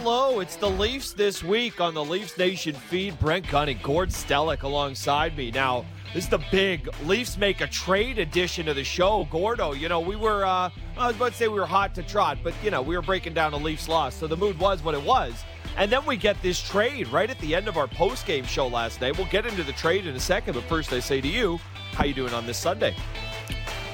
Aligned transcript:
hello. 0.00 0.38
It's 0.38 0.54
the 0.54 0.70
Leafs 0.70 1.12
this 1.12 1.42
week 1.42 1.80
on 1.80 1.92
the 1.92 2.04
Leafs 2.04 2.38
Nation 2.38 2.72
feed. 2.72 3.18
Brent 3.18 3.48
Gunn 3.50 3.68
and 3.68 3.82
Gord 3.82 4.10
Stellick 4.10 4.62
alongside 4.62 5.36
me. 5.36 5.50
Now, 5.50 5.84
this 6.14 6.24
is 6.24 6.30
the 6.30 6.40
big 6.52 6.88
Leafs 7.04 7.36
make 7.36 7.60
a 7.62 7.66
trade 7.66 8.20
edition 8.20 8.68
of 8.68 8.76
the 8.76 8.84
show. 8.84 9.26
Gordo, 9.28 9.72
you 9.72 9.88
know, 9.88 9.98
we 9.98 10.14
were, 10.14 10.44
uh, 10.44 10.70
I 10.96 11.06
was 11.08 11.16
about 11.16 11.32
to 11.32 11.36
say 11.36 11.48
we 11.48 11.58
were 11.58 11.66
hot 11.66 11.96
to 11.96 12.04
trot, 12.04 12.38
but, 12.44 12.54
you 12.62 12.70
know, 12.70 12.80
we 12.80 12.94
were 12.94 13.02
breaking 13.02 13.34
down 13.34 13.52
a 13.54 13.56
Leafs 13.56 13.88
loss, 13.88 14.14
so 14.14 14.28
the 14.28 14.36
mood 14.36 14.56
was 14.60 14.84
what 14.84 14.94
it 14.94 15.02
was. 15.02 15.34
And 15.76 15.90
then 15.90 16.06
we 16.06 16.16
get 16.16 16.40
this 16.42 16.60
trade 16.60 17.08
right 17.08 17.28
at 17.28 17.38
the 17.40 17.56
end 17.56 17.66
of 17.66 17.76
our 17.76 17.88
post-game 17.88 18.44
show 18.44 18.68
last 18.68 19.00
night. 19.00 19.18
We'll 19.18 19.26
get 19.26 19.46
into 19.46 19.64
the 19.64 19.72
trade 19.72 20.06
in 20.06 20.14
a 20.14 20.20
second, 20.20 20.54
but 20.54 20.62
first 20.64 20.92
I 20.92 21.00
say 21.00 21.20
to 21.20 21.28
you, 21.28 21.58
how 21.92 22.04
you 22.04 22.14
doing 22.14 22.34
on 22.34 22.46
this 22.46 22.58
Sunday? 22.58 22.94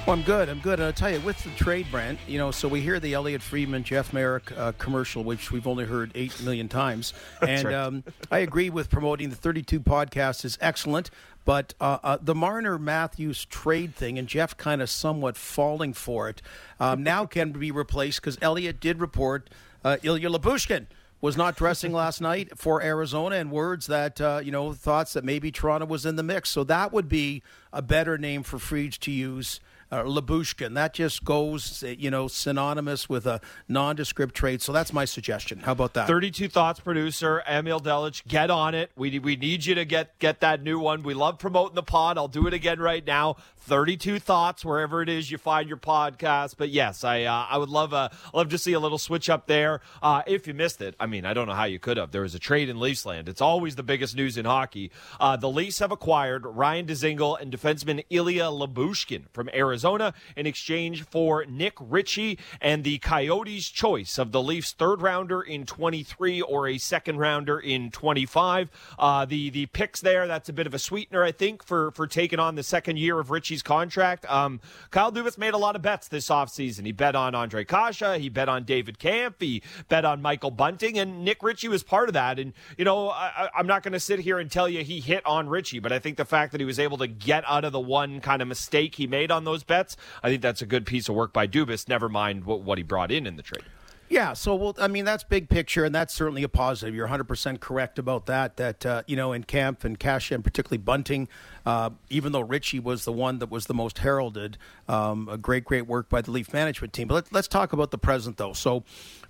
Well, 0.07 0.15
I'm 0.15 0.23
good. 0.23 0.51
I'm 0.51 0.59
good. 0.59 0.81
And 0.81 0.83
I'll 0.85 0.93
tell 0.93 1.11
you, 1.11 1.19
with 1.21 1.43
the 1.43 1.51
trade, 1.53 1.87
Brent, 1.91 2.19
you 2.29 2.37
know, 2.37 2.51
so 2.51 2.69
we 2.69 2.83
hear 2.83 3.01
the 3.01 3.15
Elliotte 3.15 3.41
Friedman, 3.41 3.85
Jeff 3.85 4.13
Marek 4.13 4.53
uh, 4.55 4.73
commercial, 4.73 5.25
which 5.25 5.51
we've 5.51 5.67
only 5.67 5.87
heard 5.87 6.13
8 6.15 6.43
million 6.43 6.69
times. 6.69 7.15
and 7.41 7.65
right. 7.65 7.75
um, 7.75 8.05
I 8.31 8.41
agree 8.41 8.69
with 8.69 8.91
promoting 8.91 9.31
the 9.31 9.37
32 9.37 9.81
podcast 9.81 10.45
is 10.45 10.59
excellent. 10.61 11.11
But 11.47 11.73
uh, 11.81 11.99
uh, 12.03 12.19
the 12.21 12.35
Marner 12.35 12.79
Matthews 12.79 13.47
trade 13.47 13.95
thing, 13.95 14.19
and 14.19 14.29
Jeff 14.29 14.59
kind 14.59 14.83
of 14.83 14.91
somewhat 14.91 15.39
falling 15.39 15.95
for 15.95 16.29
it, 16.29 16.43
um, 16.79 17.03
now 17.03 17.25
can 17.25 17.53
be 17.53 17.71
replaced 17.71 18.21
because 18.21 18.37
Elliotte 18.43 18.81
did 18.81 19.01
report 19.01 19.49
uh, 19.87 19.97
Ilya 20.03 20.29
Lyubushkin 20.29 20.85
was 21.23 21.35
not 21.35 21.57
dressing 21.57 21.93
last 21.95 22.21
night 22.21 22.59
for 22.59 22.83
Arizona, 22.83 23.37
and 23.37 23.51
words 23.51 23.87
that 23.87 24.21
uh, 24.21 24.43
you 24.45 24.53
know 24.53 24.75
thoughts 24.75 25.15
that 25.15 25.25
maybe 25.25 25.51
Toronto 25.51 25.87
was 25.87 26.05
in 26.05 26.17
the 26.17 26.23
mix. 26.23 26.51
So 26.51 26.63
that 26.65 26.93
would 26.93 27.09
be 27.09 27.43
a 27.73 27.81
better 27.81 28.19
name 28.19 28.43
for 28.43 28.59
Freeds 28.59 28.99
to 28.99 29.11
use. 29.11 29.61
Uh, 29.91 30.03
Lyubushkin. 30.03 30.75
That 30.75 30.95
just 30.95 31.25
goes, 31.25 31.83
you 31.83 32.11
know, 32.11 32.29
synonymous 32.29 33.09
with 33.09 33.27
a 33.27 33.41
nondescript 33.69 34.35
trait. 34.35 34.63
So 34.63 34.73
that's 34.73 34.93
my 34.93 35.05
suggestion. 35.05 35.61
How 35.61 35.73
about 35.73 35.95
that? 35.95 36.07
32 36.07 36.49
Thoughts 36.49 36.81
producer, 36.81 37.43
Emil 37.49 37.81
Delich, 37.81 38.27
get 38.27 38.51
on 38.51 38.75
it. 38.75 38.91
We, 38.97 39.19
we 39.19 39.37
need 39.37 39.65
you 39.65 39.75
to 39.77 39.85
get, 39.85 40.19
get 40.19 40.41
that 40.41 40.63
new 40.63 40.79
one. 40.79 41.03
We 41.03 41.15
love 41.15 41.39
promoting 41.39 41.75
the 41.75 41.83
pod. 41.83 42.19
I'll 42.19 42.29
do 42.29 42.47
it 42.47 42.55
again 42.55 42.81
right 42.81 43.07
now. 43.07 43.37
32 43.65 44.19
Thoughts, 44.19 44.65
wherever 44.65 45.01
it 45.01 45.09
is 45.09 45.31
you 45.31 45.39
find 45.39 45.69
your 45.69 45.79
podcast. 45.79 46.57
But 46.59 46.69
yes, 46.69 47.03
I 47.03 47.23
uh, 47.23 47.47
I 47.49 47.57
would 47.57 47.71
love 47.71 47.95
uh, 47.95 48.11
love 48.35 48.51
to 48.51 48.59
see 48.59 48.75
a 48.75 48.81
little 48.81 48.99
switch 48.99 49.31
up 49.31 49.47
there. 49.47 49.81
Uh, 50.03 50.23
if 50.27 50.47
you 50.47 50.53
missed 50.55 50.83
it, 50.83 50.95
I 51.01 51.07
mean, 51.07 51.25
I 51.25 51.33
don't 51.33 51.49
know 51.49 51.55
how 51.55 51.65
you 51.65 51.79
could 51.79 51.97
have. 51.97 52.11
There 52.11 52.23
was 52.23 52.35
a 52.35 52.39
trade 52.39 52.69
in 52.69 52.79
Leafs 52.79 53.07
land. 53.07 53.29
It's 53.29 53.41
always 53.41 53.77
the 53.77 53.83
biggest 53.83 54.15
news 54.15 54.37
in 54.37 54.45
hockey. 54.45 54.91
Uh, 55.19 55.37
the 55.37 55.49
Leafs 55.49 55.79
have 55.79 55.91
acquired 55.91 56.45
Ryan 56.45 56.87
Dzingel 56.87 57.41
and 57.41 57.53
defenseman 57.53 58.05
Ilya 58.11 58.45
Lyubushkin 58.45 59.25
from 59.33 59.49
Arizona 59.55 60.13
in 60.37 60.47
exchange 60.47 61.05
for 61.05 61.45
Nick 61.47 61.75
Ritchie 61.81 62.39
and 62.61 62.85
the 62.85 62.99
Coyotes' 62.99 63.71
choice 63.71 64.19
of 64.19 64.33
the 64.33 64.43
Leafs' 64.43 64.73
third 64.73 65.01
rounder 65.01 65.41
in 65.41 65.65
23 65.65 66.43
or 66.43 66.69
a 66.69 66.79
second 66.79 67.19
rounder 67.19 67.59
in 67.59 67.91
25. 67.91 68.71
Uh, 68.99 69.25
the 69.25 69.51
the 69.51 69.67
picks 69.67 70.01
there, 70.01 70.27
that's 70.27 70.49
a 70.49 70.53
bit 70.53 70.67
of 70.67 70.75
a 70.75 70.79
sweetener, 70.79 71.25
I 71.25 71.33
think, 71.33 71.65
for 71.65 71.91
for 71.93 72.07
taking 72.07 72.39
on 72.39 72.55
the 72.57 72.63
second 72.63 72.99
year 72.99 73.19
of 73.19 73.31
Ritchie's 73.55 73.63
contract. 73.63 74.29
Um, 74.29 74.61
Kyle 74.91 75.13
Dubas 75.13 75.39
made 75.39 75.55
a 75.55 75.59
lot 75.59 75.77
of 75.77 75.83
bets 75.83 76.09
this 76.09 76.29
offseason. 76.29 76.85
He 76.87 76.93
bet 76.93 77.15
on 77.15 77.37
Andre 77.37 77.65
Kase, 77.65 78.19
he 78.19 78.29
bet 78.29 78.49
on 78.49 78.65
David 78.65 78.99
Kampf, 78.99 79.37
he 79.39 79.63
bet 79.89 80.05
on 80.05 80.21
Michael 80.21 80.51
Bunting, 80.51 80.99
and 80.99 81.25
Nick 81.25 81.41
Ritchie 81.41 81.69
was 81.69 81.85
part 81.85 82.09
of 82.09 82.15
that. 82.15 82.41
And, 82.41 82.53
you 82.77 82.85
know, 82.85 83.11
I, 83.11 83.49
I'm 83.57 83.69
not 83.69 83.85
going 83.85 83.93
to 83.93 84.01
sit 84.01 84.19
here 84.19 84.41
and 84.41 84.51
tell 84.51 84.69
you 84.69 84.83
he 84.83 84.99
hit 84.99 85.25
on 85.25 85.49
Ritchie, 85.49 85.79
but 85.79 85.93
I 85.93 86.01
think 86.01 86.17
the 86.17 86.25
fact 86.25 86.51
that 86.51 86.61
he 86.61 86.65
was 86.65 86.81
able 86.81 86.99
to 86.99 87.07
get 87.07 87.45
out 87.47 87.65
of 87.65 87.73
the 87.73 87.81
one 87.81 88.21
kind 88.21 88.43
of 88.43 88.49
mistake 88.49 88.97
he 88.97 89.07
made 89.07 89.31
on 89.31 89.45
those 89.45 89.63
bets, 89.63 89.97
I 90.23 90.31
think 90.31 90.43
that's 90.43 90.63
a 90.63 90.67
good 90.67 90.85
piece 90.85 91.09
of 91.09 91.15
work 91.15 91.33
by 91.33 91.47
Dubas, 91.47 91.89
never 91.89 92.09
mind 92.09 92.45
what, 92.45 92.63
what 92.63 92.79
he 92.79 92.83
brought 92.83 93.13
in 93.13 93.25
in 93.25 93.37
the 93.37 93.43
trade. 93.43 93.65
Yeah, 94.09 94.35
so 94.35 94.55
well, 94.55 94.75
I 94.79 94.89
mean 94.89 95.05
that's 95.05 95.25
big 95.25 95.49
picture, 95.49 95.85
and 95.85 95.95
that's 95.95 96.13
certainly 96.13 96.43
a 96.43 96.49
positive. 96.49 96.95
You're 96.95 97.07
100 97.07 97.25
percent 97.25 97.61
correct 97.61 97.99
about 97.99 98.27
that. 98.27 98.57
That 98.57 98.85
uh, 98.87 99.03
you 99.07 99.17
know, 99.17 99.33
in 99.33 99.45
camp 99.45 99.85
and 99.85 99.99
Cash 99.99 100.31
and 100.31 100.45
particularly 100.45 100.79
Bunting, 100.79 101.29
uh, 101.65 101.91
even 102.11 102.33
though 102.33 102.43
Ritchie 102.43 102.81
was 102.81 103.05
the 103.05 103.13
one 103.13 103.39
that 103.39 103.51
was 103.51 103.67
the 103.67 103.75
most 103.75 103.99
heralded, 103.99 104.59
um, 104.89 105.29
a 105.31 105.39
great, 105.39 105.65
great 105.65 105.87
work 105.87 106.09
by 106.09 106.21
the 106.21 106.31
Leaf 106.31 106.53
management 106.53 106.93
team. 106.93 107.09
But 107.09 107.15
let, 107.15 107.33
let's 107.33 107.49
talk 107.49 107.73
about 107.73 107.91
the 107.91 107.99
present 107.99 108.37
though. 108.37 108.53
So, 108.53 108.85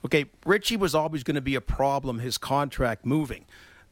okay, 0.04 0.26
Ritchie 0.44 0.76
was 0.76 0.94
always 0.94 1.22
going 1.22 1.36
to 1.36 1.40
be 1.40 1.54
a 1.54 1.60
problem. 1.60 2.18
His 2.18 2.36
contract 2.36 3.06
moving. 3.06 3.44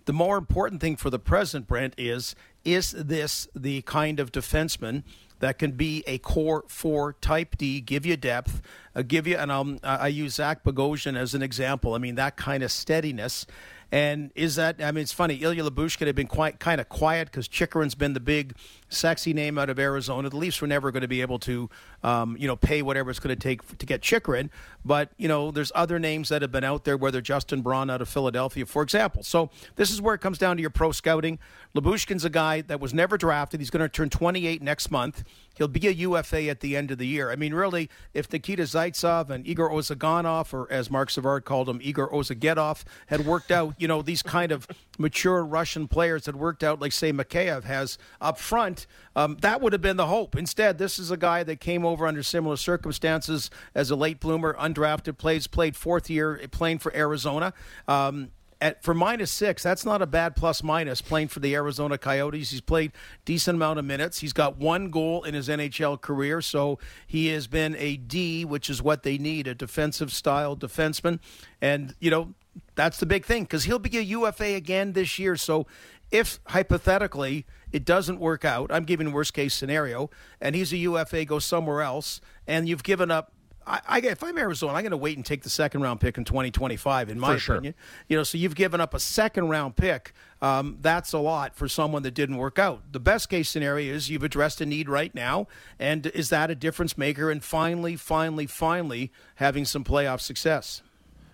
The 0.05 0.13
more 0.13 0.37
important 0.37 0.81
thing 0.81 0.97
for 0.97 1.11
the 1.11 1.21
present, 1.21 1.69
Brent, 1.69 1.95
is 1.97 2.35
is 2.65 2.93
this 2.93 3.49
the 3.55 3.83
kind 3.83 4.21
of 4.21 4.33
defenseman 4.33 5.05
that 5.43 5.59
can 5.59 5.73
be 5.73 6.05
a 6.07 6.19
core 6.19 6.63
four 6.69 7.15
type 7.15 7.57
D, 7.59 7.81
give 7.81 8.07
you 8.07 8.17
depth, 8.17 8.63
uh, 8.95 9.03
give 9.03 9.27
you, 9.27 9.37
and 9.37 9.51
um, 9.51 9.81
I 9.83 10.07
use 10.07 10.35
Zach 10.35 10.63
Bogosian 10.63 11.17
as 11.17 11.35
an 11.35 11.43
example. 11.43 11.95
I 11.95 11.99
mean, 11.99 12.15
that 12.15 12.37
kind 12.37 12.63
of 12.63 12.71
steadiness. 12.71 13.45
And 13.91 14.31
is 14.37 14.55
that, 14.55 14.81
I 14.81 14.93
mean, 14.93 15.03
it's 15.03 15.13
funny, 15.13 15.35
Ilya 15.35 15.65
Lyubushkin 15.65 16.07
had 16.07 16.15
been 16.15 16.29
quite 16.29 16.61
kind 16.61 16.81
of 16.81 16.89
quiet 16.89 17.27
because 17.27 17.49
Chychrun's 17.49 17.97
been 17.97 18.13
the 18.13 18.21
big, 18.21 18.55
sexy 18.93 19.33
name 19.33 19.59
out 19.59 19.71
of 19.71 19.79
Arizona. 19.79 20.29
The 20.29 20.37
Leafs 20.37 20.61
were 20.61 20.67
never 20.67 20.91
going 20.91 21.03
to 21.03 21.09
be 21.09 21.21
able 21.21 21.39
to, 21.41 21.71
um, 22.03 22.37
you 22.39 22.47
know, 22.47 22.57
pay 22.57 22.83
whatever 22.83 23.11
it's 23.11 23.21
going 23.21 23.35
to 23.35 23.41
take 23.41 23.79
to 23.79 23.87
get 23.87 24.03
Chychrun. 24.03 24.51
But, 24.85 25.11
you 25.17 25.29
know, 25.29 25.51
there's 25.51 25.73
other 25.75 25.99
names 25.99 26.29
that 26.29 26.43
have 26.43 26.53
been 26.53 26.65
out 26.65 26.85
there, 26.85 26.97
whether 26.97 27.21
Justin 27.21 27.63
Braun 27.63 27.91
out 27.91 28.01
of 28.01 28.09
Philadelphia, 28.09 28.67
for 28.67 28.83
example. 28.83 29.23
So 29.23 29.51
this 29.77 29.91
is 29.91 30.01
where 30.01 30.15
it 30.15 30.21
comes 30.21 30.39
down 30.39 30.57
to 30.57 30.61
your 30.61 30.71
pro 30.71 30.93
scouting. 30.93 31.39
Lyubushkin's 31.75 32.25
a 32.25 32.31
guy 32.31 32.61
that 32.63 32.81
was 32.81 32.93
never 32.93 33.17
drafted. 33.17 33.61
He's 33.61 33.71
going 33.71 33.83
to 33.83 33.89
turn 33.89 34.11
28 34.11 34.63
next 34.63 34.91
month. 34.91 35.25
He'll 35.55 35.69
be 35.69 35.87
a 35.87 35.91
UFA 35.91 36.49
at 36.49 36.61
the 36.61 36.77
end 36.77 36.91
of 36.91 36.99
the 36.99 37.07
year. 37.07 37.31
I 37.31 37.37
mean, 37.37 37.55
really, 37.55 37.91
if 38.15 38.33
Nikita 38.33 38.63
Zaitsev 38.63 39.31
and 39.31 39.47
Igor 39.47 39.71
Ozhiganov, 39.71 40.53
or 40.53 40.71
as 40.73 40.91
Marc 40.91 41.11
Savard 41.11 41.45
called 41.45 41.69
him, 41.69 41.79
Igor 41.83 42.11
Ozagedov, 42.11 42.85
had 43.07 43.27
worked 43.27 43.51
out, 43.51 43.75
you 43.79 43.87
know, 43.87 44.03
these 44.03 44.23
kind 44.23 44.53
of 44.53 44.67
mature 44.99 45.45
Russian 45.45 45.89
players 45.89 46.27
had 46.27 46.37
worked 46.37 46.63
out, 46.63 46.81
like, 46.81 46.93
say, 46.93 47.13
Mikheyev 47.13 47.65
has 47.65 47.99
up 48.21 48.39
front, 48.39 48.82
um, 49.17 49.37
that 49.41 49.61
would 49.61 49.73
have 49.73 49.83
been 49.83 49.97
the 49.97 50.07
hope. 50.07 50.37
Instead, 50.37 50.79
this 50.79 50.99
is 50.99 51.11
a 51.11 51.17
guy 51.17 51.43
that 51.43 51.61
came 51.61 51.85
over 51.85 52.07
under 52.07 52.23
similar 52.23 52.57
circumstances 52.57 53.51
as 53.75 53.91
a 53.91 53.97
late 53.97 54.21
bloomer, 54.21 54.55
undrafted, 54.55 55.19
plays, 55.19 55.47
played 55.47 55.77
fourth 55.77 56.09
year 56.09 56.41
playing 56.51 56.79
for 56.79 56.95
Arizona. 56.95 57.53
Um, 57.89 58.31
at, 58.63 58.83
for 58.83 58.95
minus 58.95 59.33
six, 59.33 59.63
that's 59.63 59.85
not 59.85 60.03
a 60.03 60.07
bad 60.07 60.37
plus 60.37 60.63
minus 60.63 61.03
playing 61.03 61.29
for 61.29 61.41
the 61.41 61.53
Arizona 61.55 61.99
Coyotes. 61.99 62.51
He's 62.51 62.61
played 62.61 62.93
decent 63.25 63.57
amount 63.57 63.81
of 63.81 63.85
minutes. 63.85 64.21
He's 64.21 64.33
got 64.33 64.57
one 64.57 64.91
goal 64.91 65.25
in 65.25 65.35
his 65.35 65.49
NHL 65.49 66.01
career, 66.01 66.41
so 66.41 66.79
he 67.05 67.27
has 67.29 67.49
been 67.49 67.75
a 67.77 67.97
D, 67.97 68.45
which 68.45 68.71
is 68.71 68.81
what 68.81 69.03
they 69.03 69.19
need, 69.19 69.49
a 69.49 69.55
defensive 69.55 70.13
style 70.13 70.57
defenseman. 70.57 71.19
And, 71.61 71.97
you 71.99 72.11
know, 72.11 72.35
that's 72.77 72.99
the 72.99 73.07
big 73.07 73.25
thing 73.25 73.43
because 73.43 73.65
he'll 73.65 73.81
be 73.81 73.99
a 73.99 74.03
UFA 74.03 74.55
again 74.55 74.93
this 74.93 75.19
year. 75.19 75.37
So 75.37 75.67
if 76.13 76.39
hypothetically 76.49 77.47
it 77.73 77.85
doesn't 77.85 78.21
work 78.21 78.45
out, 78.45 78.71
I'm 78.71 78.85
giving 78.85 79.13
worst 79.13 79.35
case 79.35 79.55
scenario, 79.55 80.11
and 80.41 80.55
he's 80.55 80.73
a 80.73 80.77
UFA, 80.77 81.25
goes 81.25 81.45
somewhere 81.45 81.83
else, 81.83 82.21
and 82.47 82.69
you've 82.69 82.85
given 82.85 83.11
up 83.11 83.33
I, 83.67 83.81
I, 83.87 84.01
if 84.01 84.23
I'm 84.25 84.37
Arizona, 84.39 84.75
I'm 84.75 84.83
going 84.83 84.91
to 84.91 84.97
wait 84.97 85.17
and 85.17 85.25
take 85.25 85.43
the 85.43 85.51
second 85.51 85.83
round 85.83 86.01
pick 86.01 86.19
in 86.19 86.25
2025. 86.25 87.11
In 87.11 87.21
my 87.21 87.37
For 87.37 87.55
opinion, 87.55 87.75
sure. 87.75 88.05
you 88.09 88.17
know, 88.17 88.23
so 88.25 88.39
you've 88.39 88.55
given 88.55 88.81
up 88.81 88.95
a 88.95 89.01
second 89.01 89.49
round 89.49 89.77
pick. 89.77 90.13
Um, 90.41 90.79
that's 90.81 91.13
a 91.13 91.19
lot 91.19 91.55
for 91.55 91.69
someone 91.69 92.03
that 92.03 92.13
didn't 92.13 92.39
work 92.39 92.59
out. 92.59 92.93
The 92.93 92.99
best 92.99 93.29
case 93.29 93.49
scenario 93.49 93.95
is 93.95 94.11
you've 94.11 94.25
addressed 94.25 94.61
a 94.61 94.67
need 94.67 94.89
right 94.89 95.15
now, 95.15 95.47
and 95.79 96.07
is 96.09 96.29
that 96.31 96.51
a 96.51 96.55
difference 96.55 96.99
maker? 96.99 97.31
And 97.31 97.43
finally, 97.43 97.95
finally, 97.97 98.47
finally, 98.47 99.13
having 99.37 99.65
some 99.65 99.85
playoff 99.85 100.21
success. 100.21 100.83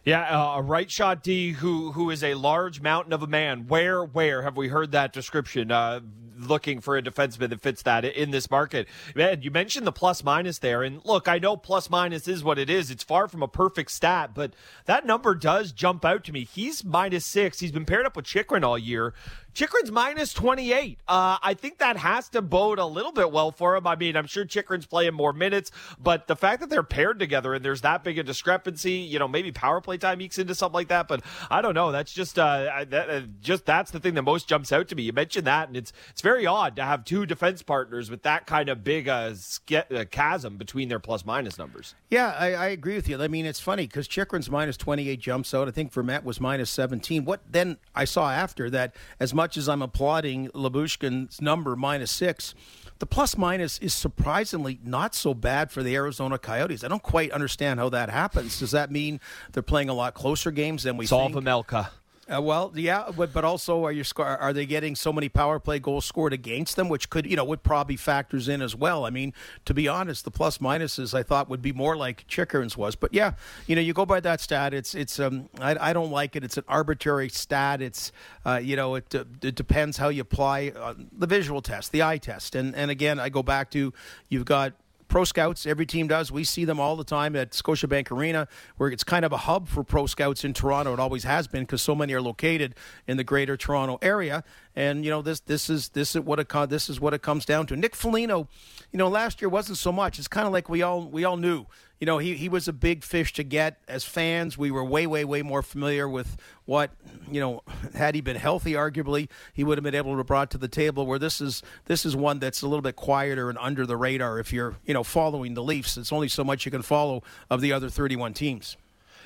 Yeah, 0.04 0.22
uh, 0.22 0.58
a 0.58 0.62
right 0.62 0.90
shot 0.90 1.22
D 1.22 1.52
who 1.52 1.92
who 1.92 2.10
is 2.10 2.24
a 2.24 2.34
large 2.34 2.80
mountain 2.80 3.12
of 3.12 3.22
a 3.22 3.26
man. 3.26 3.66
Where 3.66 4.04
where 4.04 4.42
have 4.42 4.56
we 4.56 4.68
heard 4.68 4.92
that 4.92 5.12
description? 5.12 5.70
Uh, 5.70 6.00
looking 6.38 6.80
for 6.80 6.96
a 6.96 7.02
defenseman 7.02 7.50
that 7.50 7.60
fits 7.60 7.82
that 7.82 8.04
in 8.04 8.30
this 8.30 8.50
market. 8.50 8.86
Man, 9.14 9.42
you 9.42 9.50
mentioned 9.50 9.86
the 9.86 9.92
plus 9.92 10.22
minus 10.22 10.58
there. 10.58 10.82
And 10.82 11.04
look, 11.04 11.28
I 11.28 11.38
know 11.38 11.56
plus 11.56 11.90
minus 11.90 12.28
is 12.28 12.44
what 12.44 12.58
it 12.58 12.70
is. 12.70 12.90
It's 12.90 13.02
far 13.02 13.28
from 13.28 13.42
a 13.42 13.48
perfect 13.48 13.90
stat, 13.90 14.30
but 14.34 14.54
that 14.86 15.04
number 15.04 15.34
does 15.34 15.72
jump 15.72 16.04
out 16.04 16.24
to 16.24 16.32
me. 16.32 16.44
He's 16.44 16.84
minus 16.84 17.26
six. 17.26 17.60
He's 17.60 17.72
been 17.72 17.84
paired 17.84 18.06
up 18.06 18.16
with 18.16 18.24
Chychrun 18.24 18.64
all 18.64 18.78
year. 18.78 19.14
Chychrun's 19.58 19.90
minus 19.90 20.32
28. 20.34 21.00
Uh, 21.08 21.36
I 21.42 21.52
think 21.54 21.78
that 21.78 21.96
has 21.96 22.28
to 22.28 22.40
bode 22.40 22.78
a 22.78 22.86
little 22.86 23.10
bit 23.10 23.32
well 23.32 23.50
for 23.50 23.74
him. 23.74 23.88
I 23.88 23.96
mean, 23.96 24.16
I'm 24.16 24.28
sure 24.28 24.44
Chychrun's 24.44 24.86
playing 24.86 25.14
more 25.14 25.32
minutes, 25.32 25.72
but 25.98 26.28
the 26.28 26.36
fact 26.36 26.60
that 26.60 26.70
they're 26.70 26.84
paired 26.84 27.18
together 27.18 27.54
and 27.54 27.64
there's 27.64 27.80
that 27.80 28.04
big 28.04 28.20
a 28.20 28.22
discrepancy, 28.22 28.92
you 28.92 29.18
know, 29.18 29.26
maybe 29.26 29.50
power 29.50 29.80
play 29.80 29.98
time 29.98 30.20
ekes 30.20 30.38
into 30.38 30.54
something 30.54 30.74
like 30.74 30.86
that, 30.88 31.08
but 31.08 31.24
I 31.50 31.60
don't 31.60 31.74
know. 31.74 31.90
That's 31.90 32.12
just, 32.12 32.38
uh, 32.38 32.84
that, 32.88 33.10
uh, 33.10 33.22
just 33.40 33.66
that's 33.66 33.90
the 33.90 33.98
thing 33.98 34.14
that 34.14 34.22
most 34.22 34.46
jumps 34.48 34.70
out 34.70 34.86
to 34.88 34.94
me. 34.94 35.02
You 35.02 35.12
mentioned 35.12 35.48
that, 35.48 35.66
and 35.66 35.76
it's 35.76 35.92
it's 36.10 36.22
very 36.22 36.46
odd 36.46 36.76
to 36.76 36.84
have 36.84 37.04
two 37.04 37.26
defense 37.26 37.60
partners 37.60 38.12
with 38.12 38.22
that 38.22 38.46
kind 38.46 38.68
of 38.68 38.84
big 38.84 39.08
uh, 39.08 39.34
uh, 39.72 40.04
chasm 40.12 40.56
between 40.56 40.88
their 40.88 41.00
plus 41.00 41.26
minus 41.26 41.58
numbers. 41.58 41.96
Yeah, 42.10 42.32
I, 42.38 42.54
I 42.54 42.66
agree 42.68 42.94
with 42.94 43.08
you. 43.08 43.20
I 43.20 43.26
mean, 43.26 43.44
it's 43.44 43.58
funny 43.58 43.88
because 43.88 44.06
Chychrun's 44.06 44.48
minus 44.48 44.76
28 44.76 45.18
jumps 45.18 45.52
out. 45.52 45.66
I 45.66 45.72
think 45.72 45.92
Vermette 45.92 46.22
was 46.22 46.40
minus 46.40 46.70
17. 46.70 47.24
What 47.24 47.40
then 47.50 47.78
I 47.92 48.04
saw 48.04 48.30
after 48.30 48.70
that, 48.70 48.94
as 49.18 49.34
much 49.34 49.47
much 49.48 49.56
as 49.56 49.66
I'm 49.66 49.80
applauding 49.80 50.50
Lyubushkin's 50.50 51.40
number 51.40 51.74
minus 51.74 52.10
six, 52.10 52.54
the 52.98 53.06
plus 53.06 53.38
minus 53.38 53.78
is 53.78 53.94
surprisingly 53.94 54.78
not 54.84 55.14
so 55.14 55.32
bad 55.32 55.70
for 55.70 55.82
the 55.82 55.94
Arizona 55.94 56.36
Coyotes. 56.36 56.84
I 56.84 56.88
don't 56.88 57.02
quite 57.02 57.32
understand 57.32 57.80
how 57.80 57.88
that 57.88 58.10
happens. 58.10 58.58
Does 58.58 58.72
that 58.72 58.90
mean 58.90 59.20
they're 59.52 59.62
playing 59.62 59.88
a 59.88 59.94
lot 59.94 60.12
closer 60.12 60.50
games 60.50 60.82
than 60.82 60.98
we 60.98 61.06
Solve 61.06 61.32
think? 61.32 61.46
Amelka. 61.46 61.88
Uh, 62.30 62.42
well, 62.42 62.72
yeah, 62.74 63.10
but, 63.16 63.32
but 63.32 63.42
also 63.42 63.84
are 63.84 63.92
you 63.92 64.04
are 64.18 64.52
they 64.52 64.66
getting 64.66 64.94
so 64.94 65.12
many 65.12 65.30
power 65.30 65.58
play 65.58 65.78
goals 65.78 66.04
scored 66.04 66.34
against 66.34 66.76
them, 66.76 66.88
which 66.90 67.08
could 67.08 67.24
you 67.24 67.36
know 67.36 67.44
would 67.44 67.62
probably 67.62 67.96
factors 67.96 68.48
in 68.48 68.60
as 68.60 68.76
well. 68.76 69.06
I 69.06 69.10
mean, 69.10 69.32
to 69.64 69.72
be 69.72 69.88
honest, 69.88 70.24
the 70.24 70.30
plus 70.30 70.58
minuses 70.58 71.14
I 71.14 71.22
thought 71.22 71.48
would 71.48 71.62
be 71.62 71.72
more 71.72 71.96
like 71.96 72.26
Chychrun's 72.28 72.76
was, 72.76 72.96
but 72.96 73.14
yeah, 73.14 73.32
you 73.66 73.74
know, 73.74 73.80
you 73.80 73.94
go 73.94 74.04
by 74.04 74.20
that 74.20 74.42
stat. 74.42 74.74
It's 74.74 74.94
it's 74.94 75.18
um 75.18 75.48
I, 75.58 75.90
I 75.90 75.92
don't 75.94 76.10
like 76.10 76.36
it. 76.36 76.44
It's 76.44 76.58
an 76.58 76.64
arbitrary 76.68 77.30
stat. 77.30 77.80
It's 77.80 78.12
uh, 78.44 78.60
you 78.62 78.76
know 78.76 78.96
it 78.96 79.14
it 79.14 79.54
depends 79.54 79.96
how 79.96 80.10
you 80.10 80.20
apply 80.20 80.72
uh, 80.76 80.94
the 81.10 81.26
visual 81.26 81.62
test, 81.62 81.92
the 81.92 82.02
eye 82.02 82.18
test, 82.18 82.54
and 82.54 82.74
and 82.74 82.90
again 82.90 83.18
I 83.18 83.30
go 83.30 83.42
back 83.42 83.70
to 83.70 83.94
you've 84.28 84.44
got 84.44 84.74
pro 85.08 85.24
scouts. 85.24 85.66
Every 85.66 85.86
team 85.86 86.06
does. 86.06 86.30
We 86.30 86.44
see 86.44 86.64
them 86.64 86.78
all 86.78 86.96
the 86.96 87.04
time 87.04 87.34
at 87.34 87.52
Scotiabank 87.52 88.10
Arena, 88.10 88.46
where 88.76 88.90
it's 88.90 89.04
kind 89.04 89.24
of 89.24 89.32
a 89.32 89.38
hub 89.38 89.68
for 89.68 89.82
pro 89.82 90.06
scouts 90.06 90.44
in 90.44 90.52
Toronto. 90.52 90.92
It 90.92 91.00
always 91.00 91.24
has 91.24 91.48
been 91.48 91.64
because 91.64 91.82
so 91.82 91.94
many 91.94 92.12
are 92.12 92.20
located 92.20 92.74
in 93.06 93.16
the 93.16 93.24
Greater 93.24 93.56
Toronto 93.56 93.98
area. 94.02 94.44
And 94.76 95.04
you 95.04 95.10
know 95.10 95.22
this 95.22 95.40
this 95.40 95.68
is 95.68 95.88
this 95.90 96.14
is 96.14 96.22
what 96.22 96.38
it 96.38 96.48
this 96.68 96.88
is 96.88 97.00
what 97.00 97.14
it 97.14 97.22
comes 97.22 97.44
down 97.44 97.66
to. 97.66 97.76
Nick 97.76 97.96
Foligno, 97.96 98.48
you 98.92 98.98
know, 98.98 99.08
last 99.08 99.42
year 99.42 99.48
wasn't 99.48 99.78
so 99.78 99.90
much. 99.90 100.18
It's 100.18 100.28
kind 100.28 100.46
of 100.46 100.52
like 100.52 100.68
we 100.68 100.82
all 100.82 101.08
we 101.08 101.24
all 101.24 101.36
knew 101.36 101.66
you 102.00 102.06
know, 102.06 102.18
he, 102.18 102.34
he 102.34 102.48
was 102.48 102.68
a 102.68 102.72
big 102.72 103.02
fish 103.02 103.32
to 103.34 103.42
get 103.42 103.80
as 103.88 104.04
fans. 104.04 104.56
We 104.56 104.70
were 104.70 104.84
way, 104.84 105.06
way, 105.06 105.24
way 105.24 105.42
more 105.42 105.62
familiar 105.62 106.08
with 106.08 106.36
what, 106.64 106.92
you 107.30 107.40
know, 107.40 107.62
had 107.94 108.14
he 108.14 108.20
been 108.20 108.36
healthy, 108.36 108.74
arguably, 108.74 109.28
he 109.52 109.64
would 109.64 109.78
have 109.78 109.82
been 109.82 109.94
able 109.94 110.16
to 110.16 110.24
brought 110.24 110.50
to 110.52 110.58
the 110.58 110.68
table. 110.68 111.06
Where 111.06 111.18
this 111.18 111.40
is 111.40 111.62
this 111.86 112.06
is 112.06 112.14
one 112.14 112.38
that's 112.38 112.62
a 112.62 112.68
little 112.68 112.82
bit 112.82 112.96
quieter 112.96 113.48
and 113.48 113.58
under 113.58 113.84
the 113.84 113.96
radar. 113.96 114.38
If 114.38 114.52
you're, 114.52 114.76
you 114.84 114.94
know, 114.94 115.02
following 115.02 115.54
the 115.54 115.62
Leafs, 115.62 115.96
it's 115.96 116.12
only 116.12 116.28
so 116.28 116.44
much 116.44 116.64
you 116.64 116.70
can 116.70 116.82
follow 116.82 117.22
of 117.50 117.60
the 117.60 117.72
other 117.72 117.88
31 117.88 118.34
teams. 118.34 118.76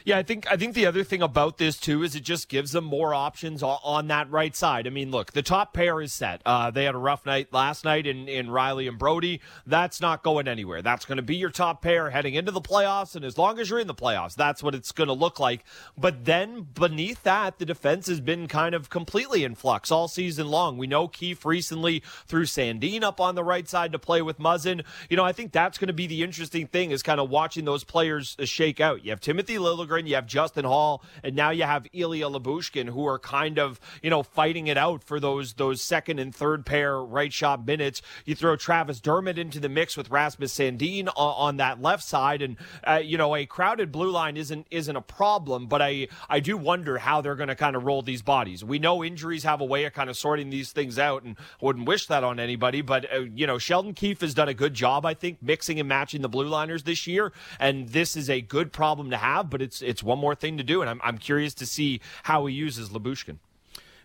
Yeah, 0.05 0.19
I 0.19 0.23
think 0.23 0.51
I 0.51 0.57
think 0.57 0.75
the 0.75 0.87
other 0.87 1.05
thing 1.05 1.23
about 1.23 1.59
this 1.59 1.79
too 1.79 2.03
is 2.03 2.15
it 2.15 2.25
just 2.25 2.49
gives 2.49 2.73
them 2.73 2.85
more 2.85 3.15
options 3.15 3.63
on, 3.63 3.79
on 3.85 4.09
that 4.09 4.31
right 4.31 4.55
side. 4.55 4.87
I 4.87 4.91
mean, 4.91 5.11
look, 5.11 5.33
the 5.33 5.43
top 5.43 5.73
pair 5.73 6.01
is 6.01 6.13
set. 6.13 6.43
Uh, 6.45 6.71
they 6.71 6.85
had 6.85 6.95
a 6.95 6.99
rough 6.99 7.25
night 7.27 7.53
last 7.53 7.85
night 7.85 8.07
in, 8.07 8.29
in 8.29 8.49
Rielly 8.49 8.89
and 8.89 8.99
Brodie. 8.99 9.41
That's 9.67 10.01
not 10.01 10.23
going 10.23 10.49
anywhere. 10.49 10.83
That's 10.83 11.05
going 11.05 11.17
to 11.17 11.23
be 11.23 11.37
your 11.37 11.51
top 11.51 11.83
pair 11.83 12.11
heading 12.11 12.35
into 12.35 12.51
the 12.51 12.61
playoffs, 12.61 13.15
and 13.15 13.25
as 13.25 13.39
long 13.39 13.59
as 13.59 13.71
you're 13.71 13.79
in 13.79 13.87
the 13.87 13.95
playoffs, 13.95 14.35
that's 14.35 14.63
what 14.63 14.75
it's 14.75 14.93
going 14.93 15.09
to 15.09 15.15
look 15.15 15.39
like. 15.39 15.65
But 15.97 16.25
then 16.25 16.67
beneath 16.75 17.23
that, 17.23 17.59
the 17.59 17.67
defense 17.67 18.07
has 18.09 18.21
been 18.21 18.49
kind 18.49 18.75
of 18.75 18.91
completely 18.91 19.45
in 19.45 19.55
flux 19.55 19.91
all 19.91 20.09
season 20.09 20.49
long. 20.49 20.79
We 20.79 20.87
know 20.87 21.09
Keefe 21.09 21.45
recently 21.45 22.03
threw 22.27 22.45
Sandin 22.45 23.03
up 23.03 23.21
on 23.21 23.35
the 23.35 23.45
right 23.45 23.69
side 23.69 23.93
to 23.93 23.99
play 23.99 24.23
with 24.23 24.39
Muzzin. 24.39 24.85
You 25.09 25.17
know, 25.17 25.25
I 25.25 25.33
think 25.33 25.53
that's 25.53 25.79
going 25.79 25.89
to 25.89 25.93
be 25.93 26.07
the 26.07 26.23
interesting 26.23 26.67
thing 26.67 26.91
is 26.91 27.03
kind 27.03 27.21
of 27.21 27.31
watching 27.31 27.65
those 27.65 27.85
players 27.85 28.37
shake 28.45 28.81
out. 28.81 29.05
You 29.05 29.11
have 29.11 29.21
Timothy 29.21 29.59
Liljegren 29.93 30.09
you 30.09 30.15
have 30.15 30.27
Justin 30.27 30.65
Holl, 30.65 31.03
and 31.23 31.35
now 31.35 31.51
you 31.51 31.65
have 31.65 31.87
Ilya 31.93 32.27
Lyubushkin, 32.27 32.89
who 32.89 33.07
are 33.07 33.19
kind 33.19 33.59
of 33.59 33.81
you 34.03 34.11
know 34.11 34.23
fighting 34.23 34.67
it 34.67 34.79
out 34.79 35.03
for 35.05 35.21
those 35.21 35.55
those 35.55 35.83
second 35.83 36.19
and 36.19 36.35
third 36.35 36.67
pair 36.67 37.01
right 37.03 37.33
shot 37.33 37.67
minutes. 37.67 38.03
You 38.25 38.35
throw 38.35 38.57
Travis 38.57 39.01
Dermott 39.01 39.39
into 39.39 39.61
the 39.61 39.69
mix 39.69 39.97
with 39.97 40.11
Rasmus 40.11 40.55
Sandin 40.55 41.09
on, 41.09 41.15
on 41.17 41.57
that 41.59 41.81
left 41.81 42.05
side, 42.05 42.43
and 42.43 42.57
uh, 42.85 43.01
you 43.03 43.19
know 43.19 43.35
a 43.37 43.47
crowded 43.47 43.93
blue 43.93 44.11
line 44.11 44.37
isn't 44.37 44.67
isn't 44.71 44.97
a 44.97 45.03
problem, 45.03 45.67
but 45.67 45.83
I 45.83 46.09
I 46.29 46.41
do 46.41 46.57
wonder 46.57 46.99
how 46.99 47.21
they're 47.21 47.37
going 47.37 47.49
to 47.49 47.55
kind 47.55 47.77
of 47.77 47.85
roll 47.85 48.03
these 48.03 48.23
bodies. 48.23 48.65
We 48.65 48.79
know 48.79 49.05
injuries 49.05 49.45
have 49.45 49.61
a 49.61 49.65
way 49.65 49.85
of 49.85 49.93
kind 49.93 50.11
of 50.11 50.17
sorting 50.17 50.51
these 50.51 50.73
things 50.73 50.99
out, 50.99 51.23
and 51.23 51.37
wouldn't 51.61 51.87
wish 51.87 52.07
that 52.07 52.25
on 52.25 52.41
anybody, 52.41 52.83
but 52.83 53.13
uh, 53.13 53.21
you 53.35 53.47
know 53.47 53.59
Sheldon 53.59 53.95
Keefe 53.95 54.21
has 54.21 54.35
done 54.35 54.49
a 54.49 54.55
good 54.55 54.75
job, 54.75 55.07
I 55.07 55.15
think, 55.15 55.39
mixing 55.43 55.79
and 55.79 55.89
matching 55.89 56.23
the 56.23 56.29
blue 56.29 56.49
liners 56.49 56.85
this 56.85 57.07
year, 57.07 57.33
and 57.59 57.89
this 57.89 58.17
is 58.17 58.29
a 58.31 58.41
good 58.41 58.73
problem 58.73 59.11
to 59.11 59.17
have, 59.17 59.51
but 59.51 59.63
it's 59.63 59.82
it's 59.83 60.03
one 60.03 60.19
more 60.19 60.35
thing 60.35 60.57
to 60.59 60.65
do, 60.65 60.81
and 60.81 60.91
I'm, 60.91 61.01
I'm 61.03 61.19
curious 61.19 61.55
to 61.55 61.67
see 61.67 62.01
how 62.25 62.47
he 62.47 62.55
uses 62.55 62.91
Lyubushkin. 62.91 63.39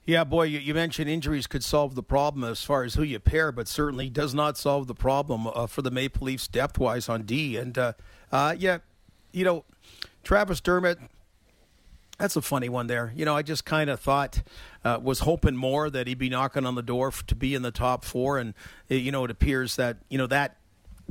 Yeah, 0.07 0.23
boy, 0.23 0.43
you, 0.43 0.73
mentioned 0.73 1.09
injuries 1.09 1.47
could 1.47 1.65
solve 1.65 1.95
the 1.95 2.01
problem 2.01 2.45
as 2.45 2.63
far 2.63 2.85
as 2.85 2.93
who 2.93 3.03
you 3.03 3.19
pair, 3.19 3.51
but 3.51 3.67
certainly 3.67 4.09
does 4.09 4.33
not 4.33 4.57
solve 4.57 4.87
the 4.87 4.95
problem 4.95 5.47
uh, 5.47 5.67
for 5.67 5.81
the 5.81 5.91
Maple 5.91 6.25
Leafs 6.25 6.47
depth 6.47 6.79
wise 6.79 7.09
on 7.09 7.23
D. 7.23 7.57
And 7.57 7.77
uh, 7.77 7.91
uh, 8.31 8.55
yeah, 8.57 8.77
you 9.33 9.43
know, 9.43 9.65
Travis 10.23 10.61
Dermott, 10.61 10.97
that's 12.17 12.37
a 12.37 12.41
funny 12.41 12.69
one 12.69 12.87
there. 12.87 13.11
You 13.17 13.25
know, 13.25 13.35
I 13.35 13.41
just 13.41 13.65
kind 13.65 13.89
of 13.89 13.99
thought, 13.99 14.41
uh, 14.85 14.97
was 15.01 15.19
hoping 15.19 15.57
more 15.57 15.89
that 15.89 16.07
he'd 16.07 16.17
be 16.17 16.29
knocking 16.29 16.65
on 16.65 16.75
the 16.75 16.81
door 16.81 17.11
to 17.11 17.35
be 17.35 17.53
in 17.53 17.61
the 17.61 17.71
top 17.71 18.05
four. 18.05 18.37
And, 18.37 18.53
uh, 18.89 18.95
you 18.95 19.11
know, 19.11 19.25
it 19.25 19.31
appears 19.31 19.75
that, 19.75 19.97
you 20.07 20.17
know, 20.17 20.27
that 20.27 20.55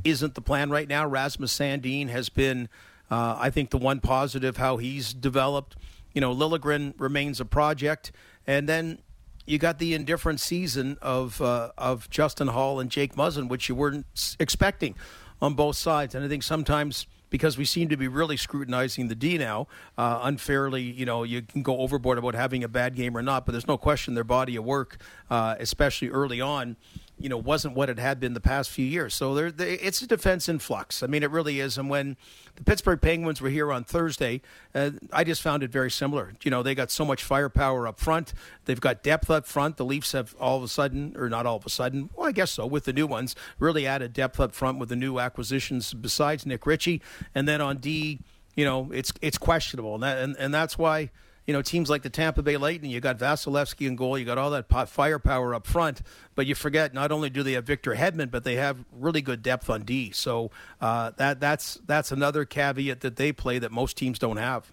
isn't 0.03 0.33
the 0.33 0.41
plan 0.41 0.71
right 0.71 0.87
now. 0.87 1.07
Rasmus 1.07 1.55
Sandin 1.55 2.09
has 2.09 2.29
been 2.29 2.67
uh, 3.09 3.37
I 3.39 3.49
think 3.49 3.69
the 3.69 3.77
one 3.77 3.99
positive 3.99 4.57
how 4.57 4.77
he's 4.77 5.13
developed, 5.13 5.75
you 6.13 6.21
know, 6.21 6.33
Liljegren 6.33 6.93
remains 6.97 7.39
a 7.39 7.45
project, 7.45 8.11
and 8.45 8.67
then 8.67 8.99
you 9.45 9.57
got 9.57 9.79
the 9.79 9.93
indifferent 9.93 10.39
season 10.39 10.97
of 11.01 11.41
uh, 11.41 11.71
of 11.77 12.09
Justin 12.09 12.49
Holl 12.49 12.79
and 12.79 12.89
Jake 12.91 13.15
Muzzin, 13.15 13.47
which 13.47 13.69
you 13.69 13.75
weren't 13.75 14.05
expecting 14.39 14.95
on 15.41 15.53
both 15.53 15.77
sides. 15.77 16.15
And 16.15 16.25
I 16.25 16.27
think 16.27 16.43
sometimes 16.43 17.07
because 17.29 17.57
we 17.57 17.65
seem 17.65 17.89
to 17.89 17.97
be 17.97 18.07
really 18.07 18.37
scrutinizing 18.37 19.07
the 19.07 19.15
D 19.15 19.37
now 19.37 19.67
uh, 19.97 20.19
unfairly. 20.23 20.81
You 20.81 21.05
know, 21.05 21.23
you 21.23 21.41
can 21.41 21.61
go 21.61 21.79
overboard 21.79 22.17
about 22.17 22.35
having 22.35 22.63
a 22.63 22.67
bad 22.67 22.95
game 22.95 23.17
or 23.17 23.21
not, 23.21 23.45
but 23.45 23.51
there's 23.51 23.67
no 23.67 23.77
question 23.77 24.13
their 24.13 24.23
body 24.23 24.55
of 24.55 24.63
work, 24.63 24.97
uh, 25.29 25.55
especially 25.59 26.09
early 26.09 26.41
on, 26.41 26.77
you 27.19 27.29
know, 27.29 27.37
wasn't 27.37 27.75
what 27.75 27.89
it 27.89 27.97
had 27.97 28.19
been 28.19 28.33
the 28.33 28.39
past 28.41 28.69
few 28.69 28.85
years. 28.85 29.15
So 29.15 29.33
there, 29.33 29.51
it's 29.57 30.01
a 30.01 30.07
defense 30.07 30.47
in 30.47 30.59
flux. 30.59 31.01
I 31.01 31.07
mean, 31.07 31.23
it 31.23 31.31
really 31.31 31.59
is. 31.59 31.77
And 31.77 31.89
when 31.89 32.15
the 32.55 32.63
Pittsburgh 32.63 33.01
Penguins 33.01 33.41
were 33.41 33.49
here 33.49 33.71
on 33.71 33.83
Thursday, 33.83 34.41
uh, 34.75 34.91
I 35.11 35.23
just 35.23 35.41
found 35.41 35.63
it 35.63 35.71
very 35.71 35.89
similar. 35.89 36.33
You 36.43 36.51
know, 36.51 36.61
they 36.61 36.75
got 36.75 36.91
so 36.91 37.03
much 37.05 37.23
firepower 37.23 37.87
up 37.87 37.99
front. 37.99 38.33
They've 38.65 38.79
got 38.79 39.01
depth 39.01 39.31
up 39.31 39.47
front. 39.47 39.77
The 39.77 39.85
Leafs 39.85 40.11
have 40.11 40.35
all 40.39 40.57
of 40.57 40.63
a 40.63 40.67
sudden, 40.67 41.15
or 41.17 41.29
not 41.29 41.45
all 41.45 41.57
of 41.57 41.65
a 41.65 41.69
sudden, 41.69 42.09
well, 42.15 42.27
I 42.27 42.31
guess 42.31 42.51
so, 42.51 42.67
with 42.67 42.85
the 42.85 42.93
new 42.93 43.07
ones, 43.07 43.35
really 43.57 43.87
added 43.87 44.13
depth 44.13 44.39
up 44.39 44.53
front 44.53 44.77
with 44.77 44.89
the 44.89 44.95
new 44.95 45.19
acquisitions 45.19 45.93
besides 45.93 46.45
Nick 46.45 46.65
Ritchie. 46.65 47.01
And 47.33 47.47
then 47.47 47.61
on 47.61 47.77
D, 47.77 48.19
you 48.55 48.65
know, 48.65 48.91
it's 48.91 49.13
it's 49.21 49.37
questionable, 49.37 49.93
and 49.93 50.03
that, 50.03 50.17
and, 50.17 50.35
and 50.37 50.53
that's 50.53 50.77
why 50.77 51.11
you 51.47 51.53
know, 51.53 51.61
teams 51.61 51.89
like 51.89 52.03
the 52.03 52.09
Tampa 52.09 52.43
Bay 52.43 52.57
Lightning, 52.57 52.91
you 52.91 52.99
got 52.99 53.17
Vasilevskiy 53.17 53.87
in 53.87 53.95
goal, 53.95 54.17
you 54.17 54.25
got 54.25 54.37
all 54.37 54.51
that 54.51 54.67
firepower 54.89 55.55
up 55.55 55.65
front, 55.65 56.01
but 56.35 56.45
you 56.45 56.53
forget 56.53 56.93
not 56.93 57.09
only 57.11 57.29
do 57.29 57.41
they 57.41 57.53
have 57.53 57.63
Victor 57.63 57.95
Hedman, 57.95 58.29
but 58.29 58.43
they 58.43 58.55
have 58.55 58.83
really 58.91 59.21
good 59.21 59.41
depth 59.41 59.69
on 59.69 59.83
D. 59.83 60.11
So 60.11 60.51
uh, 60.81 61.11
that 61.15 61.39
that's 61.39 61.79
that's 61.85 62.11
another 62.11 62.43
caveat 62.43 62.99
that 62.99 63.15
they 63.15 63.31
play 63.31 63.59
that 63.59 63.71
most 63.71 63.95
teams 63.95 64.19
don't 64.19 64.37
have. 64.37 64.69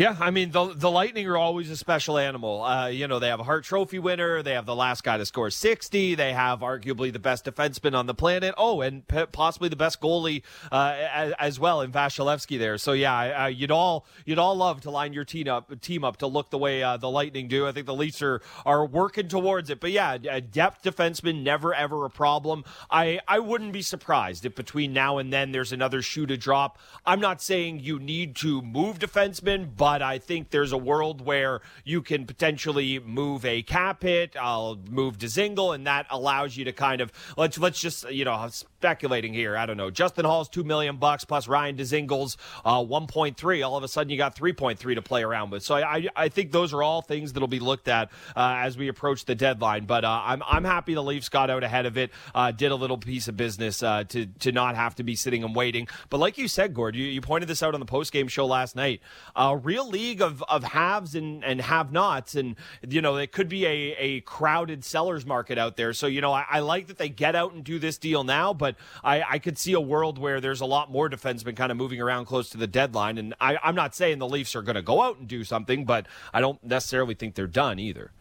Yeah, 0.00 0.16
I 0.18 0.30
mean 0.30 0.50
the 0.50 0.72
the 0.72 0.90
Lightning 0.90 1.26
are 1.26 1.36
always 1.36 1.68
a 1.68 1.76
special 1.76 2.16
animal. 2.16 2.62
Uh, 2.62 2.86
you 2.86 3.06
know, 3.06 3.18
they 3.18 3.28
have 3.28 3.38
a 3.38 3.42
Hart 3.42 3.64
Trophy 3.64 3.98
winner. 3.98 4.42
They 4.42 4.54
have 4.54 4.64
the 4.64 4.74
last 4.74 5.04
guy 5.04 5.18
to 5.18 5.26
score 5.26 5.50
sixty. 5.50 6.14
They 6.14 6.32
have 6.32 6.60
arguably 6.60 7.12
the 7.12 7.18
best 7.18 7.44
defenseman 7.44 7.94
on 7.94 8.06
the 8.06 8.14
planet. 8.14 8.54
Oh, 8.56 8.80
and 8.80 9.06
p- 9.06 9.26
possibly 9.26 9.68
the 9.68 9.76
best 9.76 10.00
goalie 10.00 10.40
uh, 10.72 10.96
as, 11.12 11.34
as, 11.38 11.60
well 11.60 11.82
in 11.82 11.92
Vasilevskiy 11.92 12.58
there. 12.58 12.78
So 12.78 12.94
yeah, 12.94 13.44
uh, 13.44 13.46
you'd 13.48 13.70
all 13.70 14.06
you'd 14.24 14.38
all 14.38 14.54
love 14.54 14.80
to 14.82 14.90
line 14.90 15.12
your 15.12 15.26
team 15.26 15.48
up 15.48 15.78
team 15.82 16.02
up 16.02 16.16
to 16.16 16.26
look 16.26 16.48
the 16.48 16.56
way 16.56 16.82
uh, 16.82 16.96
the 16.96 17.10
Lightning 17.10 17.46
do. 17.46 17.66
I 17.66 17.72
think 17.72 17.84
the 17.84 17.94
Leafs 17.94 18.22
are 18.22 18.40
are 18.64 18.86
working 18.86 19.28
towards 19.28 19.68
it. 19.68 19.80
But 19.80 19.90
yeah, 19.90 20.16
depth 20.16 20.82
defenseman 20.82 21.42
never 21.42 21.74
ever 21.74 22.06
a 22.06 22.10
problem. 22.10 22.64
I 22.90 23.20
I 23.28 23.38
wouldn't 23.38 23.74
be 23.74 23.82
surprised 23.82 24.46
if 24.46 24.54
between 24.54 24.94
now 24.94 25.18
and 25.18 25.30
then 25.30 25.52
there's 25.52 25.72
another 25.72 26.00
shoe 26.00 26.24
to 26.24 26.38
drop. 26.38 26.78
I'm 27.04 27.20
not 27.20 27.42
saying 27.42 27.80
you 27.80 27.98
need 27.98 28.34
to 28.36 28.62
move 28.62 28.98
defensemen, 28.98 29.76
but 29.76 29.89
but 29.90 30.02
I 30.02 30.18
think 30.18 30.50
there's 30.50 30.70
a 30.70 30.78
world 30.78 31.20
where 31.20 31.62
you 31.82 32.00
can 32.00 32.24
potentially 32.24 33.00
move 33.00 33.44
a 33.44 33.62
cap 33.62 34.04
hit. 34.04 34.36
I'll 34.40 34.78
move 34.88 35.18
Dzingel, 35.18 35.74
and 35.74 35.84
that 35.88 36.06
allows 36.10 36.56
you 36.56 36.64
to 36.66 36.72
kind 36.72 37.00
of 37.00 37.10
let's 37.36 37.58
let's 37.58 37.80
just 37.80 38.08
you 38.08 38.24
know 38.24 38.48
speculating 38.50 39.34
here. 39.34 39.56
I 39.56 39.66
don't 39.66 39.76
know. 39.76 39.90
Justin 39.90 40.26
Holl's 40.26 40.48
two 40.48 40.62
million 40.62 40.98
bucks 40.98 41.24
plus 41.24 41.48
Ryan 41.48 41.76
Dzingel's 41.76 42.36
uh, 42.64 42.84
one 42.84 43.08
point 43.08 43.36
three. 43.36 43.62
All 43.62 43.76
of 43.76 43.82
a 43.82 43.88
sudden, 43.88 44.10
you 44.10 44.16
got 44.16 44.36
three 44.36 44.52
point 44.52 44.78
three 44.78 44.94
to 44.94 45.02
play 45.02 45.24
around 45.24 45.50
with. 45.50 45.64
So 45.64 45.74
I, 45.74 46.06
I 46.14 46.28
think 46.28 46.52
those 46.52 46.72
are 46.72 46.84
all 46.84 47.02
things 47.02 47.32
that'll 47.32 47.48
be 47.48 47.58
looked 47.58 47.88
at 47.88 48.12
uh, 48.36 48.58
as 48.58 48.78
we 48.78 48.86
approach 48.86 49.24
the 49.24 49.34
deadline. 49.34 49.86
But 49.86 50.04
uh, 50.04 50.22
I'm 50.24 50.40
I'm 50.46 50.62
happy 50.62 50.94
the 50.94 51.02
Leafs 51.02 51.28
got 51.28 51.50
out 51.50 51.64
ahead 51.64 51.86
of 51.86 51.98
it. 51.98 52.12
Uh, 52.32 52.52
did 52.52 52.70
a 52.70 52.76
little 52.76 52.98
piece 52.98 53.26
of 53.26 53.36
business 53.36 53.82
uh, 53.82 54.04
to 54.04 54.26
to 54.26 54.52
not 54.52 54.76
have 54.76 54.94
to 54.94 55.02
be 55.02 55.16
sitting 55.16 55.42
and 55.42 55.56
waiting. 55.56 55.88
But 56.10 56.18
like 56.18 56.38
you 56.38 56.46
said, 56.46 56.74
Gord, 56.74 56.94
you, 56.94 57.04
you 57.06 57.20
pointed 57.20 57.48
this 57.48 57.60
out 57.60 57.74
on 57.74 57.80
the 57.80 57.86
post 57.86 58.12
game 58.12 58.28
show 58.28 58.46
last 58.46 58.76
night. 58.76 59.00
Uh, 59.34 59.58
real 59.60 59.79
real 59.80 59.90
league 59.90 60.20
of, 60.20 60.42
of 60.48 60.64
haves 60.64 61.14
and, 61.14 61.44
and 61.44 61.60
have 61.60 61.92
nots. 61.92 62.34
And, 62.34 62.56
you 62.86 63.00
know, 63.00 63.16
it 63.16 63.32
could 63.32 63.48
be 63.48 63.64
a, 63.66 63.96
a 63.98 64.20
crowded 64.22 64.84
sellers 64.84 65.24
market 65.24 65.58
out 65.58 65.76
there. 65.76 65.92
So, 65.92 66.06
you 66.06 66.20
know, 66.20 66.32
I, 66.32 66.44
I 66.50 66.60
like 66.60 66.86
that 66.88 66.98
they 66.98 67.08
get 67.08 67.34
out 67.34 67.52
and 67.52 67.64
do 67.64 67.78
this 67.78 67.98
deal 67.98 68.24
now, 68.24 68.52
but 68.52 68.76
I, 69.02 69.22
I 69.22 69.38
could 69.38 69.58
see 69.58 69.72
a 69.72 69.80
world 69.80 70.18
where 70.18 70.40
there's 70.40 70.60
a 70.60 70.66
lot 70.66 70.90
more 70.90 71.08
defensemen 71.08 71.56
kind 71.56 71.70
of 71.72 71.78
moving 71.78 72.00
around 72.00 72.26
close 72.26 72.50
to 72.50 72.58
the 72.58 72.66
deadline. 72.66 73.18
And 73.18 73.34
I, 73.40 73.58
I'm 73.62 73.74
not 73.74 73.94
saying 73.94 74.18
the 74.18 74.28
Leafs 74.28 74.54
are 74.54 74.62
going 74.62 74.76
to 74.76 74.82
go 74.82 75.02
out 75.02 75.18
and 75.18 75.28
do 75.28 75.44
something, 75.44 75.84
but 75.84 76.06
I 76.32 76.40
don't 76.40 76.62
necessarily 76.62 77.14
think 77.14 77.34
they're 77.34 77.46
done 77.46 77.78
either. 77.78 78.12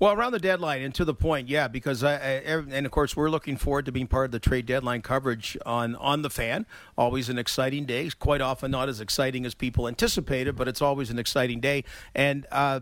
Well, 0.00 0.12
around 0.12 0.32
the 0.32 0.38
deadline 0.38 0.82
and 0.82 0.94
to 0.94 1.04
the 1.04 1.14
point, 1.14 1.48
yeah, 1.48 1.68
because 1.68 2.02
I, 2.02 2.14
I, 2.14 2.38
and 2.70 2.84
of 2.84 2.92
course 2.92 3.16
we're 3.16 3.30
looking 3.30 3.56
forward 3.56 3.86
to 3.86 3.92
being 3.92 4.06
part 4.06 4.26
of 4.26 4.32
the 4.32 4.40
trade 4.40 4.66
deadline 4.66 5.02
coverage 5.02 5.56
on 5.64 5.94
on 5.96 6.22
the 6.22 6.30
fan. 6.30 6.66
Always 6.98 7.28
an 7.28 7.38
exciting 7.38 7.84
day. 7.84 8.10
Quite 8.18 8.40
often 8.40 8.70
not 8.70 8.88
as 8.88 9.00
exciting 9.00 9.46
as 9.46 9.54
people 9.54 9.86
anticipated, 9.86 10.56
but 10.56 10.68
it's 10.68 10.82
always 10.82 11.10
an 11.10 11.18
exciting 11.18 11.60
day. 11.60 11.84
And 12.14 12.46
uh, 12.50 12.80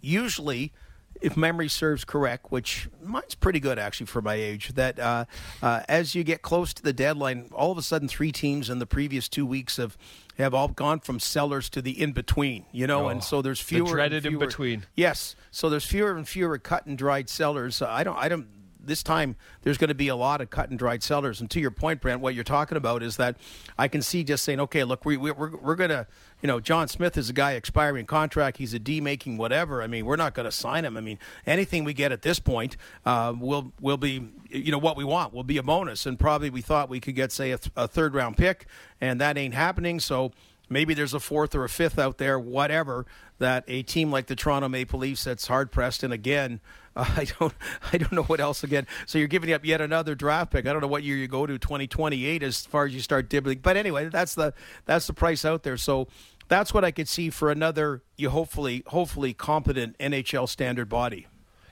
usually, 0.00 0.72
if 1.20 1.36
memory 1.36 1.68
serves 1.68 2.04
correct, 2.04 2.50
which 2.50 2.88
mine's 3.02 3.34
pretty 3.34 3.60
good 3.60 3.78
actually 3.78 4.06
for 4.06 4.22
my 4.22 4.34
age, 4.34 4.68
that 4.74 4.98
uh, 4.98 5.24
uh, 5.62 5.80
as 5.88 6.14
you 6.14 6.24
get 6.24 6.42
close 6.42 6.72
to 6.74 6.82
the 6.82 6.92
deadline, 6.92 7.48
all 7.52 7.72
of 7.72 7.78
a 7.78 7.82
sudden 7.82 8.08
three 8.08 8.32
teams 8.32 8.70
in 8.70 8.78
the 8.78 8.86
previous 8.86 9.28
two 9.28 9.46
weeks 9.46 9.76
have 9.76 9.96
have 10.36 10.54
all 10.54 10.68
gone 10.68 11.00
from 11.00 11.18
sellers 11.18 11.68
to 11.68 11.82
the 11.82 12.00
in 12.00 12.12
between, 12.12 12.64
you 12.70 12.86
know, 12.86 13.06
oh, 13.06 13.08
and 13.08 13.24
so 13.24 13.42
there's 13.42 13.60
fewer 13.60 13.86
the 13.86 13.92
dreaded 13.92 14.22
fewer, 14.22 14.34
in 14.34 14.38
between. 14.38 14.86
Yes, 14.94 15.34
so 15.50 15.68
there's 15.68 15.84
fewer 15.84 16.16
and 16.16 16.28
fewer 16.28 16.58
cut 16.58 16.86
and 16.86 16.96
dried 16.96 17.28
sellers. 17.28 17.82
I 17.82 18.04
don't, 18.04 18.16
I 18.16 18.28
don't 18.28 18.46
this 18.88 19.02
time 19.02 19.36
there's 19.62 19.78
going 19.78 19.88
to 19.88 19.94
be 19.94 20.08
a 20.08 20.16
lot 20.16 20.40
of 20.40 20.50
cut 20.50 20.70
and 20.70 20.78
dried 20.78 21.02
sellers. 21.02 21.40
And 21.40 21.50
to 21.50 21.60
your 21.60 21.70
point, 21.70 22.00
Brent, 22.00 22.20
what 22.20 22.34
you're 22.34 22.44
talking 22.44 22.76
about 22.76 23.02
is 23.02 23.16
that 23.18 23.36
I 23.78 23.86
can 23.86 24.02
see 24.02 24.24
just 24.24 24.44
saying, 24.44 24.60
okay, 24.60 24.84
look, 24.84 25.04
we, 25.04 25.16
we, 25.16 25.30
we're, 25.30 25.56
we're 25.56 25.76
going 25.76 25.90
to, 25.90 26.06
you 26.42 26.46
know, 26.46 26.58
John 26.60 26.88
Smith 26.88 27.16
is 27.16 27.30
a 27.30 27.32
guy 27.32 27.52
expiring 27.52 28.06
contract. 28.06 28.56
He's 28.56 28.74
a 28.74 28.78
D 28.78 29.00
making 29.00 29.36
whatever. 29.36 29.82
I 29.82 29.86
mean, 29.86 30.06
we're 30.06 30.16
not 30.16 30.34
going 30.34 30.46
to 30.46 30.52
sign 30.52 30.84
him. 30.84 30.96
I 30.96 31.00
mean, 31.00 31.18
anything 31.46 31.84
we 31.84 31.92
get 31.92 32.10
at 32.12 32.22
this 32.22 32.38
point 32.40 32.76
uh, 33.06 33.34
will 33.38 33.72
will 33.80 33.96
be, 33.96 34.28
you 34.50 34.72
know, 34.72 34.78
what 34.78 34.96
we 34.96 35.04
want 35.04 35.32
will 35.34 35.44
be 35.44 35.58
a 35.58 35.62
bonus. 35.62 36.06
And 36.06 36.18
probably 36.18 36.50
we 36.50 36.60
thought 36.60 36.88
we 36.88 37.00
could 37.00 37.14
get, 37.14 37.32
say, 37.32 37.52
a, 37.52 37.58
th- 37.58 37.72
a 37.76 37.86
third 37.86 38.14
round 38.14 38.36
pick, 38.36 38.66
and 39.00 39.20
that 39.20 39.36
ain't 39.36 39.54
happening. 39.54 40.00
So 40.00 40.32
maybe 40.68 40.94
there's 40.94 41.14
a 41.14 41.20
fourth 41.20 41.54
or 41.54 41.64
a 41.64 41.68
fifth 41.68 41.98
out 41.98 42.18
there, 42.18 42.38
whatever, 42.38 43.06
that 43.38 43.64
a 43.68 43.82
team 43.82 44.10
like 44.10 44.26
the 44.26 44.36
Toronto 44.36 44.68
Maple 44.68 44.98
Leafs 44.98 45.24
that's 45.24 45.46
hard 45.46 45.70
pressed. 45.70 46.02
And 46.02 46.12
again, 46.12 46.60
uh, 46.96 47.04
I 47.16 47.26
don't, 47.38 47.54
I 47.92 47.98
don't 47.98 48.12
know 48.12 48.24
what 48.24 48.40
else 48.40 48.62
again. 48.64 48.86
So 49.06 49.18
you're 49.18 49.28
giving 49.28 49.52
up 49.52 49.64
yet 49.64 49.80
another 49.80 50.14
draft 50.14 50.52
pick. 50.52 50.66
I 50.66 50.72
don't 50.72 50.82
know 50.82 50.88
what 50.88 51.02
year 51.02 51.16
you 51.16 51.28
go 51.28 51.46
to, 51.46 51.58
2028, 51.58 52.42
as 52.42 52.66
far 52.66 52.86
as 52.86 52.94
you 52.94 53.00
start 53.00 53.28
dibbling. 53.28 53.60
But 53.62 53.76
anyway, 53.76 54.08
that's 54.08 54.34
the 54.34 54.54
that's 54.84 55.06
the 55.06 55.14
price 55.14 55.44
out 55.44 55.62
there. 55.62 55.76
So 55.76 56.08
that's 56.48 56.72
what 56.72 56.84
I 56.84 56.90
could 56.90 57.08
see 57.08 57.30
for 57.30 57.50
another, 57.50 58.02
you 58.16 58.30
hopefully, 58.30 58.82
hopefully 58.86 59.34
competent 59.34 59.96
NHL 59.98 60.48
standard 60.48 60.88
body. 60.88 61.26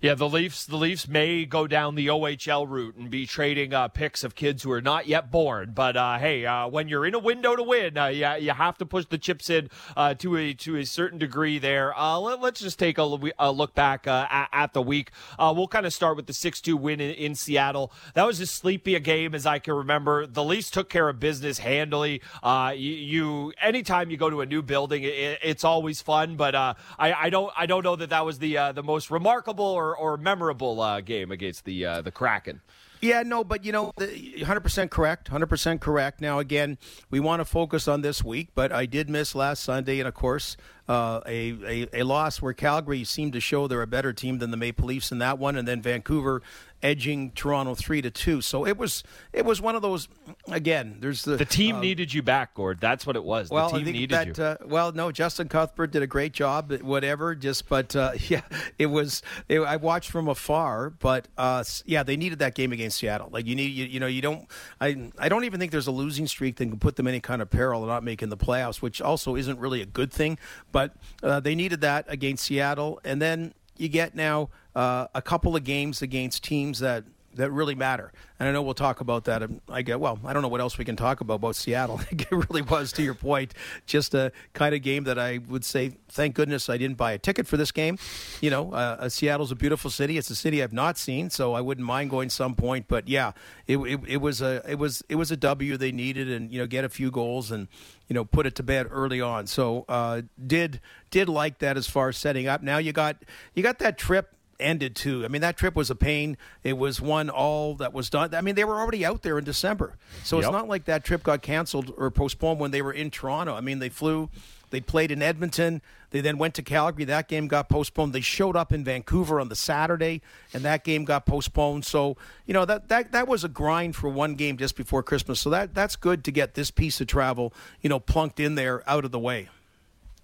Yeah, 0.06 0.14
the 0.14 0.28
Leafs. 0.28 0.64
The 0.64 0.76
Leafs 0.76 1.08
may 1.08 1.44
go 1.44 1.66
down 1.66 1.96
the 1.96 2.06
OHL 2.06 2.70
route 2.70 2.94
and 2.94 3.10
be 3.10 3.26
trading 3.26 3.74
uh, 3.74 3.88
picks 3.88 4.22
of 4.22 4.36
kids 4.36 4.62
who 4.62 4.70
are 4.70 4.80
not 4.80 5.08
yet 5.08 5.32
born. 5.32 5.72
But 5.74 5.96
uh, 5.96 6.18
hey, 6.20 6.46
uh, 6.46 6.68
when 6.68 6.86
you're 6.86 7.04
in 7.04 7.14
a 7.14 7.18
window 7.18 7.56
to 7.56 7.62
win, 7.64 7.98
uh, 7.98 8.06
you, 8.06 8.28
you 8.38 8.52
have 8.52 8.78
to 8.78 8.86
push 8.86 9.06
the 9.06 9.18
chips 9.18 9.50
in 9.50 9.68
uh, 9.96 10.14
to 10.14 10.36
a 10.36 10.54
to 10.54 10.76
a 10.76 10.86
certain 10.86 11.18
degree. 11.18 11.58
There. 11.58 11.92
Uh, 11.98 12.20
let, 12.20 12.38
us 12.40 12.60
just 12.60 12.78
take 12.78 12.98
a, 12.98 13.18
a 13.36 13.50
look 13.50 13.74
back 13.74 14.06
at, 14.06 14.48
at, 14.52 14.74
the 14.74 14.82
week. 14.82 15.10
we'll 15.40 15.66
kind 15.66 15.86
of 15.86 15.92
start 15.92 16.14
with 16.14 16.26
the 16.26 16.32
six-two 16.32 16.76
win 16.76 17.00
in, 17.00 17.10
in, 17.10 17.34
Seattle. 17.34 17.90
That 18.14 18.28
was 18.28 18.40
as 18.40 18.50
sleepy 18.50 18.94
a 18.94 19.00
game 19.00 19.34
as 19.34 19.44
I 19.44 19.58
can 19.58 19.74
remember. 19.74 20.24
The 20.24 20.44
Leafs 20.44 20.70
took 20.70 20.88
care 20.88 21.08
of 21.08 21.18
business 21.18 21.58
handily. 21.58 22.22
You, 22.44 22.70
you, 22.76 23.52
anytime 23.60 24.12
you 24.12 24.16
go 24.16 24.30
to 24.30 24.40
a 24.40 24.46
new 24.46 24.62
building, 24.62 25.02
it, 25.02 25.40
it's 25.42 25.64
always 25.64 26.00
fun. 26.00 26.36
But 26.36 26.54
I, 26.54 26.76
I 26.96 27.28
don't 27.28 27.52
I 27.56 27.66
don't 27.66 27.82
know 27.82 27.96
that 27.96 28.10
that 28.10 28.24
was 28.24 28.38
the 28.38 28.54
the 28.72 28.84
most 28.84 29.10
remarkable 29.10 29.64
or 29.64 29.95
or, 29.98 30.12
or 30.12 30.16
memorable 30.16 30.80
uh, 30.80 31.00
game 31.00 31.30
against 31.30 31.64
the 31.64 31.84
uh, 31.84 32.02
the 32.02 32.10
Kraken. 32.10 32.60
Yeah, 33.02 33.22
no, 33.22 33.44
but 33.44 33.64
you 33.64 33.72
know, 33.72 33.92
100% 33.98 34.90
correct. 34.90 35.30
100% 35.30 35.80
correct. 35.80 36.20
Now, 36.20 36.38
again, 36.38 36.78
we 37.10 37.20
want 37.20 37.40
to 37.40 37.44
focus 37.44 37.88
on 37.88 38.00
this 38.00 38.24
week, 38.24 38.48
but 38.54 38.72
I 38.72 38.86
did 38.86 39.10
miss 39.10 39.34
last 39.34 39.62
Sunday, 39.62 39.98
and 39.98 40.08
of 40.08 40.14
course, 40.14 40.56
uh, 40.88 41.20
a, 41.26 41.84
a, 41.92 42.00
a 42.00 42.02
loss 42.04 42.40
where 42.40 42.54
Calgary 42.54 43.04
seemed 43.04 43.34
to 43.34 43.40
show 43.40 43.68
they're 43.68 43.82
a 43.82 43.86
better 43.86 44.12
team 44.12 44.38
than 44.38 44.50
the 44.50 44.56
Maple 44.56 44.86
Leafs 44.86 45.12
in 45.12 45.18
that 45.18 45.38
one, 45.38 45.56
and 45.56 45.68
then 45.68 45.82
Vancouver 45.82 46.42
edging 46.82 47.30
Toronto 47.32 47.74
three 47.74 48.02
to 48.02 48.10
two. 48.10 48.40
So 48.40 48.66
it 48.66 48.76
was 48.76 49.02
it 49.32 49.44
was 49.44 49.60
one 49.60 49.74
of 49.74 49.82
those. 49.82 50.08
Again, 50.48 50.98
there's 51.00 51.22
the 51.22 51.36
the 51.36 51.44
team 51.44 51.76
uh, 51.76 51.80
needed 51.80 52.12
you 52.12 52.22
back, 52.22 52.54
Gord. 52.54 52.80
That's 52.80 53.06
what 53.06 53.16
it 53.16 53.24
was. 53.24 53.50
Well, 53.50 53.70
the 53.70 53.78
team 53.78 53.92
needed 53.92 54.10
that, 54.10 54.38
you. 54.38 54.44
Uh, 54.44 54.56
well, 54.66 54.92
no, 54.92 55.10
Justin 55.12 55.48
Cuthbert 55.48 55.90
did 55.90 56.02
a 56.02 56.06
great 56.06 56.32
job. 56.32 56.72
Whatever, 56.82 57.34
just 57.34 57.68
but 57.68 57.94
uh, 57.96 58.12
yeah, 58.28 58.42
it 58.78 58.86
was. 58.86 59.22
It, 59.48 59.60
I 59.60 59.76
watched 59.76 60.10
from 60.10 60.28
afar, 60.28 60.90
but 60.90 61.28
uh, 61.36 61.64
yeah, 61.84 62.02
they 62.02 62.16
needed 62.16 62.38
that 62.40 62.54
game 62.54 62.72
against 62.72 62.98
Seattle. 62.98 63.28
Like 63.32 63.46
you 63.46 63.54
need, 63.54 63.72
you, 63.72 63.86
you 63.86 64.00
know, 64.00 64.06
you 64.06 64.22
don't. 64.22 64.46
I 64.80 65.10
I 65.18 65.28
don't 65.28 65.44
even 65.44 65.60
think 65.60 65.72
there's 65.72 65.86
a 65.86 65.92
losing 65.92 66.26
streak 66.26 66.56
that 66.56 66.66
can 66.66 66.78
put 66.78 66.96
them 66.96 67.06
any 67.06 67.20
kind 67.20 67.42
of 67.42 67.50
peril 67.50 67.82
of 67.82 67.88
not 67.88 68.04
making 68.04 68.28
the 68.28 68.36
playoffs, 68.36 68.82
which 68.82 69.00
also 69.00 69.36
isn't 69.36 69.58
really 69.58 69.82
a 69.82 69.86
good 69.86 70.12
thing. 70.12 70.38
But 70.72 70.94
uh, 71.22 71.40
they 71.40 71.54
needed 71.54 71.80
that 71.80 72.06
against 72.08 72.44
Seattle, 72.44 73.00
and 73.04 73.20
then 73.20 73.54
you 73.78 73.88
get 73.88 74.14
now 74.14 74.48
uh, 74.76 75.08
a 75.14 75.22
couple 75.22 75.56
of 75.56 75.64
games 75.64 76.02
against 76.02 76.44
teams 76.44 76.78
that 76.80 77.04
that 77.36 77.50
really 77.50 77.74
matter. 77.74 78.12
And 78.38 78.48
I 78.48 78.52
know 78.52 78.62
we'll 78.62 78.74
talk 78.74 79.00
about 79.00 79.24
that. 79.24 79.42
I 79.68 79.82
get 79.82 80.00
well. 80.00 80.18
I 80.24 80.32
don't 80.32 80.42
know 80.42 80.48
what 80.48 80.60
else 80.60 80.76
we 80.78 80.84
can 80.84 80.96
talk 80.96 81.20
about 81.20 81.34
about 81.34 81.54
Seattle. 81.54 82.00
it 82.10 82.30
really 82.30 82.62
was, 82.62 82.92
to 82.92 83.02
your 83.02 83.14
point, 83.14 83.54
just 83.86 84.14
a 84.14 84.32
kind 84.52 84.74
of 84.74 84.82
game 84.82 85.04
that 85.04 85.18
I 85.18 85.38
would 85.48 85.64
say, 85.64 85.92
thank 86.08 86.34
goodness 86.34 86.68
I 86.68 86.76
didn't 86.76 86.96
buy 86.96 87.12
a 87.12 87.18
ticket 87.18 87.46
for 87.46 87.56
this 87.56 87.72
game. 87.72 87.98
You 88.40 88.50
know, 88.50 88.72
uh, 88.72 88.96
uh 89.00 89.08
Seattle's 89.08 89.52
a 89.52 89.54
beautiful 89.54 89.90
city. 89.90 90.18
It's 90.18 90.30
a 90.30 90.36
city 90.36 90.62
I've 90.62 90.72
not 90.72 90.98
seen, 90.98 91.30
so 91.30 91.54
I 91.54 91.60
wouldn't 91.60 91.86
mind 91.86 92.10
going 92.10 92.30
some 92.30 92.54
point. 92.54 92.86
But 92.88 93.08
yeah, 93.08 93.32
it, 93.66 93.76
it, 93.78 94.00
it 94.06 94.16
was 94.18 94.42
a 94.42 94.62
it 94.68 94.78
was 94.78 95.02
it 95.08 95.16
was 95.16 95.30
a 95.30 95.36
W 95.36 95.76
they 95.76 95.92
needed, 95.92 96.30
and 96.30 96.50
you 96.50 96.58
know, 96.58 96.66
get 96.66 96.84
a 96.84 96.88
few 96.88 97.10
goals 97.10 97.50
and 97.50 97.68
you 98.08 98.14
know 98.14 98.24
put 98.24 98.46
it 98.46 98.54
to 98.56 98.62
bed 98.62 98.88
early 98.90 99.20
on. 99.20 99.46
So 99.46 99.84
uh, 99.88 100.22
did 100.46 100.80
did 101.10 101.28
like 101.28 101.58
that 101.58 101.76
as 101.76 101.86
far 101.86 102.08
as 102.08 102.16
setting 102.16 102.48
up. 102.48 102.62
Now 102.62 102.78
you 102.78 102.92
got 102.92 103.16
you 103.54 103.62
got 103.62 103.78
that 103.78 103.98
trip 103.98 104.35
ended 104.58 104.96
too. 104.96 105.24
I 105.24 105.28
mean, 105.28 105.42
that 105.42 105.56
trip 105.56 105.74
was 105.74 105.90
a 105.90 105.94
pain. 105.94 106.36
It 106.62 106.78
was 106.78 107.00
one 107.00 107.30
all 107.30 107.74
that 107.76 107.92
was 107.92 108.10
done. 108.10 108.34
I 108.34 108.40
mean, 108.40 108.54
they 108.54 108.64
were 108.64 108.78
already 108.78 109.04
out 109.04 109.22
there 109.22 109.38
in 109.38 109.44
December, 109.44 109.96
so 110.24 110.36
yep. 110.36 110.44
it's 110.44 110.52
not 110.52 110.68
like 110.68 110.84
that 110.86 111.04
trip 111.04 111.22
got 111.22 111.42
canceled 111.42 111.92
or 111.96 112.10
postponed 112.10 112.60
when 112.60 112.70
they 112.70 112.82
were 112.82 112.92
in 112.92 113.10
Toronto. 113.10 113.54
I 113.54 113.60
mean, 113.60 113.78
they 113.78 113.88
flew. 113.88 114.30
They 114.70 114.80
played 114.80 115.10
in 115.10 115.22
Edmonton. 115.22 115.80
They 116.10 116.20
then 116.20 116.38
went 116.38 116.54
to 116.54 116.62
Calgary. 116.62 117.04
That 117.04 117.28
game 117.28 117.46
got 117.46 117.68
postponed. 117.68 118.12
They 118.12 118.20
showed 118.20 118.56
up 118.56 118.72
in 118.72 118.84
Vancouver 118.84 119.40
on 119.40 119.48
the 119.48 119.56
Saturday, 119.56 120.22
and 120.52 120.64
that 120.64 120.82
game 120.82 121.04
got 121.04 121.26
postponed. 121.26 121.84
So 121.84 122.16
you 122.46 122.54
know 122.54 122.64
that 122.64 122.88
that 122.88 123.12
that 123.12 123.28
was 123.28 123.44
a 123.44 123.48
grind 123.48 123.96
for 123.96 124.08
one 124.08 124.34
game 124.34 124.56
just 124.56 124.76
before 124.76 125.02
Christmas. 125.02 125.40
So 125.40 125.50
that 125.50 125.74
that's 125.74 125.96
good 125.96 126.24
to 126.24 126.32
get 126.32 126.54
this 126.54 126.70
piece 126.70 127.00
of 127.00 127.06
travel, 127.06 127.52
you 127.80 127.88
know, 127.88 128.00
plunked 128.00 128.40
in 128.40 128.54
there 128.54 128.88
out 128.88 129.04
of 129.04 129.12
the 129.12 129.18
way. 129.18 129.48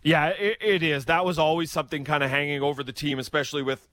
Yeah, 0.02 0.28
it, 0.28 0.58
it 0.60 0.82
is. 0.82 1.04
That 1.04 1.24
was 1.24 1.38
always 1.38 1.70
something 1.70 2.04
kind 2.04 2.24
of 2.24 2.30
hanging 2.30 2.60
over 2.60 2.82
the 2.82 2.92
team, 2.92 3.18
especially 3.18 3.62
with 3.62 3.88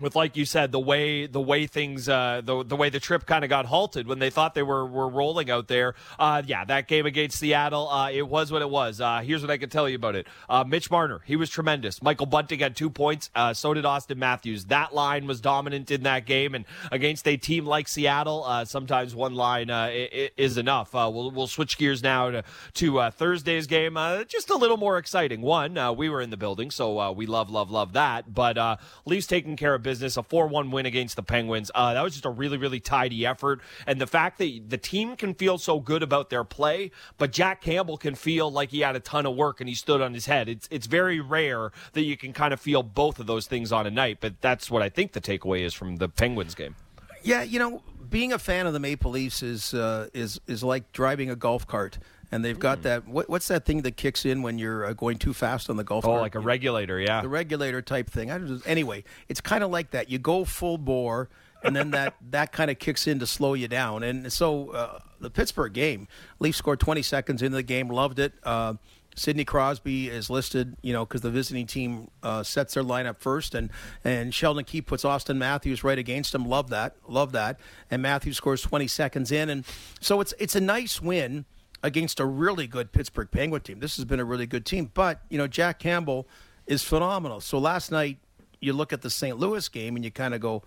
with 0.00 0.16
like 0.16 0.36
you 0.36 0.44
said 0.44 0.72
the 0.72 0.80
way 0.80 1.26
the 1.26 1.40
way 1.40 1.66
things 1.66 2.08
uh, 2.08 2.40
the 2.44 2.64
the 2.64 2.76
way 2.76 2.88
the 2.88 3.00
trip 3.00 3.26
kind 3.26 3.44
of 3.44 3.50
got 3.50 3.66
halted 3.66 4.06
when 4.06 4.18
they 4.18 4.30
thought 4.30 4.54
they 4.54 4.62
were 4.62 4.86
were 4.86 5.08
rolling 5.08 5.50
out 5.50 5.68
there. 5.68 5.94
Uh, 6.18 6.42
yeah, 6.44 6.64
that 6.64 6.88
game 6.88 7.06
against 7.06 7.38
Seattle, 7.38 7.88
uh, 7.88 8.10
it 8.10 8.26
was 8.26 8.50
what 8.50 8.62
it 8.62 8.70
was. 8.70 9.00
Uh, 9.00 9.20
here's 9.20 9.42
what 9.42 9.50
I 9.50 9.58
can 9.58 9.68
tell 9.68 9.88
you 9.88 9.96
about 9.96 10.16
it. 10.16 10.26
Uh, 10.48 10.64
Mitch 10.64 10.90
Marner, 10.90 11.20
he 11.26 11.36
was 11.36 11.50
tremendous. 11.50 12.02
Michael 12.02 12.26
Bunting 12.26 12.60
had 12.60 12.74
two 12.74 12.90
points. 12.90 13.30
Uh, 13.34 13.52
so 13.52 13.74
did 13.74 13.84
Auston 13.84 14.16
Matthews. 14.16 14.66
That 14.66 14.94
line 14.94 15.26
was 15.26 15.40
dominant 15.40 15.90
in 15.90 16.02
that 16.04 16.26
game, 16.26 16.54
and 16.54 16.64
against 16.90 17.28
a 17.28 17.36
team 17.36 17.66
like 17.66 17.88
Seattle, 17.88 18.64
sometimes 18.64 19.14
one 19.14 19.34
line 19.34 19.70
is 19.70 20.56
enough. 20.56 20.94
we'll 20.94 21.30
we'll 21.30 21.46
switch 21.46 21.78
gears 21.78 22.02
now 22.02 22.30
to 22.30 22.42
to 22.74 23.10
Thursday's 23.10 23.66
game. 23.66 23.94
just 24.26 24.50
a 24.50 24.56
little 24.56 24.76
more 24.76 24.98
exciting. 24.98 25.42
One, 25.42 25.78
we 25.96 26.08
were 26.08 26.20
in 26.20 26.30
the 26.30 26.36
building, 26.36 26.70
so 26.70 27.12
we 27.12 27.26
love 27.26 27.50
love 27.50 27.70
love 27.70 27.92
that. 27.92 28.32
But 28.32 28.80
Leafs 29.04 29.26
taking 29.26 29.56
care 29.56 29.74
of 29.74 29.82
business 29.82 29.89
business, 29.90 30.16
a 30.16 30.22
4 30.22 30.46
1 30.46 30.70
win 30.70 30.86
against 30.86 31.16
the 31.16 31.22
Penguins. 31.22 31.68
Uh, 31.74 31.94
that 31.94 32.02
was 32.02 32.12
just 32.12 32.24
a 32.24 32.30
really, 32.30 32.56
really 32.56 32.78
tidy 32.78 33.26
effort. 33.26 33.60
And 33.88 34.00
the 34.00 34.06
fact 34.06 34.38
that 34.38 34.62
the 34.68 34.78
team 34.78 35.16
can 35.16 35.34
feel 35.34 35.58
so 35.58 35.80
good 35.80 36.04
about 36.04 36.30
their 36.30 36.44
play, 36.44 36.92
but 37.18 37.32
Jack 37.32 37.60
Campbell 37.60 37.96
can 37.96 38.14
feel 38.14 38.52
like 38.52 38.70
he 38.70 38.80
had 38.80 38.94
a 38.94 39.00
ton 39.00 39.26
of 39.26 39.34
work 39.34 39.60
and 39.60 39.68
he 39.68 39.74
stood 39.74 40.00
on 40.00 40.14
his 40.14 40.26
head. 40.26 40.48
It's, 40.48 40.68
it's 40.70 40.86
very 40.86 41.18
rare 41.18 41.72
that 41.94 42.02
you 42.02 42.16
can 42.16 42.32
kind 42.32 42.52
of 42.52 42.60
feel 42.60 42.84
both 42.84 43.18
of 43.18 43.26
those 43.26 43.48
things 43.48 43.72
on 43.72 43.84
a 43.84 43.90
night, 43.90 44.18
but 44.20 44.40
that's 44.40 44.70
what 44.70 44.80
I 44.80 44.88
think 44.88 45.10
the 45.10 45.20
takeaway 45.20 45.62
is 45.62 45.74
from 45.74 45.96
the 45.96 46.08
Penguins 46.08 46.54
game. 46.54 46.76
Yeah, 47.24 47.42
you 47.42 47.58
know, 47.58 47.82
being 48.08 48.32
a 48.32 48.38
fan 48.38 48.68
of 48.68 48.72
the 48.72 48.80
Maple 48.80 49.10
Leafs 49.10 49.42
is 49.42 49.74
uh, 49.74 50.08
is 50.14 50.40
is 50.46 50.62
like 50.62 50.90
driving 50.92 51.30
a 51.30 51.36
golf 51.36 51.66
cart 51.66 51.98
and 52.32 52.44
they've 52.44 52.58
got 52.58 52.80
mm. 52.80 52.82
that. 52.82 53.08
What, 53.08 53.28
what's 53.28 53.48
that 53.48 53.64
thing 53.64 53.82
that 53.82 53.96
kicks 53.96 54.24
in 54.24 54.42
when 54.42 54.58
you're 54.58 54.84
uh, 54.86 54.92
going 54.92 55.18
too 55.18 55.34
fast 55.34 55.70
on 55.70 55.76
the 55.76 55.84
golf? 55.84 56.04
Oh, 56.04 56.08
cart? 56.08 56.22
like 56.22 56.34
a 56.34 56.40
regulator, 56.40 57.00
yeah. 57.00 57.22
The 57.22 57.28
regulator 57.28 57.82
type 57.82 58.10
thing. 58.10 58.30
I 58.30 58.38
just, 58.38 58.66
anyway, 58.66 59.04
it's 59.28 59.40
kind 59.40 59.64
of 59.64 59.70
like 59.70 59.90
that. 59.90 60.10
You 60.10 60.18
go 60.18 60.44
full 60.44 60.78
bore, 60.78 61.28
and 61.62 61.74
then 61.74 61.90
that 61.90 62.14
that 62.30 62.52
kind 62.52 62.70
of 62.70 62.78
kicks 62.78 63.06
in 63.06 63.18
to 63.20 63.26
slow 63.26 63.54
you 63.54 63.68
down. 63.68 64.02
And 64.02 64.32
so 64.32 64.70
uh, 64.70 64.98
the 65.20 65.30
Pittsburgh 65.30 65.72
game, 65.72 66.08
Leafs 66.38 66.58
scored 66.58 66.80
20 66.80 67.02
seconds 67.02 67.42
into 67.42 67.56
the 67.56 67.62
game, 67.62 67.88
loved 67.88 68.18
it. 68.18 68.34
Uh, 68.42 68.74
Sidney 69.16 69.44
Crosby 69.44 70.08
is 70.08 70.30
listed, 70.30 70.76
you 70.82 70.92
know, 70.92 71.04
because 71.04 71.20
the 71.20 71.32
visiting 71.32 71.66
team 71.66 72.10
uh, 72.22 72.44
sets 72.44 72.74
their 72.74 72.84
lineup 72.84 73.18
first, 73.18 73.56
and 73.56 73.70
and 74.04 74.32
Sheldon 74.32 74.64
Keefe 74.64 74.86
puts 74.86 75.02
Auston 75.02 75.36
Matthews 75.36 75.82
right 75.82 75.98
against 75.98 76.34
him. 76.34 76.46
Love 76.46 76.70
that, 76.70 76.94
love 77.08 77.32
that. 77.32 77.58
And 77.90 78.02
Matthews 78.02 78.36
scores 78.36 78.62
20 78.62 78.86
seconds 78.86 79.32
in, 79.32 79.50
and 79.50 79.64
so 80.00 80.20
it's 80.20 80.32
it's 80.38 80.54
a 80.54 80.60
nice 80.60 81.02
win 81.02 81.44
against 81.82 82.20
a 82.20 82.26
really 82.26 82.66
good 82.66 82.92
Pittsburgh 82.92 83.30
Penguin 83.30 83.62
team. 83.62 83.80
This 83.80 83.96
has 83.96 84.04
been 84.04 84.20
a 84.20 84.24
really 84.24 84.46
good 84.46 84.66
team, 84.66 84.90
but 84.92 85.22
you 85.28 85.38
know 85.38 85.46
Jack 85.46 85.78
Campbell 85.78 86.26
is 86.66 86.82
phenomenal. 86.82 87.40
So 87.40 87.58
last 87.58 87.90
night 87.90 88.18
you 88.60 88.72
look 88.72 88.92
at 88.92 89.02
the 89.02 89.10
St. 89.10 89.38
Louis 89.38 89.68
game 89.68 89.96
and 89.96 90.04
you 90.04 90.10
kind 90.10 90.34
of 90.34 90.40
go, 90.40 90.62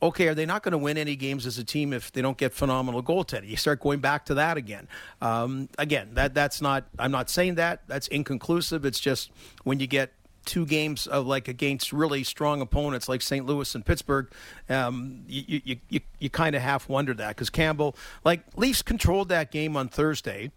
okay, 0.00 0.28
are 0.28 0.34
they 0.34 0.46
not 0.46 0.62
going 0.62 0.72
to 0.72 0.78
win 0.78 0.96
any 0.96 1.16
games 1.16 1.46
as 1.46 1.58
a 1.58 1.64
team 1.64 1.92
if 1.92 2.12
they 2.12 2.22
don't 2.22 2.38
get 2.38 2.52
phenomenal 2.52 3.02
goaltending? 3.02 3.48
You 3.48 3.56
start 3.56 3.80
going 3.80 4.00
back 4.00 4.26
to 4.26 4.34
that 4.34 4.56
again. 4.56 4.86
Um, 5.20 5.68
again, 5.78 6.10
that 6.14 6.34
that's 6.34 6.60
not. 6.60 6.84
I'm 6.98 7.10
not 7.10 7.30
saying 7.30 7.56
that. 7.56 7.82
That's 7.86 8.08
inconclusive. 8.08 8.84
It's 8.84 9.00
just 9.00 9.30
when 9.64 9.80
you 9.80 9.86
get 9.86 10.12
two 10.48 10.66
games 10.66 11.06
of 11.06 11.26
like 11.26 11.46
against 11.46 11.92
really 11.92 12.24
strong 12.24 12.60
opponents 12.60 13.08
like 13.08 13.20
St. 13.20 13.44
Louis 13.46 13.72
and 13.74 13.84
Pittsburgh, 13.84 14.32
um, 14.68 15.22
you 15.28 15.60
you 15.64 15.76
you, 15.90 16.00
you 16.18 16.30
kind 16.30 16.56
of 16.56 16.62
half 16.62 16.88
wonder 16.88 17.14
that 17.14 17.28
because 17.28 17.50
Campbell, 17.50 17.94
like 18.24 18.40
Leafs, 18.56 18.82
controlled 18.82 19.28
that 19.28 19.52
game 19.52 19.76
on 19.76 19.88
Thursday. 19.88 20.50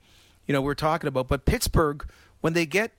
You 0.47 0.53
know, 0.53 0.61
we're 0.61 0.73
talking 0.73 1.07
about, 1.07 1.27
but 1.27 1.45
Pittsburgh, 1.45 2.07
when 2.39 2.53
they 2.53 2.65
get 2.65 2.93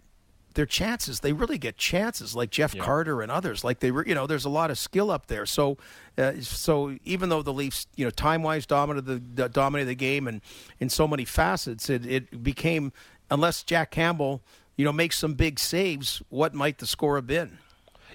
their 0.54 0.66
chances, 0.66 1.20
they 1.20 1.32
really 1.32 1.56
get 1.58 1.78
chances 1.78 2.36
like 2.36 2.50
Jeff 2.50 2.74
yeah. 2.74 2.84
Carter 2.84 3.22
and 3.22 3.32
others. 3.32 3.64
Like 3.64 3.80
they, 3.80 3.90
were, 3.90 4.06
you 4.06 4.14
know, 4.14 4.26
there's 4.26 4.44
a 4.44 4.50
lot 4.50 4.70
of 4.70 4.78
skill 4.78 5.10
up 5.10 5.26
there. 5.26 5.46
So, 5.46 5.78
uh, 6.18 6.32
so 6.40 6.98
even 7.04 7.30
though 7.30 7.42
the 7.42 7.52
Leafs, 7.52 7.86
you 7.96 8.04
know, 8.04 8.10
time 8.10 8.42
wise 8.42 8.66
dominated 8.66 9.36
the 9.36 9.48
dominated 9.48 9.88
the 9.88 9.94
game 9.94 10.28
and 10.28 10.42
in 10.78 10.90
so 10.90 11.08
many 11.08 11.24
facets, 11.24 11.88
it, 11.88 12.04
it 12.04 12.42
became 12.42 12.92
unless 13.30 13.62
Jack 13.62 13.90
Campbell 13.90 14.42
you 14.76 14.84
know, 14.84 14.92
make 14.92 15.12
some 15.12 15.34
big 15.34 15.58
saves, 15.58 16.22
what 16.28 16.54
might 16.54 16.78
the 16.78 16.86
score 16.86 17.16
have 17.16 17.26
been? 17.26 17.58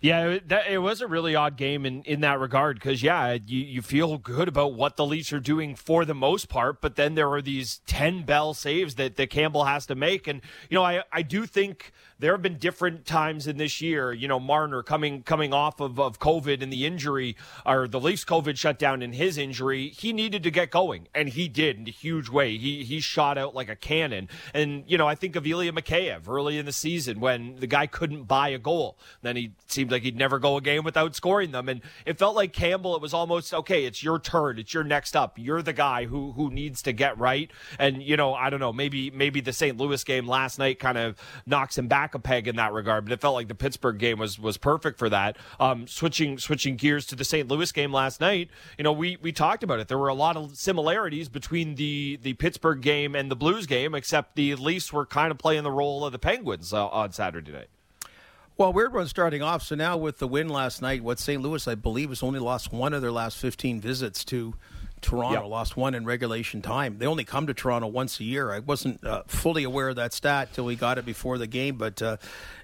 Yeah, 0.01 0.27
it, 0.27 0.49
that, 0.49 0.67
it 0.69 0.77
was 0.77 1.01
a 1.01 1.07
really 1.07 1.35
odd 1.35 1.57
game 1.57 1.85
in, 1.85 2.03
in 2.03 2.21
that 2.21 2.39
regard 2.39 2.77
because, 2.77 3.01
yeah, 3.01 3.33
you, 3.33 3.59
you 3.59 3.81
feel 3.81 4.17
good 4.17 4.47
about 4.47 4.73
what 4.73 4.95
the 4.95 5.05
Leafs 5.05 5.33
are 5.33 5.39
doing 5.39 5.75
for 5.75 6.05
the 6.05 6.13
most 6.13 6.49
part, 6.49 6.81
but 6.81 6.95
then 6.95 7.15
there 7.15 7.31
are 7.31 7.41
these 7.41 7.81
10 7.87 8.23
bell 8.23 8.53
saves 8.53 8.95
that, 8.95 9.15
that 9.15 9.29
Campbell 9.29 9.65
has 9.65 9.85
to 9.87 9.95
make. 9.95 10.27
And, 10.27 10.41
you 10.69 10.75
know, 10.75 10.83
I, 10.83 11.03
I 11.11 11.23
do 11.23 11.45
think 11.45 11.91
there 12.19 12.31
have 12.31 12.41
been 12.41 12.57
different 12.57 13.05
times 13.05 13.47
in 13.47 13.57
this 13.57 13.81
year. 13.81 14.12
You 14.12 14.27
know, 14.27 14.39
Marner 14.39 14.83
coming 14.83 15.24
coming 15.24 15.53
off 15.53 15.79
of, 15.79 16.00
of 16.00 16.19
COVID 16.19 16.62
and 16.62 16.71
the 16.71 16.86
injury, 16.86 17.36
or 17.65 17.88
the 17.88 18.00
Leafs 18.00 18.25
COVID 18.25 18.57
shutdown 18.57 19.01
and 19.01 19.13
his 19.13 19.38
injury, 19.38 19.89
he 19.89 20.13
needed 20.13 20.43
to 20.43 20.51
get 20.51 20.71
going, 20.71 21.07
and 21.13 21.29
he 21.29 21.47
did 21.47 21.77
in 21.77 21.88
a 21.88 21.91
huge 21.91 22.29
way. 22.29 22.57
He 22.57 22.83
he 22.83 23.00
shot 23.00 23.38
out 23.38 23.53
like 23.53 23.69
a 23.69 23.75
cannon. 23.75 24.29
And 24.53 24.83
you 24.88 24.97
know, 24.97 25.07
I 25.07 25.15
think 25.15 25.36
of 25.36 25.45
Ilya 25.45 25.74
Mikheyev 25.74 26.27
early 26.27 26.57
in 26.57 26.65
the 26.65 26.71
season 26.71 27.19
when 27.19 27.57
the 27.57 27.67
guy 27.67 27.88
couldn't 27.88 28.24
buy 28.24 28.50
a 28.50 28.57
goal. 28.59 28.97
Then 29.21 29.36
he 29.36 29.51
seemed 29.67 29.91
like 29.91 30.03
he'd 30.03 30.17
never 30.17 30.39
go 30.39 30.57
a 30.57 30.62
game 30.62 30.83
without 30.83 31.15
scoring 31.15 31.51
them, 31.51 31.69
and 31.69 31.81
it 32.05 32.17
felt 32.17 32.36
like 32.36 32.53
Campbell. 32.53 32.95
It 32.95 33.01
was 33.01 33.13
almost 33.13 33.53
okay. 33.53 33.86
It's 33.86 34.03
your 34.03 34.19
turn. 34.19 34.57
It's 34.57 34.74
your 34.74 34.83
next 34.83 35.15
up. 35.15 35.38
You're 35.38 35.62
the 35.62 35.74
guy 35.74 36.05
who 36.05 36.31
who 36.31 36.50
needs 36.50 36.81
to 36.83 36.93
get 36.93 37.17
right. 37.17 37.51
And 37.77 38.01
you 38.01 38.17
know, 38.17 38.33
I 38.33 38.50
don't 38.50 38.59
know. 38.59 38.74
Maybe 38.74 39.12
maybe 39.12 39.41
the 39.41 39.53
St. 39.53 39.77
Louis 39.77 40.03
game 40.03 40.27
last 40.27 40.57
night 40.57 40.79
kind 40.79 40.97
of 40.97 41.15
knocks 41.45 41.77
him 41.77 41.88
back 41.88 42.06
back 42.07 42.15
a 42.15 42.19
peg 42.19 42.47
in 42.47 42.55
that 42.55 42.71
regard, 42.71 43.03
but 43.05 43.11
it 43.11 43.19
felt 43.19 43.35
like 43.35 43.49
the 43.49 43.55
Pittsburgh 43.55 43.97
game 43.97 44.17
was 44.19 44.39
was 44.39 44.57
perfect 44.57 44.97
for 44.97 45.09
that. 45.09 45.37
Um, 45.59 45.87
switching 45.87 46.37
switching 46.37 46.77
gears 46.77 47.05
to 47.07 47.15
the 47.15 47.25
St. 47.25 47.47
Louis 47.47 47.71
game 47.71 47.91
last 47.91 48.21
night, 48.21 48.49
you 48.77 48.83
know, 48.83 48.93
we 48.93 49.17
we 49.21 49.31
talked 49.31 49.63
about 49.63 49.79
it. 49.79 49.87
There 49.89 49.97
were 49.97 50.07
a 50.07 50.13
lot 50.13 50.37
of 50.37 50.55
similarities 50.55 51.27
between 51.27 51.75
the 51.75 52.17
the 52.21 52.33
Pittsburgh 52.35 52.81
game 52.81 53.15
and 53.15 53.29
the 53.29 53.35
Blues 53.35 53.65
game, 53.65 53.93
except 53.93 54.35
the 54.35 54.55
Leafs 54.55 54.93
were 54.93 55.05
kind 55.05 55.31
of 55.31 55.37
playing 55.37 55.63
the 55.63 55.71
role 55.71 56.05
of 56.05 56.13
the 56.13 56.19
Penguins 56.19 56.73
uh, 56.73 56.87
on 56.87 57.11
Saturday 57.11 57.51
night. 57.51 57.69
Well, 58.57 58.73
weird 58.73 58.93
one 58.93 59.07
starting 59.07 59.43
off. 59.43 59.61
So 59.61 59.75
now 59.75 59.97
with 59.97 60.17
the 60.17 60.27
win 60.27 60.49
last 60.49 60.81
night, 60.81 61.03
what 61.03 61.19
St. 61.19 61.41
Louis, 61.41 61.67
I 61.67 61.75
believe, 61.75 62.09
has 62.09 62.23
only 62.23 62.39
lost 62.39 62.73
one 62.73 62.93
of 62.93 63.03
their 63.03 63.11
last 63.11 63.37
15 63.37 63.79
visits 63.81 64.25
to 64.25 64.55
Toronto 65.01 65.41
yep. 65.41 65.49
lost 65.49 65.77
one 65.77 65.93
in 65.93 66.05
regulation 66.05 66.61
time. 66.61 66.97
They 66.97 67.05
only 67.05 67.23
come 67.23 67.47
to 67.47 67.53
Toronto 67.53 67.87
once 67.87 68.19
a 68.19 68.23
year. 68.23 68.51
I 68.51 68.59
wasn't 68.59 69.03
uh, 69.03 69.23
fully 69.27 69.63
aware 69.63 69.89
of 69.89 69.95
that 69.97 70.13
stat 70.13 70.53
till 70.53 70.65
we 70.65 70.75
got 70.75 70.97
it 70.97 71.05
before 71.05 71.37
the 71.37 71.47
game, 71.47 71.77
but 71.77 72.01
uh, 72.01 72.17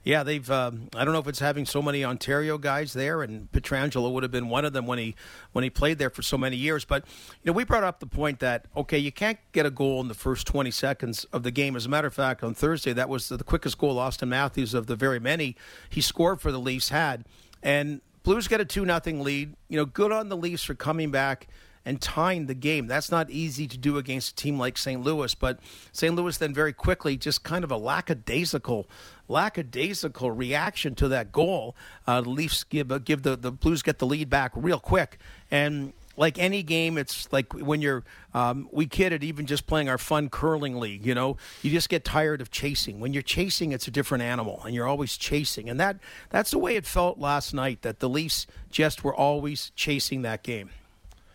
yeah, 0.03 0.23
they've. 0.23 0.49
Um, 0.49 0.89
I 0.95 1.05
don't 1.05 1.13
know 1.13 1.19
if 1.19 1.27
it's 1.27 1.39
having 1.39 1.65
so 1.65 1.81
many 1.81 2.03
Ontario 2.03 2.57
guys 2.57 2.93
there, 2.93 3.21
and 3.21 3.51
Pietrangelo 3.51 4.11
would 4.11 4.23
have 4.23 4.31
been 4.31 4.49
one 4.49 4.65
of 4.65 4.73
them 4.73 4.87
when 4.87 4.99
he 4.99 5.15
when 5.51 5.63
he 5.63 5.69
played 5.69 5.99
there 5.99 6.09
for 6.09 6.21
so 6.21 6.37
many 6.37 6.57
years. 6.57 6.85
But 6.85 7.05
you 7.43 7.51
know, 7.51 7.53
we 7.53 7.63
brought 7.63 7.83
up 7.83 7.99
the 7.99 8.07
point 8.07 8.39
that 8.39 8.65
okay, 8.75 8.97
you 8.97 9.11
can't 9.11 9.39
get 9.51 9.65
a 9.65 9.71
goal 9.71 10.01
in 10.01 10.07
the 10.07 10.13
first 10.13 10.47
20 10.47 10.71
seconds 10.71 11.25
of 11.25 11.43
the 11.43 11.51
game. 11.51 11.75
As 11.75 11.85
a 11.85 11.89
matter 11.89 12.07
of 12.07 12.13
fact, 12.13 12.43
on 12.43 12.53
Thursday, 12.53 12.93
that 12.93 13.09
was 13.09 13.29
the 13.29 13.43
quickest 13.43 13.77
goal 13.77 13.97
Auston 13.97 14.27
Matthews 14.27 14.73
of 14.73 14.87
the 14.87 14.95
very 14.95 15.19
many 15.19 15.55
he 15.89 16.01
scored 16.01 16.41
for 16.41 16.51
the 16.51 16.59
Leafs 16.59 16.89
had, 16.89 17.25
and 17.61 18.01
Blues 18.23 18.47
get 18.47 18.61
a 18.61 18.65
two 18.65 18.85
nothing 18.85 19.21
lead. 19.21 19.55
You 19.67 19.77
know, 19.77 19.85
good 19.85 20.11
on 20.11 20.29
the 20.29 20.37
Leafs 20.37 20.63
for 20.63 20.73
coming 20.73 21.11
back 21.11 21.47
and 21.85 22.01
tying 22.01 22.45
the 22.45 22.53
game. 22.53 22.87
That's 22.87 23.11
not 23.11 23.29
easy 23.29 23.67
to 23.67 23.77
do 23.77 23.97
against 23.97 24.31
a 24.31 24.35
team 24.35 24.57
like 24.57 24.77
St. 24.77 25.01
Louis, 25.01 25.35
but 25.35 25.59
St. 25.91 26.15
Louis 26.15 26.37
then 26.37 26.53
very 26.53 26.73
quickly 26.73 27.17
just 27.17 27.43
kind 27.43 27.63
of 27.63 27.71
a 27.71 27.77
lackadaisical 27.77 28.87
lackadaisical 29.29 30.31
reaction 30.31 30.95
to 30.95 31.07
that 31.07 31.31
goal. 31.31 31.75
Uh, 32.05 32.21
the 32.21 32.29
Leafs 32.29 32.63
give 32.63 32.91
uh, 32.91 32.97
give 32.97 33.23
the 33.23 33.35
the 33.35 33.51
Blues 33.51 33.81
get 33.81 33.99
the 33.99 34.05
lead 34.05 34.29
back 34.29 34.51
real 34.55 34.79
quick 34.79 35.17
and 35.51 35.93
like 36.15 36.37
any 36.37 36.61
game, 36.61 36.97
it's 36.97 37.31
like 37.31 37.53
when 37.53 37.81
you're, 37.81 38.03
um, 38.33 38.69
we 38.71 38.87
at 38.99 39.23
even 39.23 39.45
just 39.45 39.65
playing 39.65 39.89
our 39.89 39.97
fun 39.97 40.29
curling 40.29 40.79
league, 40.79 41.05
you 41.05 41.15
know, 41.15 41.37
you 41.61 41.71
just 41.71 41.89
get 41.89 42.03
tired 42.03 42.39
of 42.41 42.51
chasing. 42.51 42.99
When 42.99 43.13
you're 43.13 43.23
chasing, 43.23 43.71
it's 43.71 43.87
a 43.87 43.91
different 43.91 44.23
animal 44.23 44.61
and 44.63 44.75
you're 44.75 44.87
always 44.87 45.17
chasing. 45.17 45.69
And 45.69 45.79
that, 45.79 45.97
that's 46.29 46.51
the 46.51 46.59
way 46.59 46.75
it 46.75 46.85
felt 46.85 47.17
last 47.17 47.53
night 47.53 47.81
that 47.81 47.99
the 47.99 48.09
Leafs 48.09 48.45
just 48.69 49.03
were 49.03 49.15
always 49.15 49.71
chasing 49.75 50.21
that 50.21 50.43
game. 50.43 50.69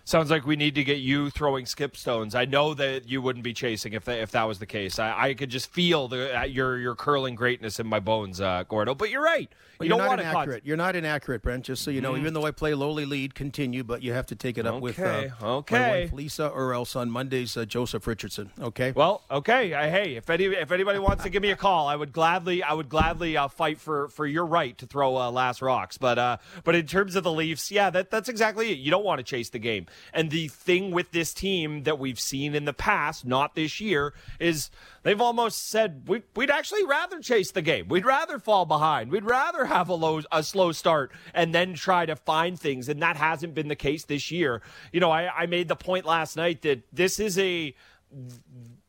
Sounds 0.09 0.31
like 0.31 0.47
we 0.47 0.57
need 0.57 0.75
to 0.77 0.85
get 0.85 1.01
you 1.01 1.29
throwing 1.29 1.67
skip 1.67 1.95
stones. 1.95 2.35
I 2.35 2.47
know 2.47 2.73
that 2.73 3.11
you 3.11 3.21
wouldn't 3.21 3.45
be 3.45 3.53
chasing 3.53 3.93
if 3.93 4.07
that, 4.07 4.21
if 4.21 4.31
that 4.31 4.45
was 4.45 4.59
the 4.59 4.65
case. 4.65 4.99
I, 4.99 5.25
I 5.25 5.35
could 5.35 5.51
just 5.51 5.71
feel 5.71 6.09
the, 6.09 6.35
uh, 6.35 6.45
your 6.45 6.79
your 6.79 6.95
curling 6.95 7.35
greatness 7.35 7.79
in 7.79 7.87
my 7.87 8.01
bones, 8.01 8.41
uh, 8.41 8.65
Gordo. 8.67 8.95
But 8.95 9.11
you're 9.11 9.23
right. 9.23 9.53
Well, 9.79 9.87
you 9.87 9.91
you're 9.91 9.99
don't 9.99 10.09
want 10.09 10.21
inaccurate. 10.23 10.65
You're 10.65 10.79
not 10.79 10.97
inaccurate, 10.97 11.43
Brent. 11.43 11.67
Just 11.67 11.83
so 11.83 11.91
you 11.91 12.01
know, 12.01 12.15
mm. 12.15 12.21
even 12.21 12.33
though 12.33 12.47
I 12.47 12.53
play 12.53 12.73
lowly 12.73 13.05
lead, 13.05 13.35
continue, 13.35 13.85
but 13.85 14.03
you 14.03 14.15
have 14.15 14.27
to 14.27 14.35
take 14.35 14.57
it 14.57 14.67
up 14.67 14.77
okay. 14.77 14.81
with 14.81 14.99
uh, 14.99 15.29
okay. 15.43 15.79
my 15.79 15.89
wife 15.91 16.13
Lisa, 16.15 16.49
or 16.49 16.73
else 16.73 16.97
on 16.97 17.11
Mondays 17.11 17.55
uh, 17.57 17.67
Joseph 17.67 18.07
Richardson. 18.07 18.51
Okay. 18.59 18.93
Well, 18.93 19.23
okay. 19.31 19.75
I, 19.75 19.91
hey, 19.91 20.17
if 20.17 20.31
any 20.31 20.47
if 20.47 20.73
anybody 20.73 20.99
wants 20.99 21.25
to 21.25 21.29
give 21.29 21.43
me 21.43 21.51
a 21.51 21.57
call, 21.57 21.87
I 21.87 21.95
would 21.95 22.13
gladly 22.13 22.63
I 22.63 22.73
would 22.73 22.89
gladly 22.89 23.37
uh, 23.37 23.49
fight 23.49 23.79
for 23.79 24.09
for 24.09 24.27
your 24.27 24.47
right 24.47 24.77
to 24.79 24.87
throw 24.87 25.19
uh, 25.19 25.31
last 25.31 25.61
rocks. 25.61 25.99
But 25.99 26.19
uh, 26.19 26.39
but 26.65 26.75
in 26.75 26.87
terms 26.87 27.15
of 27.15 27.25
the 27.25 27.33
Leafs, 27.33 27.71
yeah, 27.71 27.91
that 27.91 28.11
that's 28.11 28.31
exactly 28.31 28.73
it. 28.73 28.79
You 28.79 28.91
don't 28.91 29.05
want 29.05 29.19
to 29.19 29.25
chase 29.25 29.51
the 29.51 29.59
game, 29.59 29.87
and 30.13 30.31
the 30.31 30.49
thing 30.49 30.91
with 30.91 31.13
this 31.13 31.33
team 31.33 31.83
that 31.85 31.99
we've 31.99 32.21
seen 32.21 32.55
in 32.55 32.65
the 32.65 32.73
past, 32.73 33.27
not 33.27 33.55
this 33.55 33.81
year, 33.81 34.15
is 34.39 34.71
they've 35.03 35.21
almost 35.21 35.69
said 35.69 36.09
we, 36.09 36.23
would 36.35 36.51
actually 36.51 36.85
rather 36.85 37.21
chase 37.21 37.51
the 37.51 37.63
game. 37.63 37.89
We'd 37.89 38.07
rather 38.07 38.39
fall 38.39 38.67
behind. 38.67 39.11
We'd 39.11 39.25
rather 39.25 39.65
have 39.67 39.89
a 39.89 39.95
low, 39.95 40.23
a 40.33 40.43
slow 40.43 40.73
start 40.73 41.13
and 41.35 41.55
then 41.55 41.75
try 41.75 42.07
to 42.07 42.17
find 42.17 42.59
things. 42.59 42.89
And 42.89 43.03
that 43.03 43.17
hasn't 43.17 43.55
been 43.55 43.69
the 43.69 43.77
case 43.77 44.05
this 44.05 44.31
year. 44.31 44.63
You 44.93 45.01
know, 45.01 45.11
I, 45.11 45.43
I 45.43 45.47
made 45.47 45.69
the 45.69 45.77
point 45.77 46.05
last 46.05 46.37
night 46.37 46.63
that 46.63 46.83
this 46.93 47.21
is 47.21 47.39
a 47.39 47.75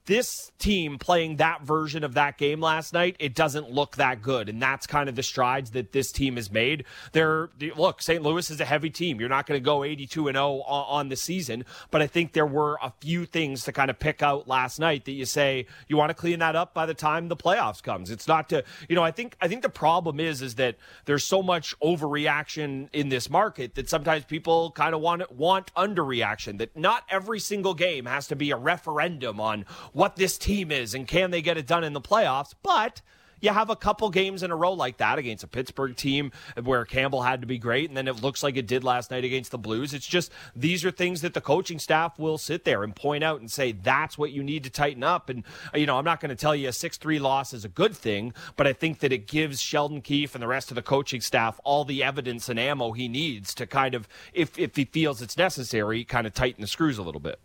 this 0.09 0.51
team 0.57 0.97
playing 0.97 1.35
that 1.35 1.61
version 1.61 2.03
of 2.03 2.15
that 2.15 2.35
game 2.39 2.59
last 2.59 2.93
night, 2.93 3.15
it 3.19 3.35
doesn't 3.35 3.69
look 3.69 3.95
that 3.97 4.23
good. 4.23 4.49
And 4.49 4.59
that's 4.59 4.87
kind 4.87 5.07
of 5.07 5.15
the 5.15 5.21
strides 5.21 5.69
that 5.71 5.91
this 5.91 6.11
team 6.11 6.35
has 6.35 6.51
made. 6.51 6.83
They're, 7.11 7.49
look, 7.77 8.01
St. 8.01 8.23
Louis 8.23 8.49
is 8.49 8.59
a 8.59 8.65
heavy 8.65 8.89
team. 8.89 9.19
You're 9.19 9.29
not 9.29 9.45
going 9.45 9.59
to 9.59 9.63
go 9.63 9.83
82 9.83 10.27
and 10.27 10.35
0 10.35 10.61
on 10.63 11.09
the 11.09 11.15
season, 11.15 11.63
but 11.91 12.01
I 12.01 12.07
think 12.07 12.33
there 12.33 12.47
were 12.47 12.79
a 12.81 12.91
few 12.99 13.27
things 13.27 13.63
to 13.65 13.71
kind 13.71 13.91
of 13.91 13.99
pick 13.99 14.23
out 14.23 14.47
last 14.47 14.79
night 14.79 15.05
that 15.05 15.11
you 15.11 15.25
say 15.25 15.67
you 15.87 15.95
want 15.95 16.09
to 16.09 16.15
clean 16.15 16.39
that 16.39 16.55
up 16.55 16.73
by 16.73 16.87
the 16.87 16.95
time 16.95 17.27
the 17.27 17.37
playoffs 17.37 17.83
comes. 17.83 18.09
It's 18.09 18.27
not 18.27 18.49
to, 18.49 18.63
you 18.89 18.95
know, 18.95 19.03
I 19.03 19.11
think, 19.11 19.37
I 19.39 19.47
think 19.47 19.61
the 19.61 19.69
problem 19.69 20.19
is, 20.19 20.41
is 20.41 20.55
that 20.55 20.77
there's 21.05 21.23
so 21.23 21.43
much 21.43 21.79
overreaction 21.81 22.89
in 22.93 23.09
this 23.09 23.29
market 23.29 23.75
that 23.75 23.87
sometimes 23.87 24.25
people 24.25 24.71
kind 24.71 24.95
of 24.95 25.01
want, 25.01 25.31
want 25.31 25.71
underreaction, 25.75 26.57
that 26.57 26.75
not 26.75 27.03
every 27.11 27.39
single 27.39 27.75
game 27.75 28.07
has 28.07 28.25
to 28.25 28.35
be 28.35 28.49
a 28.49 28.57
referendum 28.57 29.39
on 29.39 29.65
what 29.99 30.15
this 30.15 30.37
team 30.37 30.71
is 30.71 30.93
and 30.93 31.05
can 31.09 31.29
they 31.29 31.41
get 31.41 31.57
it 31.57 31.67
done 31.67 31.83
in 31.83 31.91
the 31.91 31.99
playoffs. 31.99 32.53
But 32.63 33.01
you 33.41 33.49
have 33.49 33.69
a 33.69 33.75
couple 33.75 34.09
games 34.09 34.43
in 34.43 34.49
a 34.49 34.55
row 34.55 34.71
like 34.71 34.95
that 34.97 35.19
against 35.19 35.43
a 35.43 35.47
Pittsburgh 35.47 35.93
team 35.93 36.31
where 36.63 36.85
Campbell 36.85 37.21
had 37.21 37.41
to 37.41 37.47
be 37.47 37.57
great, 37.57 37.89
and 37.89 37.97
then 37.97 38.07
it 38.07 38.21
looks 38.21 38.41
like 38.41 38.55
it 38.55 38.65
did 38.65 38.85
last 38.85 39.11
night 39.11 39.25
against 39.25 39.51
the 39.51 39.57
Blues. 39.57 39.93
It's 39.93 40.07
just 40.07 40.31
these 40.55 40.85
are 40.85 40.91
things 40.91 41.19
that 41.19 41.33
the 41.33 41.41
coaching 41.41 41.79
staff 41.79 42.17
will 42.17 42.37
sit 42.37 42.63
there 42.63 42.81
and 42.85 42.95
point 42.95 43.25
out 43.25 43.41
and 43.41 43.51
say 43.51 43.73
that's 43.73 44.17
what 44.17 44.31
you 44.31 44.41
need 44.41 44.63
to 44.63 44.69
tighten 44.69 45.03
up. 45.03 45.29
And 45.29 45.43
you 45.75 45.85
know, 45.85 45.97
I'm 45.97 46.05
not 46.05 46.21
going 46.21 46.29
to 46.29 46.35
tell 46.35 46.55
you 46.55 46.69
a 46.69 46.73
six 46.73 46.95
three 46.95 47.19
loss 47.19 47.53
is 47.53 47.65
a 47.65 47.69
good 47.69 47.93
thing, 47.93 48.33
but 48.55 48.67
I 48.67 48.71
think 48.71 48.99
that 48.99 49.11
it 49.11 49.27
gives 49.27 49.59
Sheldon 49.59 50.01
Keefe 50.01 50.33
and 50.33 50.41
the 50.41 50.47
rest 50.47 50.71
of 50.71 50.75
the 50.75 50.81
coaching 50.81 51.19
staff 51.19 51.59
all 51.65 51.83
the 51.83 52.03
evidence 52.03 52.47
and 52.47 52.57
ammo 52.57 52.93
he 52.93 53.09
needs 53.09 53.53
to 53.55 53.67
kind 53.67 53.95
of, 53.95 54.07
if 54.31 54.57
if 54.57 54.77
he 54.77 54.85
feels 54.85 55.21
it's 55.21 55.37
necessary, 55.37 56.05
kind 56.05 56.25
of 56.25 56.33
tighten 56.33 56.61
the 56.61 56.67
screws 56.67 56.97
a 56.97 57.03
little 57.03 57.19
bit. 57.19 57.41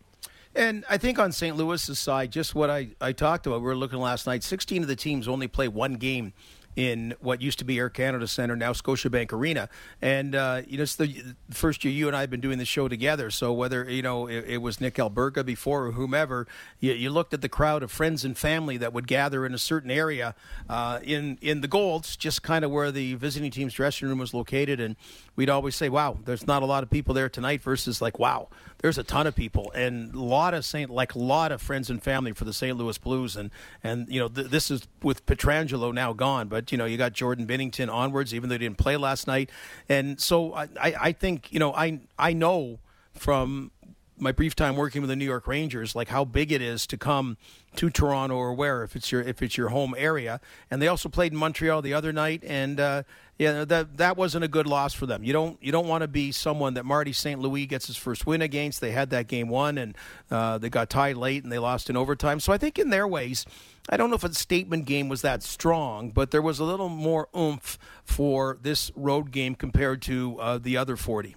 And 0.54 0.84
I 0.88 0.98
think 0.98 1.18
on 1.18 1.32
St. 1.32 1.56
Louis's 1.56 1.98
side, 1.98 2.30
just 2.30 2.54
what 2.54 2.70
I, 2.70 2.90
I 3.00 3.12
talked 3.12 3.46
about, 3.46 3.60
we 3.60 3.66
were 3.66 3.76
looking 3.76 3.98
last 3.98 4.26
night, 4.26 4.44
16 4.44 4.82
of 4.82 4.88
the 4.88 4.96
teams 4.96 5.26
only 5.26 5.48
play 5.48 5.66
one 5.66 5.94
game 5.94 6.32
in 6.76 7.14
what 7.20 7.40
used 7.40 7.58
to 7.60 7.64
be 7.64 7.78
Air 7.78 7.88
Canada 7.88 8.26
Centre, 8.26 8.56
now 8.56 8.72
Scotiabank 8.72 9.32
Arena. 9.32 9.68
And 10.02 10.34
uh, 10.34 10.62
you 10.66 10.76
know, 10.76 10.82
it's 10.82 10.96
the 10.96 11.34
first 11.50 11.84
year 11.84 11.92
you 11.92 12.08
and 12.08 12.16
I 12.16 12.20
have 12.20 12.30
been 12.30 12.40
doing 12.40 12.58
the 12.58 12.64
show 12.64 12.88
together. 12.88 13.30
So 13.30 13.52
whether 13.52 13.88
you 13.88 14.02
know 14.02 14.26
it, 14.26 14.44
it 14.46 14.58
was 14.58 14.80
Nick 14.80 14.94
Alberga 14.96 15.44
before 15.44 15.86
or 15.86 15.92
whomever, 15.92 16.46
you, 16.80 16.92
you, 16.92 17.10
looked 17.10 17.32
at 17.32 17.42
the 17.42 17.48
crowd 17.48 17.82
of 17.82 17.90
friends 17.90 18.24
and 18.24 18.36
family 18.36 18.76
that 18.78 18.92
would 18.92 19.06
gather 19.06 19.46
in 19.46 19.54
a 19.54 19.58
certain 19.58 19.90
area 19.90 20.34
uh, 20.68 21.00
in 21.02 21.38
in 21.40 21.60
the 21.60 21.68
Golds, 21.68 22.16
just 22.16 22.42
kind 22.42 22.64
of 22.64 22.70
where 22.70 22.90
the 22.90 23.14
visiting 23.14 23.50
team's 23.50 23.74
dressing 23.74 24.08
room 24.08 24.18
was 24.18 24.34
located, 24.34 24.80
and 24.80 24.96
we'd 25.36 25.50
always 25.50 25.74
say, 25.74 25.88
"Wow, 25.88 26.18
there's 26.24 26.46
not 26.46 26.62
a 26.62 26.66
lot 26.66 26.82
of 26.82 26.90
people 26.90 27.14
there 27.14 27.28
tonight," 27.28 27.62
versus 27.62 28.00
like, 28.00 28.18
"Wow, 28.18 28.48
there's 28.78 28.98
a 28.98 29.02
ton 29.02 29.26
of 29.26 29.34
people," 29.34 29.72
and 29.74 30.14
a 30.14 30.20
lot 30.20 30.54
of 30.54 30.64
Saint 30.64 30.90
like 30.90 31.14
a 31.14 31.18
lot 31.18 31.52
of 31.52 31.60
friends 31.60 31.90
and 31.90 32.02
family 32.02 32.32
for 32.32 32.44
the 32.44 32.52
St. 32.52 32.76
Louis 32.76 32.98
Blues, 32.98 33.36
and 33.36 33.50
and 33.82 34.08
you 34.08 34.20
know 34.20 34.28
th- 34.28 34.48
this 34.48 34.70
is 34.70 34.86
with 35.02 35.24
Pietrangelo 35.26 35.92
now 35.92 36.12
gone, 36.12 36.48
but 36.48 36.72
you 36.72 36.78
know 36.78 36.84
you 36.84 36.96
got 36.96 37.12
Jordan 37.12 37.46
Binnington 37.46 37.92
onwards, 37.92 38.34
even 38.34 38.48
though 38.48 38.54
he 38.54 38.60
didn't 38.60 38.78
play 38.78 38.96
last 38.96 39.26
night, 39.26 39.50
and 39.88 40.20
so 40.20 40.54
I, 40.54 40.68
I, 40.80 40.94
I 41.00 41.12
think 41.12 41.52
you 41.52 41.58
know 41.58 41.74
I 41.74 42.00
I 42.18 42.32
know 42.32 42.78
from 43.14 43.70
my 44.18 44.32
brief 44.32 44.54
time 44.54 44.76
working 44.76 45.02
with 45.02 45.08
the 45.08 45.16
New 45.16 45.24
York 45.24 45.46
Rangers, 45.46 45.94
like 45.94 46.08
how 46.08 46.24
big 46.24 46.52
it 46.52 46.62
is 46.62 46.86
to 46.86 46.96
come 46.96 47.36
to 47.76 47.90
Toronto 47.90 48.36
or 48.36 48.54
where 48.54 48.84
if 48.84 48.94
it's 48.94 49.10
your 49.10 49.20
if 49.22 49.42
it's 49.42 49.56
your 49.56 49.70
home 49.70 49.94
area. 49.98 50.40
And 50.70 50.80
they 50.80 50.88
also 50.88 51.08
played 51.08 51.32
in 51.32 51.38
Montreal 51.38 51.82
the 51.82 51.94
other 51.94 52.12
night, 52.12 52.42
and 52.46 52.78
uh, 52.78 53.02
yeah, 53.38 53.64
that 53.64 53.96
that 53.96 54.16
wasn't 54.16 54.44
a 54.44 54.48
good 54.48 54.66
loss 54.66 54.94
for 54.94 55.06
them. 55.06 55.24
You 55.24 55.32
don't 55.32 55.58
you 55.60 55.72
don't 55.72 55.88
want 55.88 56.02
to 56.02 56.08
be 56.08 56.30
someone 56.32 56.74
that 56.74 56.84
Marty 56.84 57.12
St. 57.12 57.40
Louis 57.40 57.66
gets 57.66 57.86
his 57.86 57.96
first 57.96 58.26
win 58.26 58.42
against. 58.42 58.80
They 58.80 58.92
had 58.92 59.10
that 59.10 59.26
game 59.26 59.48
won, 59.48 59.78
and 59.78 59.96
uh, 60.30 60.58
they 60.58 60.70
got 60.70 60.90
tied 60.90 61.16
late, 61.16 61.42
and 61.42 61.52
they 61.52 61.58
lost 61.58 61.90
in 61.90 61.96
overtime. 61.96 62.40
So 62.40 62.52
I 62.52 62.58
think 62.58 62.78
in 62.78 62.90
their 62.90 63.08
ways. 63.08 63.44
I 63.86 63.98
don't 63.98 64.08
know 64.08 64.16
if 64.16 64.24
a 64.24 64.32
statement 64.32 64.86
game 64.86 65.10
was 65.10 65.20
that 65.20 65.42
strong, 65.42 66.10
but 66.10 66.30
there 66.30 66.40
was 66.40 66.58
a 66.58 66.64
little 66.64 66.88
more 66.88 67.28
oomph 67.36 67.78
for 68.02 68.56
this 68.62 68.90
road 68.96 69.30
game 69.30 69.54
compared 69.54 70.00
to 70.02 70.40
uh, 70.40 70.56
the 70.56 70.78
other 70.78 70.96
40. 70.96 71.36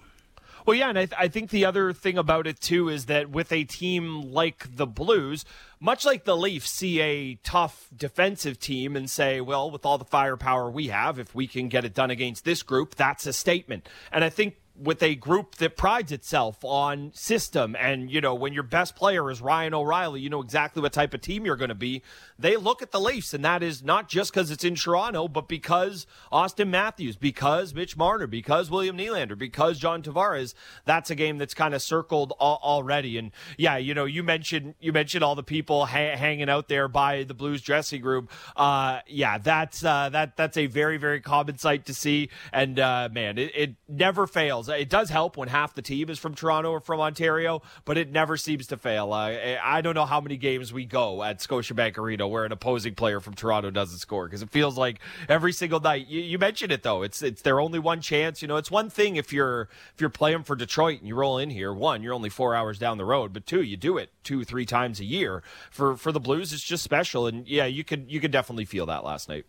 Well, 0.68 0.76
yeah, 0.76 0.90
and 0.90 0.98
I, 0.98 1.06
th- 1.06 1.18
I, 1.18 1.28
think 1.28 1.48
the 1.48 1.64
other 1.64 1.94
thing 1.94 2.18
about 2.18 2.46
it 2.46 2.60
too 2.60 2.90
is 2.90 3.06
that 3.06 3.30
with 3.30 3.52
a 3.52 3.64
team 3.64 4.20
like 4.20 4.76
the 4.76 4.86
Blues, 4.86 5.46
much 5.80 6.04
like 6.04 6.24
the 6.24 6.36
Leafs 6.36 6.70
see 6.70 7.00
a 7.00 7.36
tough 7.36 7.88
defensive 7.96 8.60
team 8.60 8.94
and 8.94 9.08
say, 9.08 9.40
well, 9.40 9.70
with 9.70 9.86
all 9.86 9.96
the 9.96 10.04
firepower 10.04 10.70
we 10.70 10.88
have, 10.88 11.18
if 11.18 11.34
we 11.34 11.46
can 11.46 11.68
get 11.68 11.86
it 11.86 11.94
done 11.94 12.10
against 12.10 12.44
this 12.44 12.62
group, 12.62 12.96
that's 12.96 13.24
a 13.24 13.32
statement. 13.32 13.88
And 14.12 14.22
I 14.22 14.28
think 14.28 14.56
with 14.78 15.02
a 15.02 15.14
group 15.14 15.56
that 15.56 15.76
prides 15.76 16.12
itself 16.12 16.62
on 16.62 17.12
system 17.14 17.74
and 17.78 18.10
you 18.10 18.20
know 18.20 18.34
when 18.34 18.52
your 18.52 18.62
best 18.62 18.94
player 18.94 19.28
is 19.30 19.40
Ryan 19.40 19.74
O'Reilly 19.74 20.20
you 20.20 20.30
know 20.30 20.40
exactly 20.40 20.80
what 20.80 20.92
type 20.92 21.14
of 21.14 21.20
team 21.20 21.44
you're 21.44 21.56
going 21.56 21.68
to 21.70 21.74
be 21.74 22.02
they 22.38 22.56
look 22.56 22.82
at 22.82 22.92
the 22.92 23.00
Leafs 23.00 23.34
and 23.34 23.44
that 23.44 23.62
is 23.62 23.82
not 23.82 24.08
just 24.08 24.32
cuz 24.32 24.50
it's 24.50 24.64
in 24.64 24.74
Toronto 24.74 25.28
but 25.28 25.48
because 25.48 26.06
Auston 26.32 26.68
Matthews 26.68 27.16
because 27.16 27.74
Mitch 27.74 27.96
Marner 27.96 28.26
because 28.26 28.70
William 28.70 28.96
Nylander 28.96 29.36
because 29.36 29.78
John 29.78 30.02
Tavares 30.02 30.54
that's 30.84 31.10
a 31.10 31.14
game 31.14 31.38
that's 31.38 31.54
kind 31.54 31.74
of 31.74 31.82
circled 31.82 32.32
already. 32.40 33.18
And 33.18 33.32
yeah 33.56 33.76
you 33.76 33.94
know 33.94 34.04
you 34.04 34.22
mentioned 34.22 34.74
you 34.80 34.92
mentioned 34.92 35.24
all 35.24 35.34
the 35.34 35.42
people 35.42 35.86
ha- 35.86 36.16
hanging 36.16 36.48
out 36.48 36.68
there 36.68 36.88
by 36.88 37.24
the 37.24 37.34
Blues 37.34 37.62
dressing 37.62 38.02
room. 38.02 38.28
Uh, 38.56 39.00
yeah 39.06 39.38
that's 39.38 39.84
uh, 39.84 40.08
that 40.10 40.36
that's 40.36 40.56
a 40.56 40.66
very 40.66 40.96
very 40.96 41.20
common 41.20 41.58
sight 41.58 41.86
to 41.86 41.94
see. 41.94 42.30
And 42.52 42.78
uh, 42.78 43.08
man 43.10 43.38
it, 43.38 43.52
it 43.54 43.74
never 43.88 44.26
fails. 44.26 44.68
It 44.68 44.88
does 44.88 45.10
help 45.10 45.36
when 45.36 45.48
half 45.48 45.74
the 45.74 45.82
team 45.82 46.10
is 46.10 46.18
from 46.18 46.34
Toronto 46.34 46.70
or 46.70 46.80
from 46.80 47.00
Ontario, 47.00 47.62
but 47.84 47.98
it 47.98 48.10
never 48.12 48.36
seems 48.36 48.66
to 48.68 48.76
fail. 48.76 49.12
I 49.12 49.80
don't 49.80 49.94
know 49.94 50.06
how 50.06 50.20
many 50.20 50.36
games 50.36 50.72
we 50.72 50.84
go 50.84 51.22
at 51.22 51.38
Scotiabank 51.38 51.98
Arena 51.98 52.27
where 52.28 52.44
an 52.44 52.52
opposing 52.52 52.94
player 52.94 53.20
from 53.20 53.34
Toronto 53.34 53.70
doesn't 53.70 53.98
score 53.98 54.26
because 54.26 54.42
it 54.42 54.50
feels 54.50 54.78
like 54.78 55.00
every 55.28 55.52
single 55.52 55.80
night. 55.80 56.06
You, 56.06 56.20
you, 56.20 56.38
mentioned 56.38 56.72
it 56.72 56.82
though; 56.82 57.02
it's 57.02 57.22
it's 57.22 57.42
their 57.42 57.60
only 57.60 57.78
one 57.78 58.00
chance. 58.00 58.42
You 58.42 58.48
know, 58.48 58.56
it's 58.56 58.70
one 58.70 58.90
thing 58.90 59.16
if 59.16 59.32
you're 59.32 59.68
if 59.94 60.00
you're 60.00 60.10
playing 60.10 60.44
for 60.44 60.56
Detroit 60.56 60.98
and 60.98 61.08
you 61.08 61.14
roll 61.14 61.38
in 61.38 61.50
here. 61.50 61.72
One, 61.72 62.02
you're 62.02 62.14
only 62.14 62.30
four 62.30 62.54
hours 62.54 62.78
down 62.78 62.98
the 62.98 63.04
road, 63.04 63.32
but 63.32 63.46
two, 63.46 63.62
you 63.62 63.76
do 63.76 63.98
it 63.98 64.10
two 64.22 64.44
three 64.44 64.66
times 64.66 65.00
a 65.00 65.04
year. 65.04 65.42
For 65.70 65.96
for 65.96 66.12
the 66.12 66.20
Blues, 66.20 66.52
it's 66.52 66.62
just 66.62 66.84
special, 66.84 67.26
and 67.26 67.46
yeah, 67.46 67.66
you 67.66 67.84
could 67.84 68.10
you 68.10 68.20
could 68.20 68.30
definitely 68.30 68.64
feel 68.64 68.86
that 68.86 69.04
last 69.04 69.28
night. 69.28 69.46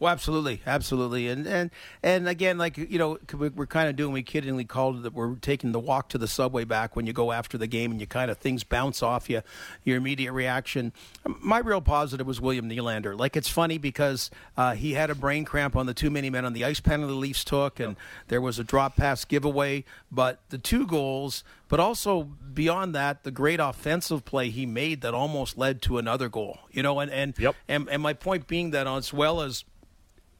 Well, 0.00 0.10
absolutely, 0.10 0.62
absolutely, 0.66 1.28
and 1.28 1.46
and 1.46 1.70
and 2.02 2.26
again, 2.26 2.56
like 2.56 2.78
you 2.78 2.98
know, 2.98 3.18
we're 3.34 3.66
kind 3.66 3.86
of 3.86 3.96
doing. 3.96 4.14
We 4.14 4.22
kiddingly 4.22 4.66
called 4.66 4.96
it 4.96 5.02
that 5.02 5.12
we're 5.12 5.34
taking 5.34 5.72
the 5.72 5.78
walk 5.78 6.08
to 6.08 6.18
the 6.18 6.26
subway 6.26 6.64
back 6.64 6.96
when 6.96 7.06
you 7.06 7.12
go 7.12 7.32
after 7.32 7.58
the 7.58 7.66
game, 7.66 7.90
and 7.90 8.00
you 8.00 8.06
kind 8.06 8.30
of 8.30 8.38
things 8.38 8.64
bounce 8.64 9.02
off 9.02 9.28
you, 9.28 9.42
your 9.84 9.98
immediate 9.98 10.32
reaction. 10.32 10.94
My 11.26 11.58
real 11.58 11.82
positive 11.82 12.26
was 12.26 12.40
William 12.40 12.66
Nylander. 12.66 13.16
Like 13.18 13.36
it's 13.36 13.50
funny 13.50 13.76
because 13.76 14.30
uh, 14.56 14.74
he 14.74 14.94
had 14.94 15.10
a 15.10 15.14
brain 15.14 15.44
cramp 15.44 15.76
on 15.76 15.84
the 15.84 15.92
two 15.92 16.08
many 16.08 16.30
men 16.30 16.46
on 16.46 16.54
the 16.54 16.64
ice 16.64 16.80
penalty 16.80 17.12
the 17.12 17.18
Leafs 17.18 17.44
took, 17.44 17.78
and 17.78 17.94
there 18.28 18.40
was 18.40 18.58
a 18.58 18.64
drop 18.64 18.96
pass 18.96 19.26
giveaway, 19.26 19.84
but 20.10 20.40
the 20.48 20.56
two 20.56 20.86
goals 20.86 21.44
but 21.70 21.78
also 21.78 22.24
beyond 22.52 22.96
that, 22.96 23.22
the 23.22 23.30
great 23.30 23.60
offensive 23.60 24.24
play 24.24 24.50
he 24.50 24.66
made 24.66 25.02
that 25.02 25.14
almost 25.14 25.56
led 25.56 25.80
to 25.82 25.98
another 25.98 26.28
goal. 26.28 26.58
You 26.72 26.82
know, 26.82 26.98
and 26.98 27.10
and 27.12 27.38
yep. 27.38 27.54
and, 27.68 27.88
and 27.88 28.02
my 28.02 28.12
point 28.12 28.48
being 28.48 28.72
that 28.72 28.88
as 28.88 29.12
well 29.12 29.40
as 29.40 29.64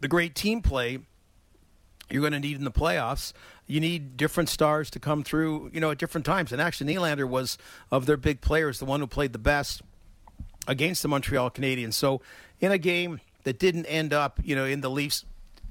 the 0.00 0.08
great 0.08 0.34
team 0.34 0.62
play 0.62 1.00
you're 2.10 2.22
going 2.22 2.32
to 2.32 2.40
need 2.40 2.56
in 2.56 2.64
the 2.64 2.70
playoffs. 2.70 3.32
You 3.66 3.80
need 3.80 4.16
different 4.16 4.48
stars 4.48 4.90
to 4.90 4.98
come 4.98 5.22
through, 5.22 5.70
you 5.72 5.80
know, 5.80 5.90
at 5.92 5.98
different 5.98 6.26
times. 6.26 6.52
And 6.52 6.60
actually, 6.60 6.92
Nylander 6.92 7.28
was 7.28 7.56
of 7.90 8.06
their 8.06 8.16
big 8.16 8.40
players 8.40 8.78
the 8.78 8.84
one 8.84 9.00
who 9.00 9.06
played 9.06 9.32
the 9.32 9.38
best 9.38 9.82
against 10.66 11.02
the 11.02 11.08
Montreal 11.08 11.50
Canadiens. 11.50 11.94
So, 11.94 12.20
in 12.60 12.72
a 12.72 12.78
game 12.78 13.20
that 13.44 13.58
didn't 13.58 13.86
end 13.86 14.12
up, 14.12 14.40
you 14.42 14.56
know, 14.56 14.64
in 14.64 14.80
the 14.80 14.90
Leafs 14.90 15.24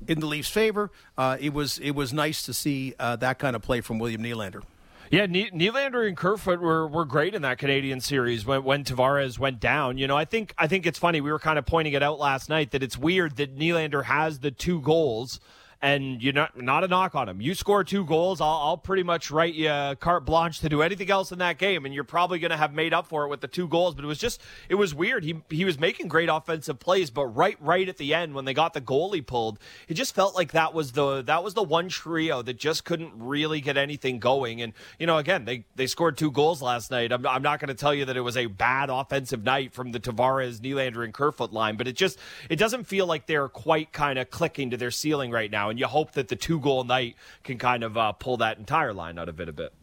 in 0.08 0.22
the 0.22 0.28
Leafs' 0.28 0.50
favor, 0.50 0.92
uh, 1.18 1.38
it 1.40 1.54
was 1.54 1.78
it 1.80 1.92
was 1.92 2.14
nice 2.14 2.44
to 2.44 2.54
see 2.54 2.96
uh, 3.00 3.18
that 3.18 3.38
kind 3.38 3.56
of 3.56 3.62
play 3.62 3.82
from 3.82 4.00
William 4.00 4.24
Nylander. 4.24 4.64
Yeah, 5.12 5.26
Nylander 5.26 6.08
and 6.08 6.16
Kerfoot 6.16 6.60
were, 6.60 6.88
were 6.88 7.06
great 7.06 7.34
in 7.34 7.42
that 7.42 7.58
Canadian 7.58 8.00
series 8.00 8.46
when, 8.46 8.64
when 8.64 8.84
Tavares 8.84 9.40
went 9.40 9.60
down. 9.60 9.98
You 9.98 10.06
know, 10.06 10.16
I 10.16 10.26
think 10.26 10.54
I 10.56 10.68
think 10.68 10.86
it's 10.86 11.00
funny. 11.00 11.20
We 11.20 11.32
were 11.32 11.40
kind 11.40 11.58
of 11.58 11.66
pointing 11.66 11.94
it 11.94 12.04
out 12.04 12.20
last 12.20 12.48
night 12.48 12.72
that 12.72 12.84
it's 12.84 12.96
weird 12.96 13.38
that 13.38 13.58
Nylander 13.58 14.04
has 14.04 14.40
the 14.40 14.52
two 14.52 14.82
goals 14.82 15.40
and 15.82 16.22
you're 16.22 16.34
not 16.34 16.60
not 16.62 16.84
a 16.84 16.88
knock 16.88 17.16
on 17.16 17.30
him. 17.30 17.40
You 17.40 17.56
score 17.56 17.84
two 17.84 18.04
goals, 18.04 18.42
I'll, 18.42 18.48
I'll 18.50 18.78
pretty 18.78 19.04
much 19.04 19.32
write 19.32 19.54
you 19.54 19.70
carte 20.00 20.26
blanche 20.26 20.60
to 20.60 20.70
do 20.70 20.82
anything 20.82 21.10
else 21.10 21.32
in 21.32 21.40
that 21.40 21.58
game, 21.58 21.86
and 21.86 21.94
you're 21.94 22.04
probably 22.04 22.40
going 22.40 22.52
to 22.52 22.58
have 22.58 22.74
made 22.74 22.94
up 22.94 23.08
for 23.08 23.24
it 23.24 23.30
with 23.30 23.42
the 23.42 23.48
two 23.48 23.68
goals. 23.68 23.96
But 23.96 24.04
it 24.04 24.08
was 24.08 24.18
just 24.18 24.42
it 24.68 24.76
was 24.76 24.94
weird. 24.94 25.24
He 25.24 25.42
he 25.50 25.64
was 25.64 25.80
making 25.80 26.08
great 26.08 26.30
offensive 26.30 26.80
plays, 26.80 27.10
but 27.10 27.26
right 27.28 27.58
right 27.62 27.88
at 27.88 27.98
the 27.98 28.14
end 28.14 28.34
when 28.34 28.46
they 28.46 28.54
got 28.54 28.74
the 28.74 28.82
goalie 28.82 29.26
pulled, 29.26 29.60
it 29.88 29.94
just 29.94 30.14
felt 30.14 30.36
like 30.36 30.52
that 30.52 30.74
was 30.74 30.92
the 30.92 31.22
that 31.22 31.44
was 31.44 31.54
the 31.54 31.64
one 31.64 31.88
trio 31.88 32.42
that 32.42 32.58
just 32.58 32.84
couldn't 32.84 33.14
really 33.16 33.62
get 33.62 33.78
anything 33.78 34.20
going. 34.20 34.62
And 34.62 34.74
you 35.00 35.08
know, 35.08 35.18
again, 35.18 35.46
they 35.46 35.66
they 35.76 35.88
scored 35.88 36.18
two 36.18 36.32
goals 36.32 36.62
last 36.62 36.92
night. 36.92 37.14
I'm, 37.14 37.26
I'm 37.26 37.42
not 37.42 37.60
going 37.60 37.70
to 37.70 37.74
tell 37.74 37.94
you 37.94 38.06
that 38.06 38.18
it 38.18 38.22
was 38.22 38.36
a 38.36 38.48
bad 38.48 38.90
offensive 38.90 39.44
night 39.44 39.74
from 39.74 39.94
the 39.94 40.00
Tavares, 40.00 40.60
Nylander, 40.60 41.06
and 41.06 41.14
Kerfoot 41.14 41.54
line, 41.54 41.78
but 41.78 41.88
it 41.88 41.96
just 41.96 42.20
it 42.50 42.58
doesn't 42.58 42.84
feel 42.86 43.06
like 43.06 43.28
they're 43.28 43.48
quite 43.48 43.94
kind 43.94 44.20
of 44.20 44.30
clicking 44.30 44.72
to 44.72 44.78
their 44.78 44.92
ceiling 44.92 45.32
right 45.32 45.50
now 45.70 45.72
and 45.72 45.80
you 45.80 45.88
hope 45.88 46.14
that 46.14 46.28
the 46.28 46.36
two 46.36 46.60
goal 46.60 46.84
night 46.84 47.16
can 47.44 47.58
kind 47.58 47.84
of 47.84 47.98
uh, 47.98 48.12
pull 48.14 48.38
that 48.38 48.58
entire 48.58 48.94
line 48.94 49.18
out 49.20 49.30
of 49.30 49.40
it 49.40 49.48
a 49.48 49.54
bit. 49.54 49.74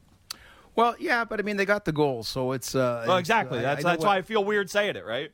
Well, 0.75 0.95
yeah, 0.99 1.25
but 1.25 1.41
I 1.41 1.43
mean 1.43 1.57
they 1.57 1.65
got 1.65 1.85
the 1.85 1.93
goal, 1.93 2.23
so 2.23 2.53
it's. 2.53 2.75
Uh, 2.75 3.05
well, 3.07 3.17
exactly. 3.17 3.61
that's 3.61 3.85
I 3.85 3.91
that's 3.91 4.01
what, 4.01 4.09
why 4.09 4.17
I 4.19 4.23
feel 4.23 4.45
weird 4.45 4.69
saying 4.69 4.97
it, 4.97 5.07
right? 5.07 5.33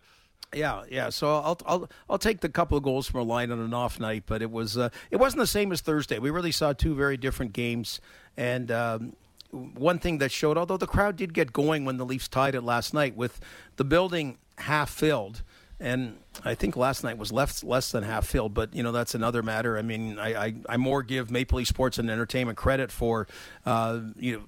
Yeah, 0.54 0.84
yeah. 0.88 1.08
So 1.08 1.34
I'll 1.34 1.58
I'll 1.66 1.90
I'll 2.08 2.18
take 2.18 2.40
the 2.40 2.48
couple 2.48 2.76
of 2.76 2.84
goals 2.84 3.08
from 3.08 3.20
a 3.20 3.24
line 3.24 3.50
on 3.50 3.58
an 3.58 3.74
off 3.74 3.98
night, 3.98 4.24
but 4.26 4.40
it 4.42 4.50
was 4.50 4.78
uh, 4.78 4.90
it 5.10 5.16
wasn't 5.16 5.40
the 5.40 5.46
same 5.46 5.72
as 5.72 5.80
Thursday. 5.80 6.18
We 6.18 6.30
really 6.30 6.52
saw 6.52 6.72
two 6.72 6.94
very 6.94 7.16
different 7.16 7.52
games, 7.54 8.00
and 8.36 8.70
um, 8.70 9.16
one 9.50 9.98
thing 9.98 10.18
that 10.18 10.30
showed, 10.30 10.56
although 10.56 10.76
the 10.76 10.86
crowd 10.86 11.16
did 11.16 11.34
get 11.34 11.52
going 11.52 11.84
when 11.84 11.96
the 11.96 12.06
Leafs 12.06 12.28
tied 12.28 12.54
it 12.54 12.62
last 12.62 12.94
night, 12.94 13.16
with 13.16 13.40
the 13.76 13.84
building 13.84 14.38
half 14.58 14.90
filled 14.90 15.42
and 15.82 16.16
I 16.44 16.54
think 16.54 16.76
last 16.76 17.02
night 17.02 17.18
was 17.18 17.32
less 17.32 17.62
less 17.64 17.90
than 17.90 18.04
half 18.04 18.26
filled, 18.26 18.54
but 18.54 18.74
you 18.74 18.82
know 18.82 18.92
that's 18.92 19.14
another 19.14 19.42
matter. 19.42 19.76
I 19.76 19.82
mean, 19.82 20.18
I 20.18 20.44
I, 20.44 20.54
I 20.68 20.76
more 20.76 21.02
give 21.02 21.30
Maple 21.30 21.58
Leaf 21.58 21.68
Sports 21.68 21.98
and 21.98 22.08
Entertainment 22.08 22.56
credit 22.56 22.92
for 22.92 23.26
uh, 23.66 24.00
you 24.16 24.36
know 24.36 24.42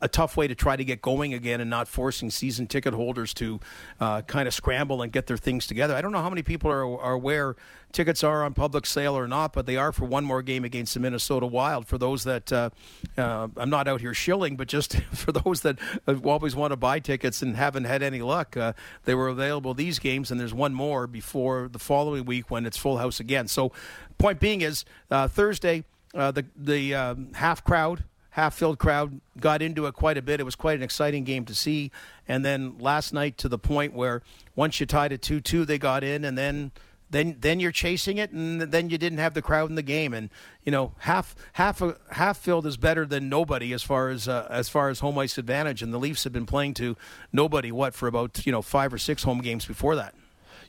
a 0.00 0.08
tough 0.08 0.36
way 0.36 0.48
to 0.48 0.54
try 0.54 0.76
to 0.76 0.84
get 0.84 1.02
going 1.02 1.34
again 1.34 1.60
and 1.60 1.70
not 1.70 1.88
forcing 1.88 2.30
season 2.30 2.66
ticket 2.66 2.94
holders 2.94 3.32
to 3.34 3.60
uh, 4.00 4.22
kind 4.22 4.48
of 4.48 4.54
scramble 4.54 5.02
and 5.02 5.12
get 5.12 5.26
their 5.26 5.36
things 5.36 5.66
together. 5.66 5.94
I 5.94 6.00
don't 6.00 6.12
know 6.12 6.22
how 6.22 6.30
many 6.30 6.42
people 6.42 6.70
are, 6.70 7.00
are 7.00 7.12
aware 7.12 7.56
tickets 7.92 8.24
are 8.24 8.42
on 8.42 8.54
public 8.54 8.86
sale 8.86 9.16
or 9.16 9.28
not, 9.28 9.52
but 9.52 9.66
they 9.66 9.76
are 9.76 9.92
for 9.92 10.04
one 10.04 10.24
more 10.24 10.42
game 10.42 10.64
against 10.64 10.94
the 10.94 11.00
Minnesota 11.00 11.46
Wild. 11.46 11.86
For 11.86 11.98
those 11.98 12.24
that 12.24 12.52
uh, 12.52 12.70
uh, 13.16 13.48
I'm 13.56 13.70
not 13.70 13.86
out 13.86 14.00
here 14.00 14.14
shilling, 14.14 14.56
but 14.56 14.68
just 14.68 14.96
for 15.12 15.32
those 15.32 15.60
that 15.60 15.78
always 16.24 16.56
want 16.56 16.72
to 16.72 16.76
buy 16.76 16.98
tickets 16.98 17.42
and 17.42 17.56
haven't 17.56 17.84
had 17.84 18.02
any 18.02 18.22
luck, 18.22 18.56
uh, 18.56 18.72
they 19.04 19.14
were 19.14 19.28
available 19.28 19.74
these 19.74 19.98
games, 19.98 20.30
and 20.30 20.40
there's 20.40 20.54
one 20.54 20.74
more 20.74 21.06
before 21.06 21.68
the 21.70 21.78
following 21.78 22.24
week 22.24 22.50
when 22.50 22.66
it's 22.66 22.76
full 22.76 22.98
house 22.98 23.20
again. 23.20 23.48
So, 23.48 23.72
point 24.18 24.40
being 24.40 24.62
is 24.62 24.84
uh, 25.10 25.28
Thursday. 25.28 25.84
Uh, 26.14 26.30
the 26.30 26.44
the 26.54 26.94
um, 26.94 27.32
half 27.32 27.64
crowd 27.64 28.04
half 28.32 28.54
filled 28.54 28.78
crowd 28.78 29.20
got 29.40 29.62
into 29.62 29.86
it 29.86 29.94
quite 29.94 30.18
a 30.18 30.22
bit. 30.22 30.40
It 30.40 30.44
was 30.44 30.56
quite 30.56 30.76
an 30.76 30.82
exciting 30.82 31.24
game 31.24 31.44
to 31.46 31.54
see. 31.54 31.90
And 32.26 32.44
then 32.44 32.78
last 32.78 33.12
night 33.12 33.38
to 33.38 33.48
the 33.48 33.58
point 33.58 33.94
where 33.94 34.22
once 34.56 34.80
you 34.80 34.86
tied 34.86 35.12
it 35.12 35.22
2 35.22 35.40
2, 35.40 35.64
they 35.64 35.78
got 35.78 36.04
in, 36.04 36.24
and 36.24 36.36
then 36.36 36.72
then 37.10 37.36
then 37.40 37.60
you're 37.60 37.72
chasing 37.72 38.16
it, 38.16 38.30
and 38.30 38.60
then 38.60 38.88
you 38.88 38.96
didn't 38.96 39.18
have 39.18 39.34
the 39.34 39.42
crowd 39.42 39.68
in 39.68 39.76
the 39.76 39.82
game, 39.82 40.14
and 40.14 40.30
you 40.64 40.72
know 40.72 40.94
half 41.00 41.36
half 41.54 41.82
a 41.82 41.96
half 42.12 42.38
filled 42.38 42.66
is 42.66 42.78
better 42.78 43.04
than 43.04 43.28
nobody 43.28 43.74
as 43.74 43.82
far 43.82 44.08
as 44.08 44.28
uh, 44.28 44.46
as 44.50 44.70
far 44.70 44.88
as 44.88 45.00
home 45.00 45.18
ice 45.18 45.36
advantage, 45.36 45.82
and 45.82 45.92
the 45.92 45.98
Leafs 45.98 46.24
have 46.24 46.32
been 46.32 46.46
playing 46.46 46.72
to 46.74 46.96
nobody 47.30 47.70
what 47.70 47.94
for 47.94 48.06
about 48.08 48.46
you 48.46 48.52
know 48.52 48.62
five 48.62 48.94
or 48.94 48.98
six 48.98 49.24
home 49.24 49.42
games 49.42 49.66
before 49.66 49.94
that. 49.94 50.14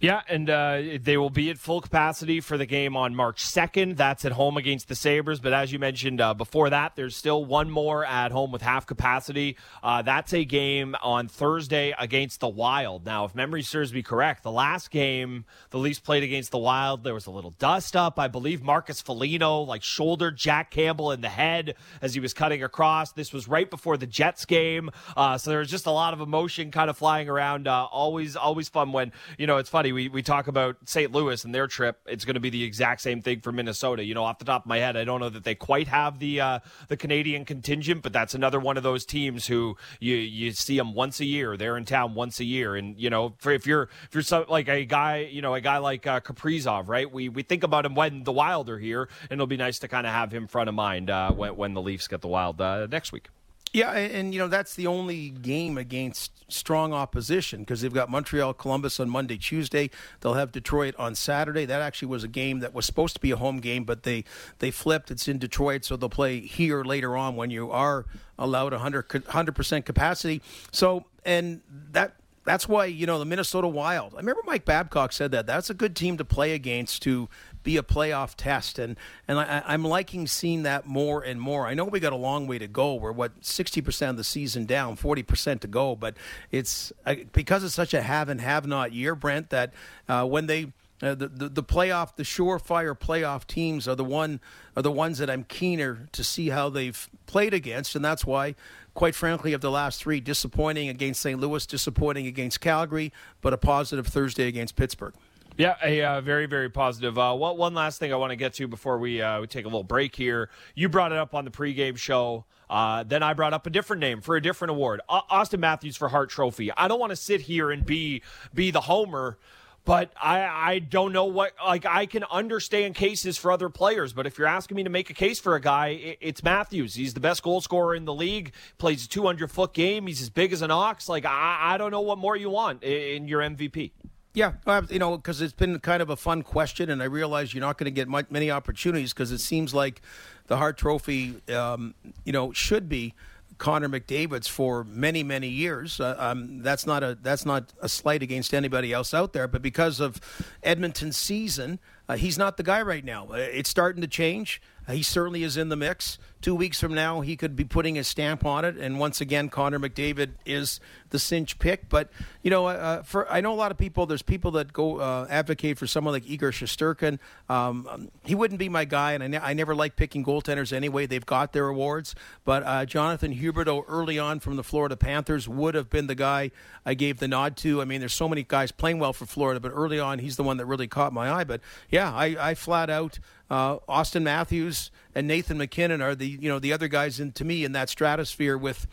Yeah, 0.04 0.22
and 0.28 0.50
uh, 0.50 0.82
they 1.02 1.16
will 1.16 1.30
be 1.30 1.50
at 1.50 1.58
full 1.58 1.80
capacity 1.80 2.42
for 2.42 2.58
the 2.58 2.66
game 2.66 2.98
on 2.98 3.16
March 3.16 3.42
2nd. 3.42 3.96
That's 3.96 4.26
at 4.26 4.34
home 4.34 4.58
against 4.58 4.90
the 4.90 4.96
Sabres. 4.96 5.40
But 5.40 5.54
as 5.54 5.72
you 5.72 5.80
mentioned 5.80 6.20
uh, 6.20 6.34
before 6.34 6.70
that, 6.72 6.98
there's 6.98 7.16
still 7.16 7.46
one 7.46 7.70
more 7.70 8.04
at 8.04 8.34
home 8.34 8.52
with 8.52 8.62
half 8.62 8.86
capacity. 8.86 9.56
Uh, 9.82 10.02
that's 10.02 10.34
a 10.34 10.44
game 10.44 10.94
on 11.02 11.30
Thursday 11.30 11.96
against 11.98 12.42
the 12.42 12.50
Wild. 12.50 13.06
Now, 13.06 13.24
if 13.24 13.34
memory 13.34 13.62
serves 13.62 13.94
me 13.94 14.04
correct, 14.04 14.44
the 14.44 14.52
last 14.52 14.92
game 14.92 15.46
the 15.70 15.80
Leafs 15.80 16.02
played 16.02 16.24
against 16.24 16.52
the 16.52 16.58
Wild, 16.58 17.06
there 17.06 17.14
was 17.14 17.26
a 17.26 17.32
little 17.32 17.52
dust 17.52 17.96
up. 17.96 18.20
I 18.20 18.28
believe 18.28 18.62
Marcus 18.62 19.00
Foligno 19.00 19.62
like 19.62 19.84
shouldered 19.84 20.36
Jack 20.36 20.70
Campbell 20.70 21.14
in 21.14 21.22
the 21.22 21.30
head 21.30 21.76
as 22.02 22.14
he 22.14 22.20
was 22.20 22.34
cutting 22.34 22.62
across. 22.62 23.14
This 23.14 23.32
was 23.32 23.48
right 23.48 23.70
before 23.70 23.96
the 23.96 24.08
Jets 24.08 24.44
game, 24.44 24.90
uh, 25.16 25.38
so 25.38 25.50
there 25.50 25.60
was 25.60 25.70
just 25.70 25.86
a 25.86 25.92
lot 25.92 26.14
of 26.14 26.20
emotion 26.20 26.72
kind 26.72 26.90
of 26.90 26.98
flying 26.98 27.30
around. 27.30 27.70
Uh, 27.70 27.86
always, 27.90 28.36
always 28.36 28.68
fun 28.68 28.92
when 28.92 29.14
you 29.38 29.48
know 29.48 29.56
it's 29.56 29.70
funny 29.70 29.93
we, 29.94 30.10
we 30.10 30.22
talk 30.22 30.48
about 30.48 30.78
St. 30.86 31.12
Louis 31.12 31.44
and 31.46 31.54
their 31.54 31.68
trip. 31.68 32.00
It's 32.06 32.26
going 32.26 32.34
to 32.36 32.40
be 32.40 32.50
the 32.50 32.64
exact 32.64 33.02
same 33.02 33.22
thing 33.22 33.42
for 33.42 33.52
Minnesota. 33.52 34.04
You 34.04 34.14
know, 34.14 34.24
off 34.24 34.40
the 34.40 34.46
top 34.46 34.64
of 34.64 34.68
my 34.68 34.80
head, 34.80 34.98
I 34.98 35.04
don't 35.04 35.20
know 35.20 35.30
that 35.30 35.44
they 35.44 35.56
quite 35.56 35.88
have 35.88 36.20
the 36.20 36.42
uh, 36.42 36.60
the 36.88 36.98
Canadian 36.98 37.46
contingent, 37.46 38.02
but 38.02 38.14
that's 38.14 38.34
another 38.34 38.60
one 38.60 38.78
of 38.78 38.84
those 38.84 39.06
teams 39.06 39.48
who 39.48 39.78
you 40.00 40.16
you 40.16 40.52
see 40.52 40.78
them 40.78 40.94
once 40.94 41.20
a 41.20 41.26
year. 41.26 41.58
They're 41.58 41.78
in 41.78 41.86
town 41.86 42.16
once 42.16 42.40
a 42.40 42.46
year, 42.46 42.76
and 42.76 43.00
you 43.00 43.10
know, 43.10 43.36
for, 43.38 43.52
if 43.52 43.66
you're 43.66 43.84
if 44.04 44.10
you're 44.14 44.24
so, 44.24 44.46
like 44.50 44.68
a 44.68 44.86
guy, 44.86 45.30
you 45.32 45.42
know, 45.42 45.54
a 45.54 45.62
guy 45.62 45.78
like 45.78 46.06
uh, 46.08 46.20
Kaprizov, 46.20 46.88
right? 46.88 47.12
We 47.12 47.30
we 47.30 47.44
think 47.44 47.64
about 47.64 47.86
him 47.86 47.96
when 47.96 48.24
the 48.24 48.32
Wild 48.32 48.70
are 48.70 48.80
here, 48.80 49.10
and 49.30 49.34
it'll 49.34 49.48
be 49.48 49.58
nice 49.58 49.80
to 49.80 49.88
kind 49.88 50.08
of 50.08 50.14
have 50.14 50.32
him 50.32 50.48
front 50.48 50.70
of 50.70 50.76
mind 50.76 51.10
uh, 51.10 51.32
when 51.32 51.56
when 51.56 51.74
the 51.74 51.82
Leafs 51.82 52.08
get 52.08 52.22
the 52.22 52.28
Wild 52.28 52.60
uh, 52.60 52.88
next 52.88 53.12
week. 53.12 53.30
Yeah, 53.74 53.92
and, 53.94 54.14
and, 54.14 54.34
you 54.36 54.40
know 54.40 54.48
that's 54.48 54.76
the 54.76 54.86
only 54.86 55.32
game 55.32 55.80
against 55.80 56.46
strong 56.48 56.94
opposition 56.94 57.62
because 57.62 57.82
they've 57.82 57.94
got 57.94 58.08
Montreal, 58.08 58.54
Columbus 58.54 59.00
on 59.00 59.10
Monday, 59.10 59.36
Tuesday. 59.36 59.90
They'll 60.22 60.36
have 60.36 60.52
Detroit 60.52 60.94
on 61.00 61.16
Saturday. 61.16 61.66
That 61.66 61.82
actually 61.82 62.10
was 62.10 62.24
a 62.24 62.28
game 62.28 62.60
that 62.60 62.76
was 62.76 62.86
supposed 62.86 63.16
to 63.16 63.20
be 63.20 63.32
a 63.32 63.36
home 63.36 63.60
game, 63.60 63.84
but 63.84 64.04
they 64.04 64.26
they 64.60 64.70
flipped. 64.70 65.10
It's 65.10 65.28
in 65.28 65.40
Detroit, 65.40 65.86
so 65.86 65.98
they'll 65.98 66.08
play 66.08 66.42
here 66.42 66.84
later 66.84 67.18
on 67.18 67.36
when 67.36 67.50
you 67.50 67.72
are 67.72 68.06
allowed 68.38 68.74
100 68.74 69.56
percent 69.56 69.86
capacity. 69.88 70.44
So 70.72 71.06
and 71.26 71.62
that 71.94 72.14
that's 72.46 72.68
why 72.68 72.86
you 72.86 73.08
know 73.08 73.18
the 73.18 73.26
Minnesota 73.26 73.68
Wild. 73.68 74.14
I 74.14 74.18
remember 74.18 74.42
Mike 74.46 74.66
Babcock 74.66 75.12
said 75.14 75.32
that 75.32 75.48
that's 75.48 75.72
a 75.72 75.74
good 75.74 75.96
team 75.96 76.18
to 76.18 76.26
play 76.26 76.54
against 76.54 77.02
to 77.04 77.28
be 77.64 77.78
a 77.78 77.84
playoff 77.84 78.36
test, 78.36 78.78
and 78.78 78.98
and 79.28 79.40
I, 79.40 79.64
I'm 79.66 79.84
liking 79.84 80.28
seeing 80.28 80.64
that 80.64 80.86
more 80.86 81.24
and 81.24 81.40
more. 81.40 81.68
I 81.68 81.74
know 81.74 81.86
we 81.86 82.00
got 82.00 82.14
a 82.14 82.18
long 82.18 82.48
way 82.48 82.60
to 82.60 82.68
go. 82.68 82.96
We're 82.96 83.12
what 83.12 83.32
60 83.42 83.82
percent 83.82 84.12
of 84.12 84.18
the 84.18 84.24
season 84.24 84.66
down, 84.66 84.96
40 84.96 85.24
percent 85.24 85.62
to 85.62 85.68
go, 85.68 85.96
but 85.96 86.16
it's 86.52 86.92
because 87.32 87.64
it's 87.64 87.74
such 87.74 87.94
a 87.94 88.02
have 88.02 88.30
and 88.30 88.42
have 88.42 88.68
not 88.68 88.92
year, 88.92 89.16
Brent. 89.16 89.50
That 89.50 89.74
uh, 90.08 90.26
when 90.26 90.48
they 90.48 90.74
uh, 91.04 91.16
the, 91.16 91.28
the, 91.28 91.50
the 91.50 91.64
playoff, 91.64 92.16
the 92.16 92.24
surefire 92.24 92.98
playoff 92.98 93.46
teams 93.46 93.90
are 93.90 93.96
the 93.96 94.06
one 94.06 94.40
are 94.78 94.82
the 94.82 94.92
ones 94.92 95.18
that 95.18 95.30
I'm 95.30 95.44
keener 95.44 96.08
to 96.14 96.24
see 96.24 96.50
how 96.50 96.70
they've 96.70 97.10
played 97.26 97.54
against, 97.54 97.96
and 97.96 98.06
that's 98.06 98.26
why, 98.26 98.56
quite 98.94 99.14
frankly, 99.14 99.52
of 99.52 99.60
the 99.60 99.70
last 99.70 100.02
three, 100.02 100.22
disappointing 100.22 100.88
against 100.88 101.22
St. 101.22 101.40
Louis, 101.40 101.66
disappointing 101.66 102.26
against 102.26 102.62
Calgary, 102.62 103.12
but 103.42 103.52
a 103.52 103.58
positive 103.58 104.08
Thursday 104.08 104.48
against 104.48 104.78
Pittsburgh. 104.78 105.14
Yeah, 105.58 105.76
a 105.84 106.02
uh, 106.02 106.22
very 106.22 106.46
very 106.46 106.70
positive. 106.70 107.18
Uh, 107.18 107.36
one, 107.36 107.74
last 107.74 108.00
thing 108.00 108.12
I 108.12 108.16
want 108.16 108.32
to 108.32 108.36
get 108.36 108.54
to 108.56 108.68
before 108.68 108.98
we 108.98 109.22
uh, 109.22 109.42
we 109.42 109.48
take 109.48 109.66
a 109.66 109.68
little 109.68 109.84
break 109.84 110.16
here. 110.16 110.50
You 110.76 110.90
brought 110.90 111.12
it 111.12 111.18
up 111.18 111.36
on 111.36 111.46
the 111.46 111.52
pregame 111.52 111.98
show. 111.98 112.46
Uh, 112.70 113.04
then 113.04 113.22
I 113.22 113.34
brought 113.34 113.54
up 113.54 113.68
a 113.68 113.70
different 113.70 114.00
name 114.00 114.22
for 114.22 114.36
a 114.36 114.42
different 114.42 114.72
award, 114.72 115.02
Auston 115.10 115.60
Matthews 115.60 115.96
for 115.96 116.10
Hart 116.10 116.30
Trophy. 116.30 116.72
I 116.72 116.88
don't 116.88 117.00
want 117.00 117.12
to 117.12 117.16
sit 117.16 117.42
here 117.42 117.70
and 117.70 117.86
be 117.86 118.24
be 118.54 118.72
the 118.72 118.82
homer 118.82 119.38
but 119.86 120.12
I, 120.22 120.40
I 120.40 120.80
don't 120.80 121.12
know 121.12 121.26
what 121.26 121.54
like 121.64 121.86
I 121.86 122.06
can 122.06 122.24
understand 122.32 122.96
cases 122.96 123.38
for 123.38 123.52
other 123.52 123.70
players, 123.70 124.14
but 124.14 124.26
if 124.26 124.38
you're 124.38 124.48
asking 124.48 124.78
me 124.78 124.84
to 124.84 124.90
make 124.90 125.10
a 125.10 125.14
case 125.14 125.40
for 125.40 125.56
a 125.56 125.62
guy, 125.62 126.18
it's 126.22 126.44
Matthews. 126.44 126.96
He's 126.96 127.14
the 127.14 127.20
best 127.20 127.44
goal 127.44 127.60
scorer 127.60 127.96
in 127.96 128.06
the 128.06 128.14
league. 128.14 128.54
Plays 128.78 129.06
a 129.06 129.10
200 129.10 129.52
foot 129.52 129.74
game. 129.74 130.08
He's 130.08 130.22
as 130.22 130.30
big 130.30 130.54
as 130.54 130.62
an 130.62 130.72
ox. 130.72 131.10
Like 131.10 131.26
I, 131.26 131.74
I 131.74 131.78
don't 131.78 131.92
know 131.92 132.02
what 132.02 132.18
more 132.18 132.36
you 132.38 132.50
want 132.50 132.84
in 132.84 133.28
your 133.28 133.42
MVP. 133.42 133.92
Yeah, 134.36 134.54
you 134.90 134.98
know, 134.98 135.16
because 135.16 135.42
it's 135.42 135.54
been 135.54 135.80
kind 135.80 136.02
of 136.02 136.10
a 136.10 136.16
fun 136.16 136.42
question, 136.42 136.90
and 136.90 137.04
I 137.04 137.06
realize 137.06 137.54
you're 137.54 137.62
not 137.62 137.78
going 137.78 137.86
to 137.86 137.92
get 137.92 138.08
much, 138.08 138.32
many 138.32 138.50
opportunities 138.50 139.14
because 139.14 139.32
it 139.32 139.38
seems 139.38 139.76
like 139.76 140.02
the 140.48 140.58
Hart 140.58 140.76
Trophy, 140.76 141.36
um, 141.54 141.94
you 142.26 142.34
know, 142.34 142.52
should 142.52 142.90
be 142.90 143.14
Connor 143.60 143.88
McDavid's 143.88 144.48
for 144.48 144.84
many 144.84 145.22
many 145.22 145.48
years. 145.48 146.00
Uh, 146.00 146.16
um, 146.18 146.64
that's 146.64 146.88
not 146.88 147.04
a 147.04 147.18
that's 147.22 147.46
not 147.46 147.74
a 147.80 147.88
slight 147.88 148.24
against 148.24 148.56
anybody 148.56 148.92
else 148.92 149.14
out 149.14 149.34
there, 149.34 149.48
but 149.48 149.62
because 149.62 150.00
of 150.00 150.20
Edmonton's 150.64 151.16
season, 151.16 151.80
uh, 152.10 152.16
he's 152.16 152.38
not 152.38 152.58
the 152.58 152.64
guy 152.64 152.82
right 152.82 153.06
now. 153.06 153.28
Uh, 153.30 153.36
it's 153.36 153.70
starting 153.70 154.02
to 154.02 154.08
change. 154.08 154.62
He 154.90 155.02
certainly 155.02 155.44
is 155.44 155.56
in 155.56 155.70
the 155.70 155.76
mix. 155.76 156.18
Two 156.42 156.56
weeks 156.56 156.78
from 156.78 156.94
now, 156.94 157.22
he 157.22 157.38
could 157.38 157.56
be 157.56 157.64
putting 157.64 157.96
his 157.96 158.06
stamp 158.06 158.46
on 158.46 158.66
it. 158.66 158.76
And 158.76 159.00
once 159.00 159.22
again, 159.22 159.48
Connor 159.48 159.80
McDavid 159.80 160.32
is 160.46 160.82
the 161.10 161.20
cinch 161.20 161.58
pick. 161.58 161.88
But 161.88 162.10
you 162.42 162.52
know, 162.52 162.68
uh, 162.68 162.72
uh, 162.72 163.02
for 163.04 163.32
I 163.32 163.40
know 163.40 163.54
a 163.54 163.56
lot 163.56 163.72
of 163.72 163.78
people. 163.78 164.06
There's 164.06 164.22
people 164.22 164.52
that 164.52 164.74
go 164.74 164.98
uh, 164.98 165.26
advocate 165.30 165.78
for 165.78 165.88
someone 165.88 166.14
like 166.14 166.30
Igor 166.30 166.52
Shesterkin. 166.52 167.20
Um, 167.48 168.10
he 168.26 168.36
wouldn't 168.36 168.60
be 168.60 168.68
my 168.68 168.84
guy, 168.84 169.14
and 169.14 169.24
I, 169.24 169.28
ne- 169.28 169.38
I, 169.38 169.54
never 169.54 169.74
like 169.74 169.96
picking 169.96 170.26
goaltenders 170.26 170.74
anyway. 170.74 171.06
They've 171.06 171.26
got 171.26 171.54
their 171.54 171.68
awards. 171.70 172.14
But 172.44 172.64
uh, 172.64 172.86
Jonathan 172.86 173.34
Huberdeau, 173.34 173.86
early 173.88 174.20
on 174.20 174.42
from 174.42 174.58
the 174.58 174.64
Florida 174.64 174.98
Panthers, 174.98 175.48
would 175.48 175.76
have 175.76 175.90
been 175.90 176.08
the 176.08 176.16
guy 176.16 176.52
I 176.86 176.94
gave 176.94 177.20
the 177.20 177.28
nod 177.30 177.56
to. 177.58 177.82
I 177.82 177.86
mean, 177.86 178.02
there's 178.02 178.14
so 178.14 178.28
many 178.28 178.44
guys 178.44 178.74
playing 178.74 179.00
well 179.00 179.14
for 179.14 179.26
Florida, 179.26 179.62
but 179.62 179.72
early 179.74 180.00
on, 180.00 180.20
he's 180.20 180.36
the 180.36 180.44
one 180.44 180.58
that 180.58 180.66
really 180.66 180.88
caught 180.88 181.14
my 181.14 181.32
eye. 181.32 181.46
But 181.46 181.62
yeah, 181.90 182.14
I, 182.14 182.36
I 182.50 182.56
flat 182.56 182.90
out 182.90 183.20
uh, 183.50 183.78
Auston 183.90 184.24
Matthews 184.24 184.92
and 185.14 185.28
Nathan 185.28 185.58
MacKinnon 185.58 186.02
are 186.02 186.16
the 186.16 186.28
you 186.28 186.50
know 186.50 186.60
the 186.60 186.74
other 186.74 186.88
guys 186.88 187.20
in 187.20 187.32
to 187.34 187.46
me 187.46 187.64
in 187.64 187.72
that 187.74 187.90
stratosphere 187.90 188.58
with 188.58 188.88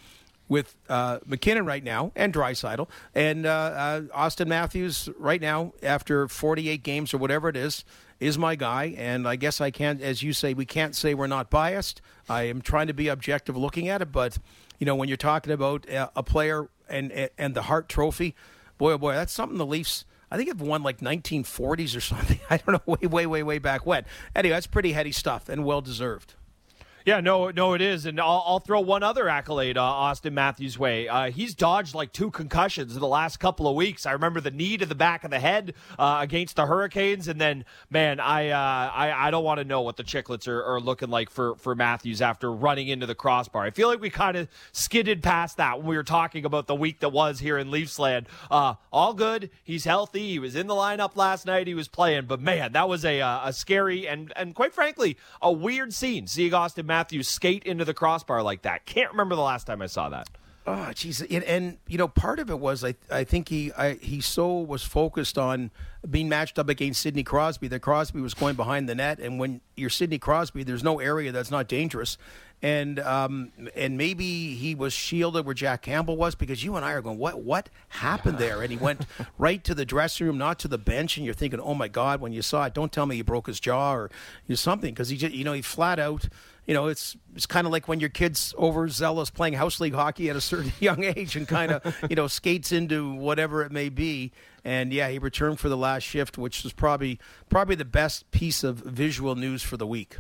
with 0.48 0.76
uh, 0.88 1.20
MacKinnon 1.24 1.64
right 1.64 1.82
now 1.82 2.10
and 2.16 2.34
Draisaitl 2.34 2.88
and 3.14 3.46
uh, 3.46 3.50
uh, 3.50 4.00
Auston 4.14 4.48
Matthews 4.48 5.08
right 5.16 5.40
now 5.40 5.72
after 5.82 6.26
48 6.26 6.82
games 6.82 7.14
or 7.14 7.18
whatever 7.18 7.48
it 7.48 7.56
is 7.56 7.84
is 8.18 8.36
my 8.36 8.56
guy. 8.56 8.94
And 8.98 9.26
I 9.28 9.36
guess 9.36 9.60
I 9.60 9.70
can't 9.70 10.02
as 10.02 10.22
you 10.22 10.32
say 10.32 10.52
we 10.52 10.66
can't 10.66 10.94
say 10.96 11.14
we're 11.14 11.28
not 11.28 11.50
biased. 11.50 12.02
I 12.28 12.42
am 12.42 12.60
trying 12.60 12.88
to 12.88 12.92
be 12.92 13.06
objective 13.08 13.56
looking 13.56 13.88
at 13.88 14.02
it. 14.02 14.10
But 14.10 14.38
you 14.78 14.86
know 14.86 14.96
when 14.96 15.08
you're 15.08 15.16
talking 15.16 15.52
about 15.52 15.86
a 15.88 16.22
player 16.22 16.68
and 16.88 17.30
and 17.38 17.54
the 17.54 17.62
Hart 17.62 17.88
Trophy 17.88 18.34
boy 18.76 18.92
oh 18.92 18.98
boy 18.98 19.12
that's 19.12 19.32
something 19.32 19.56
the 19.58 19.66
Leafs 19.66 20.04
I 20.30 20.36
think 20.36 20.48
it 20.48 20.58
won 20.58 20.82
like 20.82 21.00
1940s 21.00 21.96
or 21.96 22.00
something. 22.00 22.38
I 22.50 22.58
don't 22.58 22.72
know, 22.86 22.96
way, 23.00 23.06
way, 23.06 23.26
way, 23.26 23.42
way 23.42 23.58
back 23.58 23.84
when. 23.84 24.04
Anyway, 24.34 24.54
that's 24.54 24.66
pretty 24.66 24.92
heady 24.92 25.12
stuff 25.12 25.48
and 25.48 25.64
well 25.64 25.80
deserved. 25.80 26.34
Yeah, 27.06 27.20
no, 27.20 27.50
no, 27.50 27.72
it 27.72 27.80
is, 27.80 28.04
and 28.04 28.20
I'll, 28.20 28.44
I'll 28.46 28.58
throw 28.58 28.80
one 28.80 29.02
other 29.02 29.26
accolade 29.26 29.78
uh, 29.78 29.80
Auston 29.80 30.32
Matthews' 30.32 30.78
way. 30.78 31.08
Uh, 31.08 31.30
he's 31.30 31.54
dodged 31.54 31.94
like 31.94 32.12
two 32.12 32.30
concussions 32.30 32.94
in 32.94 33.00
the 33.00 33.06
last 33.06 33.38
couple 33.38 33.66
of 33.66 33.74
weeks. 33.74 34.04
I 34.04 34.12
remember 34.12 34.38
the 34.40 34.50
knee 34.50 34.76
to 34.76 34.84
the 34.84 34.94
back 34.94 35.24
of 35.24 35.30
the 35.30 35.40
head 35.40 35.72
uh, 35.98 36.18
against 36.20 36.56
the 36.56 36.66
Hurricanes, 36.66 37.26
and 37.26 37.40
then 37.40 37.64
man, 37.88 38.20
I 38.20 38.50
uh, 38.50 38.90
I, 38.92 39.28
I 39.28 39.30
don't 39.30 39.44
want 39.44 39.58
to 39.58 39.64
know 39.64 39.80
what 39.80 39.96
the 39.96 40.04
Chicklets 40.04 40.46
are, 40.46 40.62
are, 40.62 40.80
looking 40.80 41.08
like 41.08 41.30
for 41.30 41.56
for 41.56 41.74
Matthews 41.74 42.20
after 42.20 42.52
running 42.52 42.88
into 42.88 43.06
the 43.06 43.14
crossbar. 43.14 43.64
I 43.64 43.70
feel 43.70 43.88
like 43.88 44.00
we 44.00 44.10
kind 44.10 44.36
of 44.36 44.48
skidded 44.72 45.22
past 45.22 45.56
that 45.56 45.78
when 45.78 45.86
we 45.86 45.96
were 45.96 46.02
talking 46.02 46.44
about 46.44 46.66
the 46.66 46.74
week 46.74 47.00
that 47.00 47.10
was 47.10 47.38
here 47.38 47.56
in 47.56 47.68
Leafsland. 47.70 48.26
Uh, 48.50 48.74
all 48.92 49.14
good. 49.14 49.48
He's 49.64 49.84
healthy. 49.84 50.28
He 50.28 50.38
was 50.38 50.54
in 50.54 50.66
the 50.66 50.74
lineup 50.74 51.16
last 51.16 51.46
night. 51.46 51.66
He 51.66 51.74
was 51.74 51.88
playing, 51.88 52.26
but 52.26 52.40
man, 52.40 52.72
that 52.72 52.90
was 52.90 53.06
a 53.06 53.22
uh, 53.22 53.48
a 53.48 53.52
scary 53.54 54.06
and 54.06 54.34
and 54.36 54.54
quite 54.54 54.74
frankly 54.74 55.16
a 55.40 55.50
weird 55.50 55.94
scene 55.94 56.26
seeing 56.26 56.52
Auston. 56.52 56.89
Matthews 56.90 57.28
skate 57.28 57.62
into 57.64 57.84
the 57.84 57.94
crossbar 57.94 58.42
like 58.42 58.62
that. 58.62 58.84
Can't 58.84 59.12
remember 59.12 59.36
the 59.36 59.42
last 59.42 59.66
time 59.66 59.80
I 59.80 59.86
saw 59.86 60.08
that. 60.08 60.28
Oh, 60.66 60.90
jeez, 60.92 61.24
and, 61.34 61.42
and, 61.44 61.78
you 61.88 61.96
know, 61.96 62.06
part 62.06 62.38
of 62.38 62.50
it 62.50 62.58
was 62.58 62.84
I 62.84 62.94
I 63.10 63.24
think 63.24 63.48
he 63.48 63.72
I, 63.72 63.94
he 63.94 64.20
so 64.20 64.58
was 64.58 64.82
focused 64.82 65.38
on 65.38 65.70
being 66.08 66.28
matched 66.28 66.58
up 66.58 66.68
against 66.68 67.00
Sidney 67.00 67.22
Crosby 67.22 67.66
that 67.68 67.80
Crosby 67.80 68.20
was 68.20 68.34
going 68.34 68.56
behind 68.56 68.88
the 68.88 68.94
net, 68.94 69.20
and 69.20 69.38
when 69.38 69.62
you're 69.74 69.88
Sidney 69.88 70.18
Crosby, 70.18 70.62
there's 70.62 70.84
no 70.84 71.00
area 71.00 71.32
that's 71.32 71.50
not 71.50 71.66
dangerous, 71.66 72.18
and 72.60 73.00
um, 73.00 73.52
and 73.74 73.96
maybe 73.96 74.54
he 74.54 74.74
was 74.74 74.92
shielded 74.92 75.46
where 75.46 75.54
Jack 75.54 75.80
Campbell 75.80 76.18
was 76.18 76.34
because 76.34 76.62
you 76.62 76.76
and 76.76 76.84
I 76.84 76.92
are 76.92 77.00
going, 77.00 77.18
what 77.18 77.42
what 77.42 77.70
happened 77.88 78.36
there? 78.36 78.60
And 78.60 78.70
he 78.70 78.76
went 78.76 79.06
right 79.38 79.64
to 79.64 79.74
the 79.74 79.86
dressing 79.86 80.26
room, 80.26 80.36
not 80.36 80.58
to 80.60 80.68
the 80.68 80.78
bench, 80.78 81.16
and 81.16 81.24
you're 81.24 81.34
thinking, 81.34 81.58
oh 81.58 81.74
my 81.74 81.88
God, 81.88 82.20
when 82.20 82.32
you 82.32 82.42
saw 82.42 82.66
it, 82.66 82.74
don't 82.74 82.92
tell 82.92 83.06
me 83.06 83.16
he 83.16 83.22
broke 83.22 83.46
his 83.46 83.60
jaw 83.60 83.94
or 83.94 84.10
you 84.46 84.52
know, 84.52 84.56
something 84.56 84.92
because 84.92 85.08
he 85.08 85.16
just 85.16 85.34
you 85.34 85.42
know 85.42 85.54
he 85.54 85.62
flat 85.62 85.98
out. 85.98 86.28
You 86.66 86.74
know, 86.74 86.86
it's 86.86 87.16
it's 87.34 87.46
kind 87.46 87.66
of 87.66 87.72
like 87.72 87.88
when 87.88 88.00
your 88.00 88.08
kid's 88.10 88.54
overzealous 88.58 89.30
playing 89.30 89.54
house 89.54 89.80
league 89.80 89.94
hockey 89.94 90.30
at 90.30 90.36
a 90.36 90.40
certain 90.40 90.72
young 90.80 91.04
age 91.04 91.36
and 91.36 91.48
kind 91.48 91.72
of 91.72 91.96
you 92.08 92.16
know 92.16 92.26
skates 92.26 92.72
into 92.72 93.12
whatever 93.14 93.62
it 93.62 93.72
may 93.72 93.88
be. 93.88 94.32
And 94.64 94.92
yeah, 94.92 95.08
he 95.08 95.18
returned 95.18 95.58
for 95.58 95.68
the 95.68 95.76
last 95.76 96.02
shift, 96.02 96.36
which 96.38 96.62
was 96.62 96.72
probably 96.72 97.18
probably 97.48 97.74
the 97.74 97.84
best 97.84 98.30
piece 98.30 98.62
of 98.62 98.76
visual 98.76 99.34
news 99.34 99.62
for 99.62 99.76
the 99.76 99.86
week. 99.86 100.16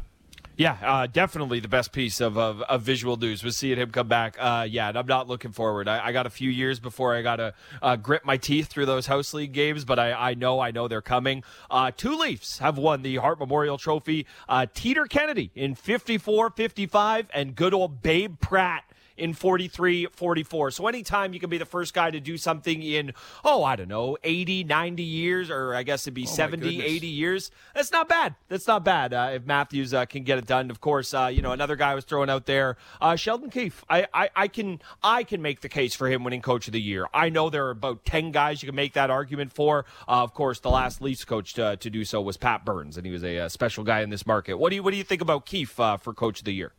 Yeah, 0.60 0.76
uh, 0.82 1.06
definitely 1.06 1.60
the 1.60 1.68
best 1.68 1.90
piece 1.90 2.20
of, 2.20 2.36
of, 2.36 2.60
of, 2.60 2.82
visual 2.82 3.16
news 3.16 3.42
was 3.42 3.56
seeing 3.56 3.78
him 3.78 3.90
come 3.90 4.08
back. 4.08 4.36
Uh, 4.38 4.66
yeah, 4.68 4.90
and 4.90 4.98
I'm 4.98 5.06
not 5.06 5.26
looking 5.26 5.52
forward. 5.52 5.88
I, 5.88 6.08
I 6.08 6.12
got 6.12 6.26
a 6.26 6.30
few 6.30 6.50
years 6.50 6.78
before 6.78 7.16
I 7.16 7.22
got 7.22 7.36
to 7.36 7.54
uh, 7.80 7.96
grit 7.96 8.26
my 8.26 8.36
teeth 8.36 8.66
through 8.66 8.84
those 8.84 9.06
house 9.06 9.32
league 9.32 9.52
games, 9.52 9.86
but 9.86 9.98
I, 9.98 10.12
I 10.12 10.34
know 10.34 10.60
I 10.60 10.70
know 10.70 10.86
they're 10.86 11.00
coming. 11.00 11.44
Uh, 11.70 11.92
two 11.96 12.14
Leafs 12.14 12.58
have 12.58 12.76
won 12.76 13.00
the 13.00 13.16
Hart 13.16 13.38
Memorial 13.38 13.78
Trophy. 13.78 14.26
Uh, 14.50 14.66
Teeder 14.74 15.08
Kennedy 15.08 15.50
in 15.54 15.74
54-55, 15.74 17.28
and 17.32 17.54
good 17.54 17.72
old 17.72 18.02
Babe 18.02 18.38
Pratt 18.38 18.84
in 19.20 19.34
43 19.34 20.06
44. 20.06 20.70
So 20.70 20.86
anytime 20.86 21.34
you 21.34 21.40
can 21.40 21.50
be 21.50 21.58
the 21.58 21.66
first 21.66 21.94
guy 21.94 22.10
to 22.10 22.20
do 22.20 22.38
something 22.38 22.82
in, 22.82 23.12
oh, 23.44 23.62
I 23.62 23.76
don't 23.76 23.88
know, 23.88 24.16
80, 24.24 24.64
90 24.64 25.02
years, 25.02 25.50
or 25.50 25.74
I 25.74 25.82
guess 25.82 26.04
it'd 26.04 26.14
be 26.14 26.24
oh 26.26 26.30
70, 26.30 26.82
80 26.82 27.06
years, 27.06 27.50
that's 27.74 27.92
not 27.92 28.08
bad. 28.08 28.34
That's 28.48 28.66
not 28.66 28.84
bad 28.84 29.12
uh, 29.12 29.30
if 29.34 29.44
Matthews 29.44 29.92
uh, 29.92 30.06
can 30.06 30.24
get 30.24 30.38
it 30.38 30.46
done. 30.46 30.70
Of 30.70 30.80
course, 30.80 31.12
uh, 31.12 31.30
you 31.32 31.42
know, 31.42 31.52
another 31.52 31.76
guy 31.76 31.94
was 31.94 32.04
throwing 32.04 32.30
out 32.30 32.46
there, 32.46 32.76
uh, 33.00 33.14
Sheldon 33.16 33.50
Keefe. 33.50 33.84
I, 33.88 34.06
I, 34.14 34.30
I, 34.34 34.48
can, 34.48 34.80
I 35.02 35.22
can 35.22 35.42
make 35.42 35.60
the 35.60 35.68
case 35.68 35.94
for 35.94 36.08
him 36.08 36.24
winning 36.24 36.42
coach 36.42 36.66
of 36.66 36.72
the 36.72 36.80
year. 36.80 37.06
I 37.12 37.28
know 37.28 37.50
there 37.50 37.66
are 37.66 37.70
about 37.70 38.04
10 38.06 38.32
guys 38.32 38.62
you 38.62 38.66
can 38.66 38.76
make 38.76 38.94
that 38.94 39.10
argument 39.10 39.52
for. 39.52 39.84
Uh, 40.08 40.22
of 40.22 40.32
course, 40.32 40.60
the 40.60 40.70
last 40.70 41.02
Leafs 41.02 41.24
coach 41.24 41.54
to, 41.54 41.76
to, 41.76 41.90
do 41.90 42.04
so 42.04 42.20
was 42.20 42.36
Pat 42.36 42.64
Burns, 42.64 42.96
and 42.96 43.04
he 43.04 43.12
was 43.12 43.24
a, 43.24 43.36
a, 43.36 43.50
special 43.50 43.82
guy 43.82 44.00
in 44.00 44.10
this 44.10 44.26
market. 44.26 44.54
What 44.54 44.70
do 44.70 44.76
you, 44.76 44.82
what 44.82 44.92
do 44.92 44.96
you 44.96 45.04
think 45.04 45.20
about 45.20 45.44
Keefe 45.44 45.78
uh, 45.78 45.96
for 45.96 46.14
coach 46.14 46.38
of 46.38 46.44
the 46.44 46.54
year? 46.54 46.72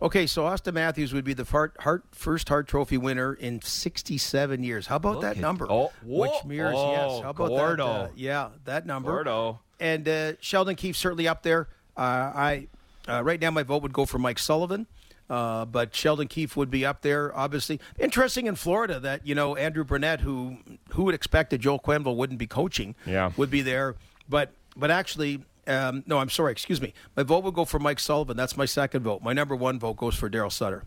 Okay, 0.00 0.26
so 0.26 0.42
Auston 0.42 0.74
Matthews 0.74 1.14
would 1.14 1.24
be 1.24 1.32
the 1.32 1.44
Hart, 1.44 1.74
Hart, 1.80 2.04
first 2.12 2.48
Hart 2.48 2.68
Trophy 2.68 2.98
winner 2.98 3.32
in 3.32 3.62
67 3.62 4.62
years. 4.62 4.86
How 4.86 4.96
about 4.96 5.14
Look 5.14 5.22
that 5.22 5.38
number? 5.38 5.66
Oh, 5.70 5.90
Which 6.04 6.44
mirrors, 6.44 6.74
oh, 6.76 6.90
yes. 6.90 7.22
How 7.22 7.30
about 7.30 7.48
Gordo. 7.48 7.86
that? 7.86 8.00
Uh, 8.00 8.08
yeah, 8.14 8.48
that 8.64 8.84
number. 8.84 9.10
Gordo. 9.10 9.60
And 9.80 10.06
uh, 10.06 10.32
Sheldon 10.40 10.76
Keefe 10.76 10.96
certainly 10.96 11.26
up 11.26 11.42
there. 11.42 11.68
Uh, 11.96 12.00
I 12.00 12.68
uh, 13.08 13.22
right 13.22 13.40
now 13.40 13.50
my 13.50 13.62
vote 13.62 13.82
would 13.82 13.92
go 13.92 14.04
for 14.04 14.18
Mike 14.18 14.38
Sullivan. 14.38 14.86
Uh, 15.28 15.64
but 15.64 15.94
Sheldon 15.94 16.28
Keefe 16.28 16.56
would 16.56 16.70
be 16.70 16.86
up 16.86 17.02
there, 17.02 17.36
obviously. 17.36 17.80
Interesting 17.98 18.46
in 18.46 18.54
Florida 18.54 19.00
that 19.00 19.26
you 19.26 19.34
know 19.34 19.56
Andrew 19.56 19.82
Brunette, 19.82 20.20
who 20.20 20.58
who 20.90 21.04
would 21.04 21.14
expect 21.14 21.50
that 21.50 21.58
Joel 21.58 21.80
Quenneville 21.80 22.16
wouldn't 22.16 22.38
be 22.38 22.46
coaching, 22.46 22.94
yeah. 23.04 23.32
would 23.36 23.50
be 23.50 23.62
there. 23.62 23.96
But 24.28 24.52
but 24.76 24.90
actually, 24.90 25.42
um, 25.66 26.04
no, 26.06 26.18
I'm 26.18 26.30
sorry. 26.30 26.52
Excuse 26.52 26.80
me. 26.80 26.94
My 27.16 27.22
vote 27.22 27.44
would 27.44 27.54
go 27.54 27.64
for 27.64 27.78
Mike 27.78 27.98
Sullivan. 27.98 28.36
That's 28.36 28.56
my 28.56 28.64
second 28.64 29.02
vote. 29.02 29.22
My 29.22 29.32
number 29.32 29.56
one 29.56 29.78
vote 29.78 29.96
goes 29.96 30.14
for 30.14 30.30
Darryl 30.30 30.52
Sutter. 30.52 30.84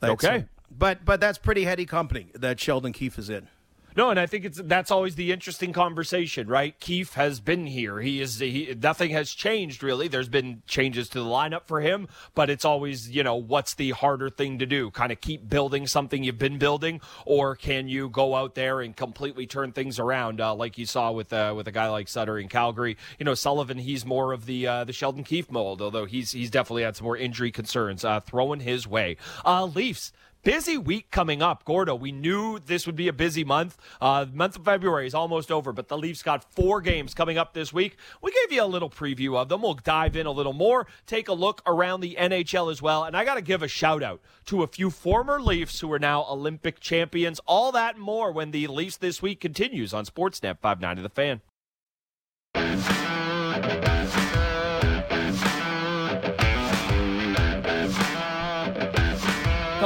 That's, 0.00 0.12
okay. 0.12 0.46
But 0.76 1.04
but 1.04 1.20
that's 1.20 1.38
pretty 1.38 1.64
heady 1.64 1.86
company 1.86 2.28
that 2.34 2.58
Sheldon 2.60 2.92
Keefe 2.92 3.18
is 3.18 3.30
in. 3.30 3.48
No, 3.96 4.10
and 4.10 4.18
I 4.18 4.26
think 4.26 4.44
it's 4.44 4.60
that's 4.64 4.90
always 4.90 5.14
the 5.14 5.30
interesting 5.30 5.72
conversation, 5.72 6.48
right? 6.48 6.78
Keefe 6.80 7.14
has 7.14 7.38
been 7.38 7.66
here. 7.66 8.00
He 8.00 8.20
is 8.20 8.40
he, 8.40 8.76
nothing 8.82 9.10
has 9.10 9.30
changed 9.30 9.84
really. 9.84 10.08
There's 10.08 10.28
been 10.28 10.62
changes 10.66 11.08
to 11.10 11.20
the 11.20 11.24
lineup 11.24 11.66
for 11.66 11.80
him, 11.80 12.08
but 12.34 12.50
it's 12.50 12.64
always 12.64 13.10
you 13.10 13.22
know 13.22 13.36
what's 13.36 13.74
the 13.74 13.92
harder 13.92 14.30
thing 14.30 14.58
to 14.58 14.66
do? 14.66 14.90
Kind 14.90 15.12
of 15.12 15.20
keep 15.20 15.48
building 15.48 15.86
something 15.86 16.24
you've 16.24 16.38
been 16.38 16.58
building, 16.58 17.00
or 17.24 17.54
can 17.54 17.88
you 17.88 18.08
go 18.08 18.34
out 18.34 18.56
there 18.56 18.80
and 18.80 18.96
completely 18.96 19.46
turn 19.46 19.70
things 19.70 20.00
around, 20.00 20.40
uh, 20.40 20.54
like 20.54 20.76
you 20.76 20.86
saw 20.86 21.12
with 21.12 21.32
uh, 21.32 21.52
with 21.56 21.68
a 21.68 21.72
guy 21.72 21.88
like 21.88 22.08
Sutter 22.08 22.38
in 22.38 22.48
Calgary? 22.48 22.96
You 23.20 23.24
know, 23.24 23.34
Sullivan, 23.34 23.78
he's 23.78 24.04
more 24.04 24.32
of 24.32 24.46
the 24.46 24.66
uh, 24.66 24.84
the 24.84 24.92
Sheldon 24.92 25.22
Keefe 25.22 25.52
mold, 25.52 25.80
although 25.80 26.04
he's 26.04 26.32
he's 26.32 26.50
definitely 26.50 26.82
had 26.82 26.96
some 26.96 27.04
more 27.04 27.16
injury 27.16 27.52
concerns 27.52 28.04
uh, 28.04 28.18
throwing 28.18 28.60
his 28.60 28.88
way. 28.88 29.16
Uh, 29.44 29.66
Leafs 29.66 30.12
busy 30.44 30.78
week 30.78 31.10
coming 31.10 31.42
up. 31.42 31.64
Gordo, 31.64 31.94
we 31.94 32.12
knew 32.12 32.58
this 32.58 32.86
would 32.86 32.94
be 32.94 33.08
a 33.08 33.12
busy 33.12 33.42
month. 33.42 33.76
Uh, 34.00 34.26
month 34.32 34.56
of 34.56 34.64
February 34.64 35.06
is 35.06 35.14
almost 35.14 35.50
over, 35.50 35.72
but 35.72 35.88
the 35.88 35.98
Leafs 35.98 36.22
got 36.22 36.44
four 36.52 36.80
games 36.80 37.14
coming 37.14 37.38
up 37.38 37.54
this 37.54 37.72
week. 37.72 37.96
We 38.22 38.30
gave 38.30 38.52
you 38.52 38.62
a 38.62 38.66
little 38.66 38.90
preview 38.90 39.36
of 39.36 39.48
them. 39.48 39.62
We'll 39.62 39.74
dive 39.74 40.14
in 40.14 40.26
a 40.26 40.30
little 40.30 40.52
more, 40.52 40.86
take 41.06 41.28
a 41.28 41.32
look 41.32 41.62
around 41.66 42.00
the 42.00 42.16
NHL 42.20 42.70
as 42.70 42.80
well. 42.80 43.04
And 43.04 43.16
I 43.16 43.24
got 43.24 43.34
to 43.34 43.42
give 43.42 43.62
a 43.62 43.68
shout 43.68 44.02
out 44.02 44.20
to 44.46 44.62
a 44.62 44.66
few 44.66 44.90
former 44.90 45.40
Leafs 45.40 45.80
who 45.80 45.90
are 45.92 45.98
now 45.98 46.24
Olympic 46.28 46.78
champions. 46.78 47.40
All 47.46 47.72
that 47.72 47.94
and 47.96 48.04
more 48.04 48.30
when 48.30 48.50
the 48.50 48.66
Leafs 48.66 48.98
this 48.98 49.22
week 49.22 49.40
continues 49.40 49.94
on 49.94 50.04
Sportsnet 50.04 50.58
590 50.60 51.02
The 51.02 51.08
Fan. 51.08 51.40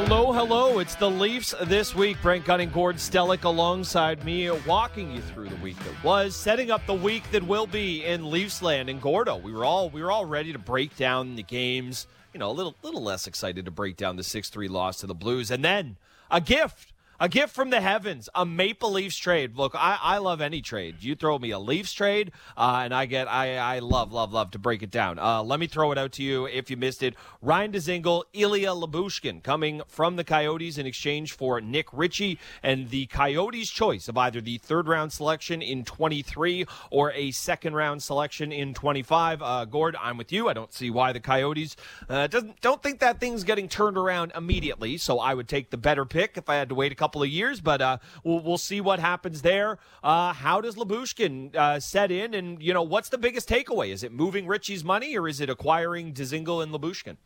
Hello, 0.09 0.33
hello. 0.33 0.79
It's 0.79 0.95
the 0.95 1.11
Leafs 1.11 1.55
this 1.65 1.95
week. 1.95 2.17
Brent 2.23 2.47
Gunning, 2.47 2.71
Gord 2.71 2.97
Stellick 2.97 3.45
alongside 3.45 4.25
me, 4.25 4.51
walking 4.67 5.13
you 5.13 5.21
through 5.21 5.51
the 5.51 5.57
week 5.57 5.77
that 5.81 6.03
was, 6.03 6.35
setting 6.35 6.71
up 6.71 6.87
the 6.87 6.95
week 6.95 7.31
that 7.31 7.47
will 7.47 7.67
be 7.67 8.07
in 8.07 8.31
Leafs 8.31 8.63
land. 8.63 8.89
And 8.89 9.03
Gordo, 9.03 9.37
we 9.37 9.53
were 9.53 9.67
all 9.67 9.91
we 9.91 10.03
were 10.03 10.11
all 10.11 10.25
ready 10.25 10.51
to 10.55 10.59
break 10.59 10.97
down 10.97 11.37
the 11.37 11.43
games. 11.43 12.07
You 12.33 12.41
know, 12.41 12.51
a 12.51 12.53
little 12.53 12.75
little 12.83 13.03
less 13.03 13.27
excited 13.27 13.67
to 13.67 13.71
break 13.71 13.99
down 13.99 14.17
the 14.17 14.23
six 14.23 14.49
three 14.49 14.67
loss 14.67 14.99
to 15.01 15.07
the 15.07 15.15
Blues, 15.15 15.51
and 15.51 15.63
then 15.63 15.97
a 16.31 16.41
gift 16.41 16.95
a 17.21 17.29
gift 17.29 17.55
from 17.55 17.71
the 17.71 17.81
heavens, 17.81 18.29
a 18.35 18.47
Maple 18.47 18.93
Leafs 18.93 19.17
trade. 19.17 19.57
Look, 19.57 19.75
I, 19.75 19.99
I 20.01 20.19
love 20.19 20.41
any 20.41 20.63
trade. 20.63 20.97
You 21.01 21.17
throw 21.17 21.39
me 21.39 21.51
a 21.51 21.59
Leafs 21.59 21.93
trade, 21.93 22.31
uh, 22.57 22.83
and 22.85 22.95
I 22.95 23.07
get 23.07 23.29
I, 23.29 23.57
I 23.57 23.79
love 23.81 24.13
love 24.13 24.33
love 24.33 24.53
to 24.53 24.59
break 24.59 24.83
it 24.83 24.91
down. 24.91 25.19
Uh, 25.19 25.43
let 25.43 25.59
me 25.59 25.67
throw 25.67 25.91
it 25.91 25.99
out 25.99 26.13
to 26.13 26.23
you 26.23 26.47
if 26.47 26.71
you 26.71 26.77
missed 26.77 27.03
it. 27.03 27.15
Ryan 27.43 27.73
Dzingel, 27.73 28.23
Ilya 28.33 28.71
Lyubushkin 28.71 29.43
coming 29.43 29.83
from 29.89 30.17
the 30.17 30.25
Coyotes 30.25 30.79
in 30.79 30.87
exchange 30.87 31.33
for 31.33 31.61
Nick 31.61 31.89
Ritchie 31.93 32.39
and 32.63 32.91
the 32.91 33.07
Coyotes' 33.07 33.71
choice 33.71 34.09
of 34.09 34.17
either 34.17 34.41
the 34.41 34.59
third 34.59 34.87
round 34.87 35.13
selection 35.13 35.61
in 35.61 35.85
23 35.85 36.67
or 36.91 37.13
a 37.13 37.33
second 37.33 37.75
round 37.75 38.03
selection 38.03 38.53
in 38.53 38.75
25. 38.75 39.43
Uh, 39.43 39.65
Gord, 39.65 39.97
I'm 40.01 40.19
with 40.19 40.31
you. 40.31 40.49
I 40.49 40.53
don't 40.53 40.73
see 40.73 40.91
why 40.91 41.13
the 41.13 41.21
Coyotes 41.21 41.75
uh, 42.09 42.29
doesn't 42.29 42.61
don't 42.61 42.83
think 42.83 43.01
that 43.01 43.19
thing's 43.19 43.43
getting 43.43 43.69
turned 43.69 43.99
around 43.99 44.33
immediately. 44.37 44.97
So 44.99 45.19
I 45.19 45.35
would 45.35 45.49
take 45.49 45.71
the 45.71 45.77
better 45.77 46.05
pick 46.05 46.37
if 46.37 46.49
I 46.49 46.55
had 46.55 46.69
to 46.69 46.77
wait 46.77 46.93
a 46.93 46.95
couple 46.95 47.08
couple 47.09 47.23
of 47.23 47.29
years, 47.31 47.63
but 47.63 47.81
uh, 47.81 47.97
we'll, 48.23 48.41
we'll 48.41 48.59
see 48.59 48.83
what 48.83 48.99
happens 48.99 49.41
there. 49.41 49.79
Uh, 50.03 50.35
how 50.35 50.61
does 50.61 50.77
Lyubushkin 50.77 51.57
uh, 51.57 51.81
set 51.81 52.11
in, 52.11 52.35
and 52.35 52.63
you 52.63 52.75
know 52.75 52.83
what's 52.83 53.09
the 53.09 53.17
biggest 53.17 53.49
takeaway? 53.49 53.89
Is 53.91 54.03
it 54.03 54.13
moving 54.13 54.47
Ritchie's 54.47 54.85
money, 54.85 55.17
or 55.17 55.27
is 55.27 55.41
it 55.41 55.49
acquiring 55.49 56.13
Dzingel 56.13 56.63
and 56.63 56.71
Lyubushkin? 56.71 57.17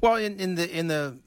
Well, 0.00 0.16
in, 0.16 0.40
in 0.40 0.56
the 0.56 0.68
in 0.76 0.88
the 0.88 1.18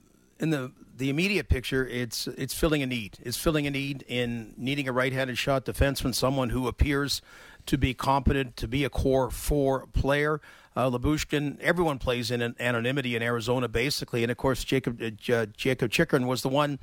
in 0.41 0.49
the 0.49 0.73
the 0.97 1.09
immediate 1.09 1.47
picture, 1.47 1.87
it's 1.87 2.27
it's 2.27 2.53
filling 2.53 2.83
a 2.83 2.85
need. 2.85 3.17
It's 3.21 3.37
filling 3.37 3.65
a 3.65 3.71
need 3.71 4.03
in 4.09 4.53
needing 4.57 4.89
a 4.89 4.91
right-handed 4.91 5.37
shot 5.37 5.63
defenseman, 5.65 6.13
someone 6.13 6.49
who 6.49 6.67
appears 6.67 7.21
to 7.65 7.77
be 7.77 7.93
competent, 7.93 8.57
to 8.57 8.67
be 8.67 8.83
a 8.83 8.89
core 8.89 9.29
four 9.31 9.87
player. 9.87 10.41
Uh, 10.75 10.89
Lyubushkin, 10.89 11.57
everyone 11.61 11.99
plays 11.99 12.29
in 12.29 12.53
anonymity 12.59 13.15
in 13.15 13.23
Arizona, 13.23 13.69
basically, 13.69 14.23
and 14.23 14.31
of 14.31 14.35
course 14.35 14.65
Jakob 14.65 15.01
uh, 15.01 15.45
Jakob 15.55 15.89
Chychrun 15.89 16.27
was 16.27 16.41
the 16.41 16.49
one 16.49 16.79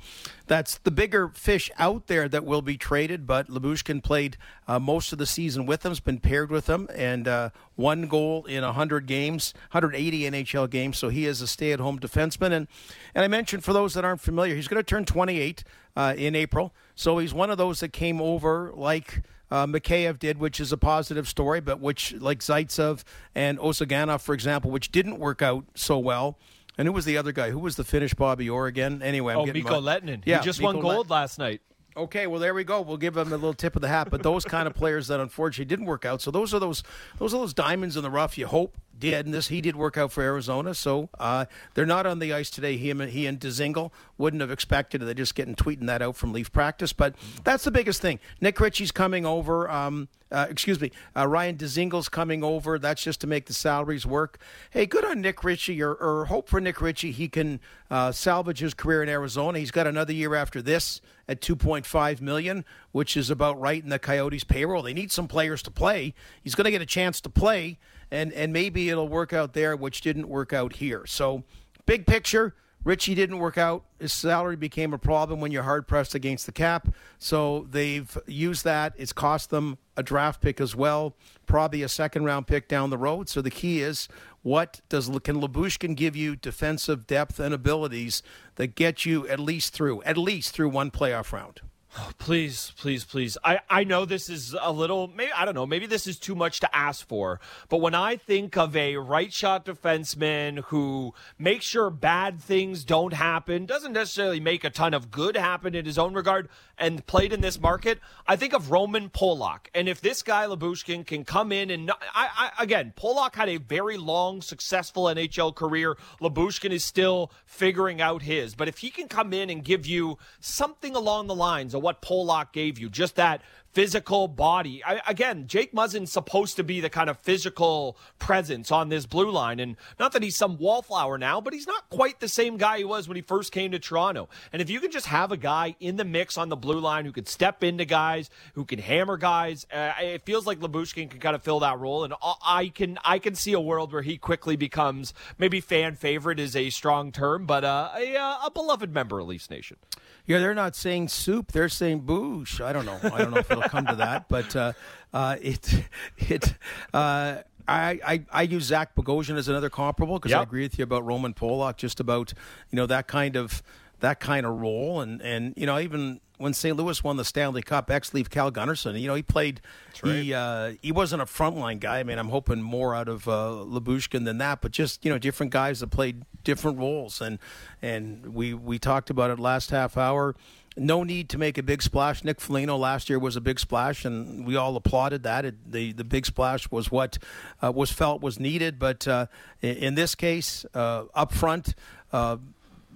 that's 0.47 0.79
the 0.79 0.89
bigger 0.89 1.27
fish 1.27 1.69
out 1.77 2.07
there 2.07 2.27
that 2.27 2.43
will 2.43 2.63
be 2.63 2.75
traded. 2.75 3.27
But 3.27 3.49
Lyubushkin 3.49 4.01
played 4.01 4.35
uh, 4.67 4.79
most 4.79 5.11
of 5.11 5.19
the 5.19 5.27
season 5.27 5.67
with 5.67 5.81
them, 5.81 5.91
has 5.91 5.99
been 5.99 6.19
paired 6.19 6.49
with 6.49 6.65
them, 6.65 6.87
and 6.95 7.27
uh, 7.27 7.49
one 7.75 8.07
goal 8.07 8.45
in 8.45 8.63
100 8.63 9.05
games, 9.05 9.53
180 9.71 10.21
NHL 10.21 10.67
games. 10.71 10.97
So 10.97 11.09
he 11.09 11.27
is 11.27 11.43
a 11.43 11.47
stay-at-home 11.47 11.99
defenseman, 11.99 12.51
and 12.51 12.67
and 13.13 13.23
I 13.23 13.27
mentioned 13.27 13.63
for 13.63 13.73
those 13.73 13.93
that 13.93 14.03
aren't 14.03 14.21
familiar, 14.21 14.55
he's 14.55 14.67
going 14.67 14.79
to 14.79 14.83
turn 14.83 15.05
28 15.05 15.63
uh, 15.95 16.15
in 16.17 16.35
April. 16.35 16.73
So 16.95 17.19
he's 17.19 17.33
one 17.33 17.51
of 17.51 17.59
those 17.59 17.79
that 17.81 17.93
came 17.93 18.19
over 18.19 18.71
like 18.73 19.21
uh, 19.53 19.67
Mikheyev 19.67 20.17
did, 20.17 20.39
which 20.39 20.59
is 20.59 20.71
a 20.71 20.77
positive 20.77 21.27
story, 21.27 21.61
but 21.61 21.79
which, 21.79 22.13
like 22.13 22.39
Zaitsev 22.39 23.03
and 23.35 23.59
Ozhiganov, 23.59 24.21
for 24.21 24.33
example, 24.33 24.71
which 24.71 24.91
didn't 24.91 25.19
work 25.19 25.43
out 25.43 25.65
so 25.75 25.99
well. 25.99 26.39
And 26.75 26.87
who 26.87 26.91
was 26.91 27.05
the 27.05 27.17
other 27.17 27.31
guy? 27.31 27.51
Who 27.51 27.59
was 27.59 27.75
the 27.75 27.83
Finnish 27.83 28.15
Bobby 28.15 28.49
Orr 28.49 28.65
again? 28.65 29.03
Anyway, 29.03 29.31
I'm 29.31 29.41
oh, 29.41 29.45
Mikko 29.45 29.79
my... 29.79 29.99
Lehtonen. 29.99 30.23
Yeah, 30.25 30.39
he 30.39 30.45
just 30.45 30.59
Mikko 30.59 30.73
won 30.73 30.81
gold 30.81 31.11
last 31.11 31.37
night. 31.37 31.61
Okay, 31.95 32.25
well 32.25 32.39
there 32.39 32.55
we 32.55 32.63
go. 32.63 32.81
We'll 32.81 32.97
give 32.97 33.15
him 33.15 33.27
a 33.27 33.35
little 33.35 33.53
tip 33.53 33.75
of 33.75 33.83
the 33.83 33.87
hat. 33.87 34.09
But 34.09 34.23
those 34.23 34.43
kind 34.43 34.65
of 34.65 34.73
players 34.73 35.07
that 35.09 35.19
unfortunately 35.19 35.65
didn't 35.65 35.85
work 35.85 36.03
out. 36.03 36.23
So 36.23 36.31
those 36.31 36.51
are 36.55 36.59
those 36.59 36.81
those 37.19 37.35
are 37.35 37.37
those 37.37 37.53
diamonds 37.53 37.95
in 37.95 38.01
the 38.01 38.09
rough. 38.09 38.39
You 38.39 38.47
hope 38.47 38.75
did, 38.99 39.25
and 39.25 39.33
this 39.33 39.47
he 39.47 39.61
did 39.61 39.75
work 39.75 39.97
out 39.97 40.11
for 40.11 40.21
Arizona. 40.21 40.73
So 40.73 41.09
uh, 41.19 41.45
they're 41.73 41.85
not 41.85 42.05
on 42.05 42.19
the 42.19 42.33
ice 42.33 42.49
today. 42.49 42.77
He 42.77 42.89
and 42.91 43.01
he 43.01 43.25
and 43.25 43.39
Dzingel 43.39 43.91
wouldn't 44.17 44.41
have 44.41 44.51
expected 44.51 45.01
it. 45.01 45.05
They're 45.05 45.13
just 45.13 45.35
getting 45.35 45.55
tweeting 45.55 45.87
that 45.87 46.01
out 46.01 46.15
from 46.15 46.33
Leaf 46.33 46.51
practice. 46.51 46.93
But 46.93 47.15
that's 47.43 47.63
the 47.63 47.71
biggest 47.71 48.01
thing. 48.01 48.19
Nick 48.41 48.59
Ritchie's 48.59 48.91
coming 48.91 49.25
over. 49.25 49.69
Um, 49.69 50.07
uh, 50.33 50.47
excuse 50.49 50.81
me, 50.81 50.91
uh, 51.15 51.27
Ryan 51.27 51.57
Dzingel's 51.57 52.09
coming 52.09 52.43
over. 52.43 52.79
That's 52.79 53.03
just 53.03 53.21
to 53.21 53.27
make 53.27 53.45
the 53.45 53.53
salaries 53.53 54.05
work. 54.05 54.39
Hey, 54.71 54.87
good 54.87 55.05
on 55.05 55.21
Nick 55.21 55.43
Ritchie, 55.43 55.81
or, 55.81 55.93
or 55.93 56.25
hope 56.25 56.49
for 56.49 56.59
Nick 56.59 56.81
Ritchie. 56.81 57.11
He 57.11 57.27
can 57.29 57.59
uh, 57.91 58.11
salvage 58.11 58.59
his 58.59 58.73
career 58.73 59.03
in 59.03 59.09
Arizona. 59.09 59.59
He's 59.59 59.69
got 59.69 59.85
another 59.85 60.11
year 60.11 60.33
after 60.33 60.59
this 60.61 61.01
at 61.27 61.39
2.5 61.39 62.19
million, 62.19 62.65
which 62.91 63.15
is 63.15 63.29
about 63.29 63.59
right 63.59 63.83
in 63.83 63.89
the 63.89 63.99
Coyotes' 63.99 64.43
payroll. 64.43 64.81
They 64.81 64.93
need 64.93 65.11
some 65.11 65.27
players 65.27 65.61
to 65.63 65.71
play. 65.71 66.15
He's 66.43 66.55
going 66.55 66.65
to 66.65 66.71
get 66.71 66.81
a 66.81 66.87
chance 66.87 67.21
to 67.21 67.29
play, 67.29 67.77
and 68.13 68.31
and 68.33 68.53
maybe 68.53 68.89
it'll 68.89 69.09
work 69.09 69.33
out 69.33 69.53
there, 69.53 69.75
which 69.75 70.01
didn't 70.01 70.29
work 70.29 70.53
out 70.53 70.73
here. 70.73 71.05
So, 71.05 71.43
big 71.85 72.05
picture. 72.05 72.55
Ritchie 72.83 73.15
didn't 73.15 73.39
work 73.39 73.57
out. 73.57 73.85
His 73.97 74.11
salary 74.11 74.57
became 74.57 74.93
a 74.93 74.97
problem 74.97 75.39
when 75.39 75.51
you're 75.51 75.63
hard 75.63 75.87
pressed 75.87 76.15
against 76.15 76.45
the 76.45 76.51
cap. 76.51 76.89
So 77.17 77.65
they've 77.69 78.17
used 78.27 78.65
that. 78.65 78.93
It's 78.97 79.13
cost 79.13 79.51
them 79.51 79.77
a 79.95 80.03
draft 80.03 80.41
pick 80.41 80.59
as 80.59 80.75
well, 80.75 81.15
probably 81.45 81.81
a 81.81 81.87
second 81.87 82.25
round 82.25 82.45
pick 82.45 82.67
down 82.67 82.89
the 82.89 82.97
road. 82.97 83.29
So 83.29 83.41
the 83.41 83.49
key 83.49 83.79
is 83.79 84.09
what 84.41 84.81
does 84.89 85.07
can 85.07 85.39
Lyubushkin 85.39 85.95
give 85.95 86.17
you 86.17 86.35
defensive 86.35 87.07
depth 87.07 87.39
and 87.39 87.53
abilities 87.53 88.21
that 88.55 88.75
get 88.75 89.05
you 89.05 89.25
at 89.29 89.39
least 89.39 89.73
through 89.73 90.03
at 90.03 90.17
least 90.17 90.53
through 90.53 90.69
one 90.69 90.91
playoff 90.91 91.31
round? 91.31 91.61
Oh, 91.97 92.11
please, 92.17 92.71
please, 92.77 93.03
please. 93.05 93.37
I, 93.43 93.59
I 93.69 93.83
know 93.83 94.05
this 94.05 94.29
is 94.29 94.55
a 94.59 94.71
little, 94.71 95.07
maybe, 95.07 95.31
I 95.31 95.45
don't 95.45 95.55
know, 95.55 95.65
maybe 95.65 95.85
this 95.85 96.07
is 96.07 96.17
too 96.17 96.35
much 96.35 96.59
to 96.61 96.75
ask 96.75 97.07
for. 97.07 97.39
But 97.69 97.81
when 97.81 97.95
I 97.95 98.15
think 98.15 98.57
of 98.57 98.75
a 98.75 98.97
right 98.97 99.31
shot 99.31 99.65
defenseman 99.65 100.59
who 100.65 101.13
makes 101.37 101.65
sure 101.65 101.89
bad 101.89 102.41
things 102.41 102.83
don't 102.83 103.13
happen, 103.13 103.65
doesn't 103.65 103.93
necessarily 103.93 104.39
make 104.39 104.63
a 104.63 104.69
ton 104.69 104.93
of 104.93 105.11
good 105.11 105.35
happen 105.35 105.75
in 105.75 105.85
his 105.85 105.97
own 105.97 106.13
regard, 106.13 106.49
and 106.77 107.05
played 107.05 107.31
in 107.31 107.41
this 107.41 107.59
market, 107.59 107.99
I 108.27 108.35
think 108.35 108.53
of 108.53 108.71
Roman 108.71 109.09
Polak. 109.09 109.67
And 109.75 109.87
if 109.87 110.01
this 110.01 110.23
guy, 110.23 110.45
Lyubushkin, 110.45 111.05
can 111.05 111.23
come 111.23 111.51
in 111.51 111.69
and, 111.69 111.91
I, 111.91 112.51
I, 112.57 112.63
again, 112.63 112.93
Polak 112.95 113.35
had 113.35 113.49
a 113.49 113.57
very 113.57 113.97
long, 113.97 114.41
successful 114.41 115.05
NHL 115.05 115.55
career. 115.55 115.97
Lyubushkin 116.19 116.71
is 116.71 116.83
still 116.83 117.31
figuring 117.45 118.01
out 118.01 118.23
his. 118.23 118.55
But 118.55 118.67
if 118.67 118.79
he 118.79 118.89
can 118.89 119.07
come 119.07 119.33
in 119.33 119.49
and 119.49 119.63
give 119.63 119.85
you 119.85 120.17
something 120.39 120.95
along 120.95 121.27
the 121.27 121.35
lines 121.35 121.75
what 121.83 122.01
Polak 122.01 122.51
gave 122.53 122.79
you. 122.79 122.89
Just 122.89 123.17
that 123.17 123.41
physical 123.73 124.27
body. 124.27 124.83
I, 124.83 125.01
again, 125.07 125.47
Jake 125.47 125.73
Muzzin's 125.73 126.11
supposed 126.11 126.55
to 126.57 126.63
be 126.63 126.79
the 126.79 126.89
kind 126.89 127.09
of 127.09 127.17
physical 127.19 127.97
presence 128.19 128.71
on 128.71 128.89
this 128.89 129.05
blue 129.05 129.31
line. 129.31 129.59
And 129.59 129.77
not 129.99 130.13
that 130.13 130.23
he's 130.23 130.35
some 130.35 130.57
wallflower 130.57 131.17
now, 131.17 131.41
but 131.41 131.53
he's 131.53 131.67
not 131.67 131.89
quite 131.89 132.19
the 132.19 132.27
same 132.27 132.57
guy 132.57 132.77
he 132.77 132.83
was 132.83 133.07
when 133.07 133.15
he 133.15 133.21
first 133.21 133.51
came 133.51 133.71
to 133.71 133.79
Toronto. 133.79 134.29
And 134.51 134.61
if 134.61 134.69
you 134.69 134.79
can 134.79 134.91
just 134.91 135.07
have 135.07 135.31
a 135.31 135.37
guy 135.37 135.75
in 135.79 135.95
the 135.95 136.05
mix 136.05 136.37
on 136.37 136.49
the 136.49 136.55
blue 136.55 136.79
line 136.79 137.05
who 137.05 137.11
could 137.11 137.27
step 137.27 137.63
into 137.63 137.85
guys, 137.85 138.29
who 138.53 138.63
can 138.63 138.79
hammer 138.79 139.17
guys, 139.17 139.65
uh, 139.73 139.93
it 139.99 140.23
feels 140.25 140.45
like 140.45 140.59
Lyubushkin 140.59 141.09
can 141.09 141.19
kind 141.19 141.35
of 141.35 141.41
fill 141.41 141.59
that 141.61 141.79
role. 141.79 142.03
And 142.03 142.13
I 142.45 142.67
can 142.67 142.99
I 143.03 143.19
can 143.19 143.35
see 143.35 143.53
a 143.53 143.59
world 143.59 143.91
where 143.91 144.03
he 144.03 144.17
quickly 144.17 144.55
becomes 144.55 145.13
maybe 145.37 145.61
fan 145.61 145.95
favorite 145.95 146.39
is 146.39 146.55
a 146.55 146.69
strong 146.69 147.11
term, 147.11 147.45
but 147.45 147.63
uh, 147.63 147.89
a, 147.95 148.15
uh, 148.15 148.45
a 148.45 148.51
beloved 148.51 148.93
member 148.93 149.19
of 149.19 149.27
Leafs 149.27 149.49
Nation. 149.49 149.77
Yeah, 150.25 150.39
they're 150.39 150.55
not 150.55 150.75
saying 150.75 151.09
soup; 151.09 151.51
they're 151.51 151.67
saying 151.67 152.03
boosh. 152.03 152.63
I 152.63 152.71
don't 152.71 152.85
know. 152.85 152.99
I 153.03 153.17
don't 153.23 153.49
know 153.49 153.62
it'll 153.65 153.69
come 153.69 153.85
to 153.87 153.95
that, 153.95 154.29
but 154.29 154.55
uh, 154.55 154.73
uh, 155.13 155.37
it 155.41 155.83
it. 156.17 156.53
Uh, 156.93 157.37
I, 157.65 157.99
I, 158.05 158.25
I 158.31 158.41
use 158.41 158.65
Zach 158.65 158.93
Bogosian 158.93 159.37
as 159.37 159.47
another 159.47 159.69
comparable 159.69 160.19
because 160.19 160.31
yep. 160.31 160.41
I 160.41 160.43
agree 160.43 160.63
with 160.63 160.77
you 160.77 160.83
about 160.83 161.05
Roman 161.05 161.33
Polak, 161.33 161.77
just 161.77 161.99
about 162.01 162.33
you 162.69 162.75
know 162.75 162.85
that 162.87 163.07
kind 163.07 163.35
of 163.35 163.63
that 164.01 164.19
kind 164.19 164.45
of 164.45 164.59
role, 164.59 164.99
and 164.99 165.21
and 165.21 165.53
you 165.55 165.65
know 165.65 165.79
even 165.79 166.19
when 166.37 166.53
St. 166.53 166.75
Louis 166.75 167.01
won 167.03 167.15
the 167.15 167.23
Stanley 167.23 167.61
Cup, 167.61 167.89
ex 167.89 168.13
leave 168.13 168.29
Carl 168.29 168.51
Gunnarsson, 168.51 168.99
you 168.99 169.07
know, 169.07 169.15
he 169.15 169.21
played. 169.21 169.61
Right. 170.03 170.15
He 170.15 170.33
uh, 170.33 170.73
he 170.81 170.91
wasn't 170.91 171.21
a 171.21 171.25
frontline 171.25 171.79
guy. 171.79 171.99
I 171.99 172.03
mean, 172.03 172.19
I'm 172.19 172.29
hoping 172.29 172.61
more 172.61 172.93
out 172.93 173.07
of 173.07 173.27
uh, 173.27 173.63
Lyubushkin 173.65 174.25
than 174.25 174.39
that, 174.39 174.61
but 174.61 174.71
just 174.71 175.05
you 175.05 175.11
know, 175.11 175.17
different 175.17 175.53
guys 175.53 175.79
that 175.79 175.87
played 175.87 176.25
different 176.43 176.79
roles, 176.79 177.21
and 177.21 177.39
and 177.81 178.33
we 178.33 178.53
we 178.53 178.77
talked 178.77 179.09
about 179.09 179.31
it 179.31 179.39
last 179.39 179.69
half 179.69 179.95
hour. 179.95 180.35
No 180.75 181.03
need 181.03 181.29
to 181.29 181.37
make 181.37 181.57
a 181.57 181.63
big 181.63 181.81
splash. 181.81 182.23
Nick 182.23 182.41
Foligno 182.41 182.77
last 182.77 183.09
year 183.09 183.19
was 183.19 183.35
a 183.35 183.41
big 183.41 183.59
splash, 183.59 184.05
and 184.05 184.45
we 184.45 184.55
all 184.55 184.75
applauded 184.75 185.23
that. 185.23 185.45
It, 185.45 185.71
the 185.71 185.91
the 185.93 186.03
big 186.03 186.25
splash 186.25 186.71
was 186.71 186.91
what 186.91 187.17
uh, 187.61 187.71
was 187.71 187.91
felt 187.91 188.21
was 188.21 188.39
needed, 188.39 188.79
but 188.79 189.07
uh, 189.07 189.27
in 189.61 189.95
this 189.95 190.15
case, 190.15 190.65
uh, 190.73 191.03
up 191.13 191.31
front 191.31 191.75
uh, 192.11 192.37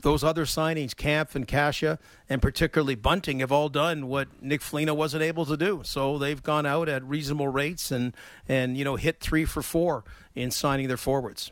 those 0.02 0.24
other 0.24 0.46
signings, 0.46 0.96
Kampf 0.96 1.36
and 1.36 1.48
Kase, 1.48 1.98
and 2.30 2.42
particularly 2.42 2.96
Bunting, 2.96 3.40
have 3.40 3.52
all 3.52 3.70
done 3.70 4.08
what 4.08 4.28
Nick 4.42 4.62
Foligno 4.62 4.94
wasn't 4.94 5.24
able 5.24 5.46
to 5.46 5.58
do. 5.58 5.82
So 5.84 6.18
they've 6.18 6.42
gone 6.42 6.66
out 6.66 6.90
at 6.90 7.04
reasonable 7.04 7.48
rates 7.48 7.92
and 7.92 8.14
and 8.48 8.78
you 8.78 8.84
know 8.84 8.96
hit 8.96 9.20
three 9.20 9.46
for 9.46 9.62
four 9.62 10.04
in 10.36 10.52
signing 10.52 10.88
their 10.88 10.98
forwards. 10.98 11.52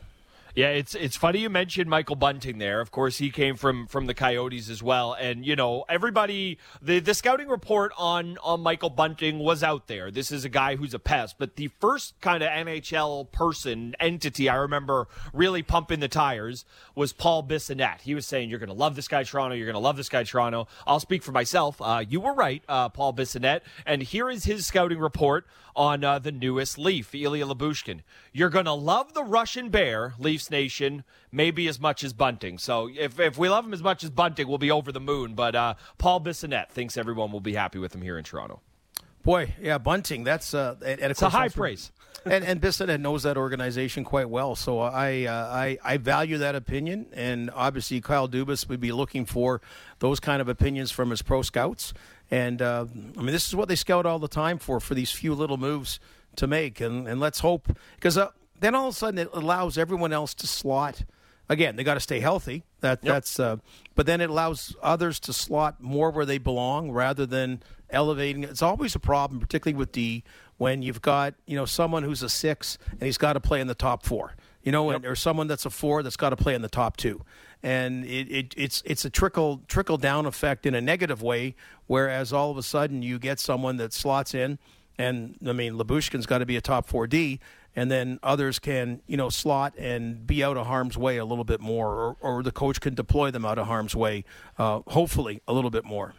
Yeah, 0.56 0.68
it's 0.68 0.94
it's 0.94 1.18
funny 1.18 1.40
you 1.40 1.50
mentioned 1.50 1.90
Michael 1.90 2.16
Bunting 2.16 2.56
there. 2.56 2.80
Of 2.80 2.90
course, 2.90 3.18
he 3.18 3.30
came 3.30 3.56
from 3.56 3.86
from 3.86 4.06
the 4.06 4.14
Coyotes 4.14 4.70
as 4.70 4.82
well, 4.82 5.12
and 5.12 5.44
you 5.44 5.54
know 5.54 5.84
everybody. 5.86 6.56
The 6.80 6.98
the 6.98 7.12
scouting 7.12 7.48
report 7.48 7.92
on 7.98 8.38
on 8.42 8.62
Michael 8.62 8.88
Bunting 8.88 9.38
was 9.38 9.62
out 9.62 9.86
there. 9.86 10.10
This 10.10 10.32
is 10.32 10.46
a 10.46 10.48
guy 10.48 10.76
who's 10.76 10.94
a 10.94 10.98
pest, 10.98 11.36
but 11.38 11.56
the 11.56 11.68
first 11.78 12.18
kind 12.22 12.42
of 12.42 12.48
NHL 12.48 13.30
person 13.32 13.94
entity 14.00 14.48
I 14.48 14.54
remember 14.54 15.08
really 15.34 15.62
pumping 15.62 16.00
the 16.00 16.08
tires 16.08 16.64
was 16.94 17.12
Paul 17.12 17.42
Bissonnette. 17.42 18.00
He 18.00 18.14
was 18.14 18.24
saying, 18.24 18.48
"You're 18.48 18.58
going 18.58 18.68
to 18.68 18.74
love 18.74 18.96
this 18.96 19.08
guy, 19.08 19.24
Toronto. 19.24 19.54
You're 19.54 19.66
going 19.66 19.74
to 19.74 19.78
love 19.78 19.98
this 19.98 20.08
guy, 20.08 20.24
Toronto." 20.24 20.68
I'll 20.86 21.00
speak 21.00 21.22
for 21.22 21.32
myself. 21.32 21.82
Uh, 21.82 22.02
you 22.08 22.18
were 22.18 22.32
right, 22.32 22.62
uh, 22.66 22.88
Paul 22.88 23.12
Bissonnette, 23.12 23.60
and 23.84 24.02
here 24.02 24.30
is 24.30 24.44
his 24.44 24.64
scouting 24.64 25.00
report 25.00 25.44
on 25.76 26.02
uh, 26.02 26.18
the 26.18 26.32
newest 26.32 26.78
Leaf, 26.78 27.14
Ilya 27.14 27.44
Lyubushkin. 27.44 28.00
You're 28.36 28.50
going 28.50 28.66
to 28.66 28.74
love 28.74 29.14
the 29.14 29.24
Russian 29.24 29.70
Bear, 29.70 30.12
Leafs 30.18 30.50
Nation, 30.50 31.04
maybe 31.32 31.68
as 31.68 31.80
much 31.80 32.04
as 32.04 32.12
Bunting. 32.12 32.58
So 32.58 32.90
if, 32.94 33.18
if 33.18 33.38
we 33.38 33.48
love 33.48 33.64
him 33.64 33.72
as 33.72 33.82
much 33.82 34.04
as 34.04 34.10
Bunting, 34.10 34.46
we'll 34.46 34.58
be 34.58 34.70
over 34.70 34.92
the 34.92 35.00
moon. 35.00 35.32
But 35.32 35.54
uh, 35.54 35.74
Paul 35.96 36.20
Bissonnette 36.20 36.68
thinks 36.68 36.98
everyone 36.98 37.32
will 37.32 37.40
be 37.40 37.54
happy 37.54 37.78
with 37.78 37.94
him 37.94 38.02
here 38.02 38.18
in 38.18 38.24
Toronto. 38.24 38.60
Boy, 39.22 39.54
yeah, 39.58 39.78
Bunting. 39.78 40.22
That's 40.22 40.52
uh, 40.52 40.76
and, 40.84 41.00
it's 41.00 41.22
a 41.22 41.30
high 41.30 41.48
praise. 41.48 41.90
and 42.26 42.44
and 42.44 42.60
Bissonnette 42.60 43.00
knows 43.00 43.22
that 43.22 43.38
organization 43.38 44.04
quite 44.04 44.28
well, 44.28 44.54
so 44.54 44.80
I, 44.80 45.24
uh, 45.24 45.32
I 45.32 45.78
I 45.82 45.96
value 45.96 46.36
that 46.36 46.54
opinion. 46.54 47.06
And 47.14 47.50
obviously, 47.54 48.02
Kyle 48.02 48.28
Dubas 48.28 48.68
would 48.68 48.80
be 48.80 48.92
looking 48.92 49.24
for 49.24 49.62
those 50.00 50.20
kind 50.20 50.42
of 50.42 50.48
opinions 50.50 50.90
from 50.90 51.08
his 51.08 51.22
pro 51.22 51.40
scouts. 51.40 51.94
And 52.30 52.60
uh, 52.60 52.84
I 53.16 53.22
mean, 53.22 53.32
this 53.32 53.48
is 53.48 53.56
what 53.56 53.68
they 53.68 53.76
scout 53.76 54.04
all 54.04 54.18
the 54.18 54.28
time 54.28 54.58
for 54.58 54.78
for 54.78 54.94
these 54.94 55.10
few 55.10 55.34
little 55.34 55.56
moves 55.56 55.98
to 56.36 56.46
make. 56.46 56.80
And 56.80 57.08
and 57.08 57.20
let's 57.20 57.40
hope 57.40 57.68
because 57.96 58.18
uh, 58.18 58.30
then 58.60 58.74
all 58.74 58.88
of 58.88 58.94
a 58.94 58.96
sudden 58.96 59.18
it 59.18 59.28
allows 59.32 59.78
everyone 59.78 60.12
else 60.12 60.34
to 60.34 60.46
slot. 60.46 61.04
Again, 61.48 61.76
they 61.76 61.84
got 61.84 61.94
to 61.94 62.00
stay 62.00 62.18
healthy. 62.20 62.64
That 62.80 63.00
yep. 63.02 63.14
that's. 63.14 63.38
Uh, 63.38 63.58
but 63.94 64.06
then 64.06 64.20
it 64.20 64.30
allows 64.30 64.74
others 64.82 65.20
to 65.20 65.32
slot 65.32 65.80
more 65.80 66.10
where 66.10 66.26
they 66.26 66.38
belong 66.38 66.90
rather 66.90 67.24
than 67.24 67.62
elevating. 67.88 68.42
It's 68.44 68.62
always 68.62 68.94
a 68.94 68.98
problem, 68.98 69.40
particularly 69.40 69.78
with 69.78 69.92
D, 69.92 70.24
when 70.58 70.82
you've 70.82 71.02
got 71.02 71.34
you 71.46 71.56
know 71.56 71.64
someone 71.64 72.02
who's 72.02 72.22
a 72.22 72.28
six 72.28 72.78
and 72.90 73.02
he's 73.02 73.18
got 73.18 73.34
to 73.34 73.40
play 73.40 73.60
in 73.60 73.68
the 73.68 73.74
top 73.74 74.04
four. 74.04 74.34
You 74.62 74.72
know, 74.72 74.90
yep. 74.90 75.04
or 75.04 75.14
someone 75.14 75.46
that's 75.46 75.64
a 75.64 75.70
four 75.70 76.02
that's 76.02 76.16
got 76.16 76.30
to 76.30 76.36
play 76.36 76.54
in 76.54 76.62
the 76.62 76.68
top 76.68 76.96
two 76.96 77.24
and 77.62 78.04
it, 78.04 78.30
it, 78.30 78.54
it's 78.56 78.82
it's 78.84 79.04
a 79.04 79.10
trickle 79.10 79.62
trickle 79.66 79.96
down 79.96 80.26
effect 80.26 80.66
in 80.66 80.74
a 80.74 80.80
negative 80.80 81.22
way. 81.22 81.54
Whereas 81.86 82.32
all 82.32 82.50
of 82.50 82.58
a 82.58 82.62
sudden 82.62 83.02
you 83.02 83.18
get 83.18 83.40
someone 83.40 83.76
that 83.78 83.92
slots 83.92 84.34
in, 84.34 84.58
and 84.98 85.36
I 85.46 85.52
mean 85.52 85.74
Lyubushkin's 85.74 86.26
got 86.26 86.38
to 86.38 86.46
be 86.46 86.56
a 86.56 86.60
top 86.60 86.86
four 86.86 87.06
D, 87.06 87.40
and 87.74 87.90
then 87.90 88.18
others 88.22 88.58
can 88.58 89.00
you 89.06 89.16
know 89.16 89.28
slot 89.28 89.74
and 89.78 90.26
be 90.26 90.42
out 90.42 90.56
of 90.56 90.66
harm's 90.66 90.96
way 90.96 91.16
a 91.16 91.24
little 91.24 91.44
bit 91.44 91.60
more, 91.60 91.88
or, 91.88 92.16
or 92.20 92.42
the 92.42 92.52
coach 92.52 92.80
can 92.80 92.94
deploy 92.94 93.30
them 93.30 93.44
out 93.44 93.58
of 93.58 93.66
harm's 93.66 93.94
way, 93.94 94.24
uh, 94.58 94.80
hopefully 94.88 95.42
a 95.46 95.52
little 95.52 95.70
bit 95.70 95.84
more. 95.84 96.14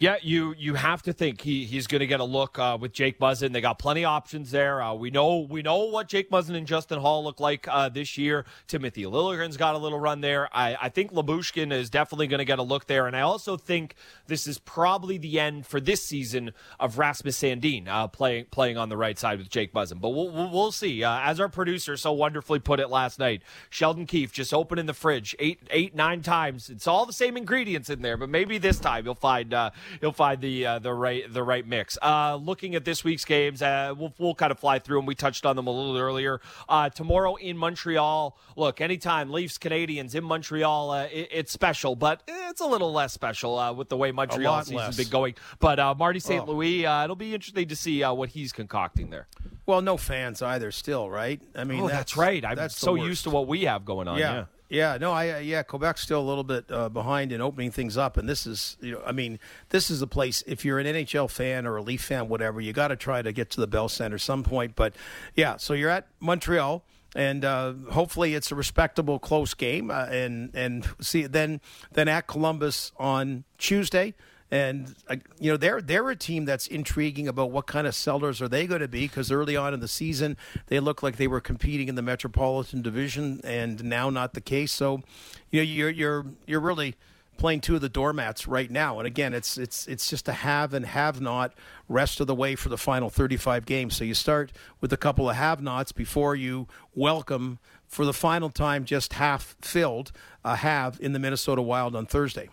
Yeah, 0.00 0.14
you 0.22 0.54
you 0.56 0.74
have 0.74 1.02
to 1.02 1.12
think 1.12 1.40
he 1.40 1.64
he's 1.64 1.88
going 1.88 1.98
to 1.98 2.06
get 2.06 2.20
a 2.20 2.24
look 2.24 2.56
uh, 2.56 2.78
with 2.80 2.92
Jake 2.92 3.18
Muzzin. 3.18 3.52
They 3.52 3.60
got 3.60 3.80
plenty 3.80 4.04
of 4.04 4.10
options 4.10 4.52
there. 4.52 4.80
Uh, 4.80 4.94
we 4.94 5.10
know 5.10 5.38
we 5.38 5.60
know 5.60 5.86
what 5.86 6.06
Jake 6.06 6.30
Muzzin 6.30 6.54
and 6.54 6.68
Justin 6.68 7.00
Holl 7.00 7.24
look 7.24 7.40
like 7.40 7.66
uh, 7.66 7.88
this 7.88 8.16
year. 8.16 8.44
Timothy 8.68 9.02
Liljegren's 9.02 9.56
got 9.56 9.74
a 9.74 9.78
little 9.78 9.98
run 9.98 10.20
there. 10.20 10.48
I, 10.56 10.76
I 10.82 10.88
think 10.88 11.10
Lyubushkin 11.12 11.72
is 11.72 11.90
definitely 11.90 12.28
going 12.28 12.38
to 12.38 12.44
get 12.44 12.60
a 12.60 12.62
look 12.62 12.86
there, 12.86 13.08
and 13.08 13.16
I 13.16 13.22
also 13.22 13.56
think 13.56 13.96
this 14.28 14.46
is 14.46 14.58
probably 14.58 15.18
the 15.18 15.40
end 15.40 15.66
for 15.66 15.80
this 15.80 16.04
season 16.04 16.52
of 16.78 16.98
Rasmus 16.98 17.36
Sandin 17.36 17.88
uh, 17.88 18.06
playing 18.06 18.44
playing 18.52 18.78
on 18.78 18.90
the 18.90 18.96
right 18.96 19.18
side 19.18 19.38
with 19.38 19.50
Jake 19.50 19.72
Muzzin. 19.72 20.00
But 20.00 20.10
we'll 20.10 20.30
we'll, 20.30 20.50
we'll 20.50 20.72
see. 20.72 21.02
Uh, 21.02 21.18
as 21.22 21.40
our 21.40 21.48
producer 21.48 21.96
so 21.96 22.12
wonderfully 22.12 22.60
put 22.60 22.78
it 22.78 22.88
last 22.88 23.18
night, 23.18 23.42
Sheldon 23.68 24.06
Keefe 24.06 24.32
just 24.32 24.54
opening 24.54 24.86
the 24.86 24.94
fridge 24.94 25.34
eight 25.40 25.58
eight 25.72 25.96
nine 25.96 26.22
times. 26.22 26.70
It's 26.70 26.86
all 26.86 27.04
the 27.04 27.12
same 27.12 27.36
ingredients 27.36 27.90
in 27.90 28.02
there, 28.02 28.16
but 28.16 28.28
maybe 28.28 28.58
this 28.58 28.78
time 28.78 29.04
you'll 29.04 29.16
find 29.16 29.52
uh, 29.52 29.70
he'll 30.00 30.12
find 30.12 30.40
the 30.40 30.66
uh, 30.66 30.78
the 30.78 30.92
right 30.92 31.32
the 31.32 31.42
right 31.42 31.66
mix. 31.66 31.96
Uh, 32.02 32.36
looking 32.36 32.74
at 32.74 32.84
this 32.84 33.04
week's 33.04 33.24
games, 33.24 33.62
uh, 33.62 33.94
we'll 33.96 34.12
we'll 34.18 34.34
kind 34.34 34.50
of 34.52 34.58
fly 34.58 34.78
through 34.78 34.98
them. 34.98 35.06
We 35.06 35.14
touched 35.14 35.46
on 35.46 35.56
them 35.56 35.66
a 35.66 35.70
little 35.70 35.96
earlier. 35.96 36.40
Uh, 36.68 36.88
tomorrow 36.90 37.36
in 37.36 37.56
Montreal. 37.56 38.36
Look, 38.56 38.80
anytime 38.80 39.30
Leafs 39.30 39.58
Canadiens 39.58 40.14
in 40.14 40.24
Montreal, 40.24 40.90
uh, 40.90 41.04
it, 41.04 41.28
it's 41.30 41.52
special, 41.52 41.94
but 41.96 42.22
it's 42.26 42.60
a 42.60 42.66
little 42.66 42.92
less 42.92 43.12
special 43.12 43.58
uh, 43.58 43.72
with 43.72 43.88
the 43.88 43.96
way 43.96 44.10
Montreal 44.12 44.62
season's 44.62 44.76
less. 44.76 44.96
been 44.96 45.08
going. 45.08 45.34
But 45.60 45.78
uh, 45.78 45.94
Marty 45.96 46.18
St. 46.20 46.42
Oh. 46.42 46.52
Louis, 46.52 46.84
uh, 46.86 47.04
it'll 47.04 47.16
be 47.16 47.34
interesting 47.34 47.68
to 47.68 47.76
see 47.76 48.02
uh, 48.02 48.12
what 48.12 48.30
he's 48.30 48.52
concocting 48.52 49.10
there. 49.10 49.28
Well, 49.66 49.82
no 49.82 49.96
fans 49.96 50.40
either. 50.42 50.70
Still, 50.72 51.08
right? 51.10 51.40
I 51.54 51.64
mean, 51.64 51.82
Oh, 51.82 51.88
that's, 51.88 52.16
right. 52.16 52.44
I'm 52.44 52.56
that's 52.56 52.76
so 52.76 52.94
used 52.94 53.24
to 53.24 53.30
what 53.30 53.46
we 53.46 53.62
have 53.64 53.84
going 53.84 54.08
on. 54.08 54.18
yeah. 54.18 54.34
yeah. 54.34 54.44
Yeah, 54.68 54.98
no, 55.00 55.12
I 55.12 55.30
uh, 55.30 55.38
yeah, 55.38 55.62
Quebec's 55.62 56.02
still 56.02 56.20
a 56.20 56.28
little 56.28 56.44
bit 56.44 56.70
uh, 56.70 56.90
behind 56.90 57.32
in 57.32 57.40
opening 57.40 57.70
things 57.70 57.96
up, 57.96 58.18
and 58.18 58.28
this 58.28 58.46
is 58.46 58.76
you 58.80 58.92
know, 58.92 59.02
I 59.06 59.12
mean, 59.12 59.38
this 59.70 59.90
is 59.90 60.00
the 60.00 60.06
place. 60.06 60.42
If 60.46 60.64
you're 60.64 60.78
an 60.78 60.86
NHL 60.86 61.30
fan 61.30 61.66
or 61.66 61.76
a 61.76 61.82
Leaf 61.82 62.02
fan, 62.02 62.28
whatever, 62.28 62.60
you 62.60 62.74
got 62.74 62.88
to 62.88 62.96
try 62.96 63.22
to 63.22 63.32
get 63.32 63.48
to 63.50 63.60
the 63.60 63.66
Bell 63.66 63.88
Center 63.88 64.18
some 64.18 64.42
point. 64.42 64.76
But 64.76 64.94
yeah, 65.34 65.56
so 65.56 65.72
you're 65.72 65.88
at 65.88 66.06
Montreal, 66.20 66.84
and 67.16 67.46
uh, 67.46 67.72
hopefully 67.92 68.34
it's 68.34 68.52
a 68.52 68.54
respectable, 68.54 69.18
close 69.18 69.54
game, 69.54 69.90
uh, 69.90 70.06
and 70.10 70.50
and 70.52 70.86
see 71.00 71.26
then 71.26 71.62
then 71.92 72.08
at 72.08 72.26
Columbus 72.26 72.92
on 72.98 73.44
Tuesday. 73.56 74.14
And 74.50 74.94
uh, 75.08 75.16
you 75.38 75.50
know 75.50 75.56
they're 75.58 75.82
they're 75.82 76.08
a 76.08 76.16
team 76.16 76.46
that's 76.46 76.66
intriguing 76.66 77.28
about 77.28 77.50
what 77.50 77.66
kind 77.66 77.86
of 77.86 77.94
sellers 77.94 78.40
are 78.40 78.48
they 78.48 78.66
going 78.66 78.80
to 78.80 78.88
be 78.88 79.02
because 79.02 79.30
early 79.30 79.56
on 79.56 79.74
in 79.74 79.80
the 79.80 79.88
season 79.88 80.38
they 80.68 80.80
looked 80.80 81.02
like 81.02 81.16
they 81.16 81.26
were 81.26 81.40
competing 81.40 81.88
in 81.88 81.96
the 81.96 82.02
Metropolitan 82.02 82.80
Division 82.80 83.42
and 83.44 83.84
now 83.84 84.08
not 84.08 84.32
the 84.32 84.40
case. 84.40 84.72
So, 84.72 85.02
you 85.50 85.60
know 85.60 85.64
you're 85.64 85.90
you're 85.90 86.26
you're 86.46 86.60
really 86.60 86.94
playing 87.38 87.60
two 87.60 87.76
of 87.76 87.80
the 87.80 87.88
doormats 87.88 88.46
right 88.46 88.70
now. 88.70 88.98
And 88.98 89.06
again, 89.06 89.32
it's 89.32 89.56
it's 89.56 89.86
it's 89.86 90.10
just 90.10 90.28
a 90.28 90.32
have 90.32 90.74
and 90.74 90.84
have 90.84 91.20
not 91.20 91.54
rest 91.88 92.20
of 92.20 92.26
the 92.26 92.34
way 92.34 92.54
for 92.54 92.68
the 92.68 92.76
final 92.76 93.08
35 93.08 93.64
games. 93.64 93.96
So 93.96 94.04
you 94.04 94.14
start 94.14 94.52
with 94.80 94.92
a 94.92 94.98
couple 94.98 95.30
of 95.30 95.36
have 95.36 95.62
nots 95.62 95.92
before 95.92 96.36
you 96.36 96.66
welcome 96.94 97.58
for 97.86 98.04
the 98.04 98.12
final 98.12 98.50
time 98.50 98.84
just 98.84 99.14
half 99.14 99.56
filled 99.62 100.12
a 100.44 100.56
have 100.56 100.98
in 101.00 101.12
the 101.12 101.18
Minnesota 101.18 101.62
Wild 101.62 101.96
on 101.96 102.04
Thursday. 102.04 102.50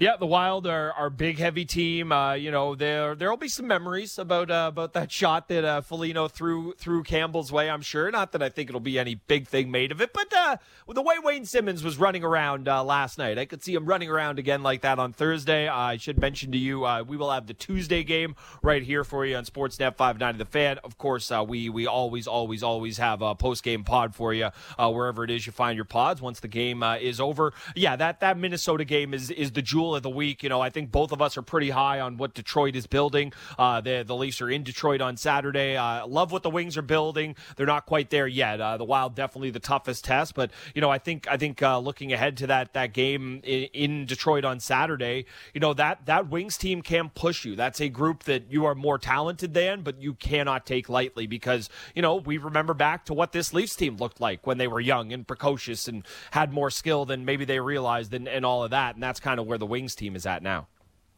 Yeah, 0.00 0.14
the 0.16 0.26
Wild 0.26 0.64
are 0.68 0.92
our 0.92 1.10
big, 1.10 1.38
heavy 1.38 1.64
team. 1.64 2.12
Uh, 2.12 2.34
you 2.34 2.52
know, 2.52 2.76
there 2.76 3.16
there 3.16 3.30
will 3.30 3.36
be 3.36 3.48
some 3.48 3.66
memories 3.66 4.16
about 4.16 4.48
uh, 4.48 4.66
about 4.68 4.92
that 4.92 5.10
shot 5.10 5.48
that 5.48 5.64
uh, 5.64 5.80
threw 5.80 6.72
threw 6.74 7.02
Campbell's 7.02 7.50
way. 7.50 7.68
I'm 7.68 7.82
sure. 7.82 8.08
Not 8.12 8.30
that 8.30 8.40
I 8.40 8.48
think 8.48 8.68
it'll 8.70 8.80
be 8.80 8.96
any 8.96 9.16
big 9.16 9.48
thing 9.48 9.72
made 9.72 9.90
of 9.90 10.00
it, 10.00 10.12
but 10.12 10.32
uh, 10.32 10.58
the 10.86 11.02
way 11.02 11.16
Wayne 11.20 11.44
Simmonds 11.46 11.82
was 11.82 11.98
running 11.98 12.22
around 12.22 12.68
uh, 12.68 12.84
last 12.84 13.18
night, 13.18 13.38
I 13.38 13.44
could 13.44 13.64
see 13.64 13.74
him 13.74 13.86
running 13.86 14.08
around 14.08 14.38
again 14.38 14.62
like 14.62 14.82
that 14.82 15.00
on 15.00 15.12
Thursday. 15.12 15.66
I 15.66 15.96
should 15.96 16.20
mention 16.20 16.52
to 16.52 16.58
you, 16.58 16.86
uh, 16.86 17.02
we 17.02 17.16
will 17.16 17.32
have 17.32 17.48
the 17.48 17.54
Tuesday 17.54 18.04
game 18.04 18.36
right 18.62 18.84
here 18.84 19.02
for 19.02 19.26
you 19.26 19.34
on 19.34 19.44
Sportsnet 19.46 19.96
590 19.96 20.38
The 20.38 20.44
Fan. 20.44 20.78
Of 20.84 20.96
course, 20.96 21.32
uh, 21.32 21.44
we 21.46 21.70
we 21.70 21.88
always, 21.88 22.28
always, 22.28 22.62
always 22.62 22.98
have 22.98 23.20
a 23.20 23.34
post 23.34 23.64
game 23.64 23.82
pod 23.82 24.14
for 24.14 24.32
you 24.32 24.50
wherever 24.78 25.24
it 25.24 25.30
is 25.30 25.44
you 25.44 25.50
find 25.52 25.74
your 25.74 25.84
pods 25.84 26.22
once 26.22 26.38
the 26.38 26.46
game 26.46 26.84
is 26.84 27.18
over. 27.18 27.52
Yeah, 27.74 27.96
that 27.96 28.20
that 28.20 28.38
Minnesota 28.38 28.84
game 28.84 29.12
is 29.12 29.32
is 29.32 29.50
the 29.50 29.62
jewel 29.62 29.87
of 29.94 30.02
the 30.02 30.10
week. 30.10 30.42
You 30.42 30.48
know, 30.48 30.60
I 30.60 30.70
think 30.70 30.90
both 30.90 31.12
of 31.12 31.22
us 31.22 31.36
are 31.36 31.42
pretty 31.42 31.70
high 31.70 32.00
on 32.00 32.16
what 32.16 32.34
Detroit 32.34 32.76
is 32.76 32.86
building. 32.86 33.32
Uh, 33.58 33.80
the 33.80 34.04
the 34.06 34.16
Leafs 34.16 34.40
are 34.40 34.50
in 34.50 34.62
Detroit 34.62 35.00
on 35.00 35.16
Saturday. 35.16 35.76
Uh, 35.76 36.06
love 36.06 36.32
what 36.32 36.42
the 36.42 36.50
Wings 36.50 36.76
are 36.76 36.82
building. 36.82 37.36
They're 37.56 37.66
not 37.66 37.86
quite 37.86 38.10
there 38.10 38.26
yet. 38.26 38.60
Uh, 38.60 38.76
the 38.76 38.84
Wild 38.84 39.14
definitely 39.14 39.50
the 39.50 39.60
toughest 39.60 40.04
test, 40.04 40.34
but 40.34 40.50
you 40.74 40.80
know, 40.80 40.90
I 40.90 40.98
think 40.98 41.26
I 41.28 41.36
think 41.36 41.62
uh, 41.62 41.78
looking 41.78 42.12
ahead 42.12 42.36
to 42.38 42.46
that 42.48 42.72
that 42.74 42.92
game 42.92 43.40
in, 43.44 43.64
in 43.72 44.06
Detroit 44.06 44.44
on 44.44 44.60
Saturday, 44.60 45.26
you 45.54 45.60
know 45.60 45.74
that 45.74 46.06
that 46.06 46.28
Wings 46.28 46.56
team 46.56 46.82
can 46.82 47.10
push 47.10 47.44
you. 47.44 47.56
That's 47.56 47.80
a 47.80 47.88
group 47.88 48.24
that 48.24 48.50
you 48.50 48.64
are 48.64 48.74
more 48.74 48.98
talented 48.98 49.54
than, 49.54 49.82
but 49.82 50.00
you 50.00 50.14
cannot 50.14 50.66
take 50.66 50.88
lightly 50.88 51.26
because 51.26 51.68
you 51.94 52.02
know 52.02 52.16
we 52.16 52.38
remember 52.38 52.74
back 52.74 53.04
to 53.06 53.14
what 53.14 53.32
this 53.32 53.52
Leafs 53.52 53.76
team 53.76 53.96
looked 53.96 54.20
like 54.20 54.46
when 54.46 54.58
they 54.58 54.68
were 54.68 54.80
young 54.80 55.12
and 55.12 55.26
precocious 55.26 55.88
and 55.88 56.06
had 56.32 56.52
more 56.52 56.70
skill 56.70 57.04
than 57.04 57.24
maybe 57.24 57.44
they 57.44 57.60
realized 57.60 58.12
and, 58.14 58.28
and 58.28 58.44
all 58.44 58.64
of 58.64 58.70
that. 58.70 58.94
And 58.94 59.02
that's 59.02 59.20
kind 59.20 59.38
of 59.38 59.46
where 59.46 59.58
the 59.58 59.66
Wings 59.66 59.77
team 59.86 60.16
is 60.16 60.26
at 60.26 60.42
now. 60.42 60.66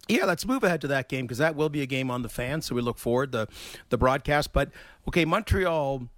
Yeah, 0.08 0.24
let's 0.24 0.44
move 0.44 0.64
ahead 0.64 0.80
to 0.80 0.88
that 0.88 1.08
game 1.08 1.26
because 1.26 1.38
that 1.38 1.54
will 1.54 1.68
be 1.68 1.82
a 1.82 1.86
game 1.86 2.10
on 2.10 2.22
the 2.22 2.28
fan. 2.28 2.62
So 2.62 2.74
we 2.74 2.82
look 2.82 2.98
forward 2.98 3.32
the 3.32 3.48
the 3.90 3.98
broadcast. 3.98 4.52
But 4.52 4.70
okay, 5.08 5.24
Montreal. 5.24 6.08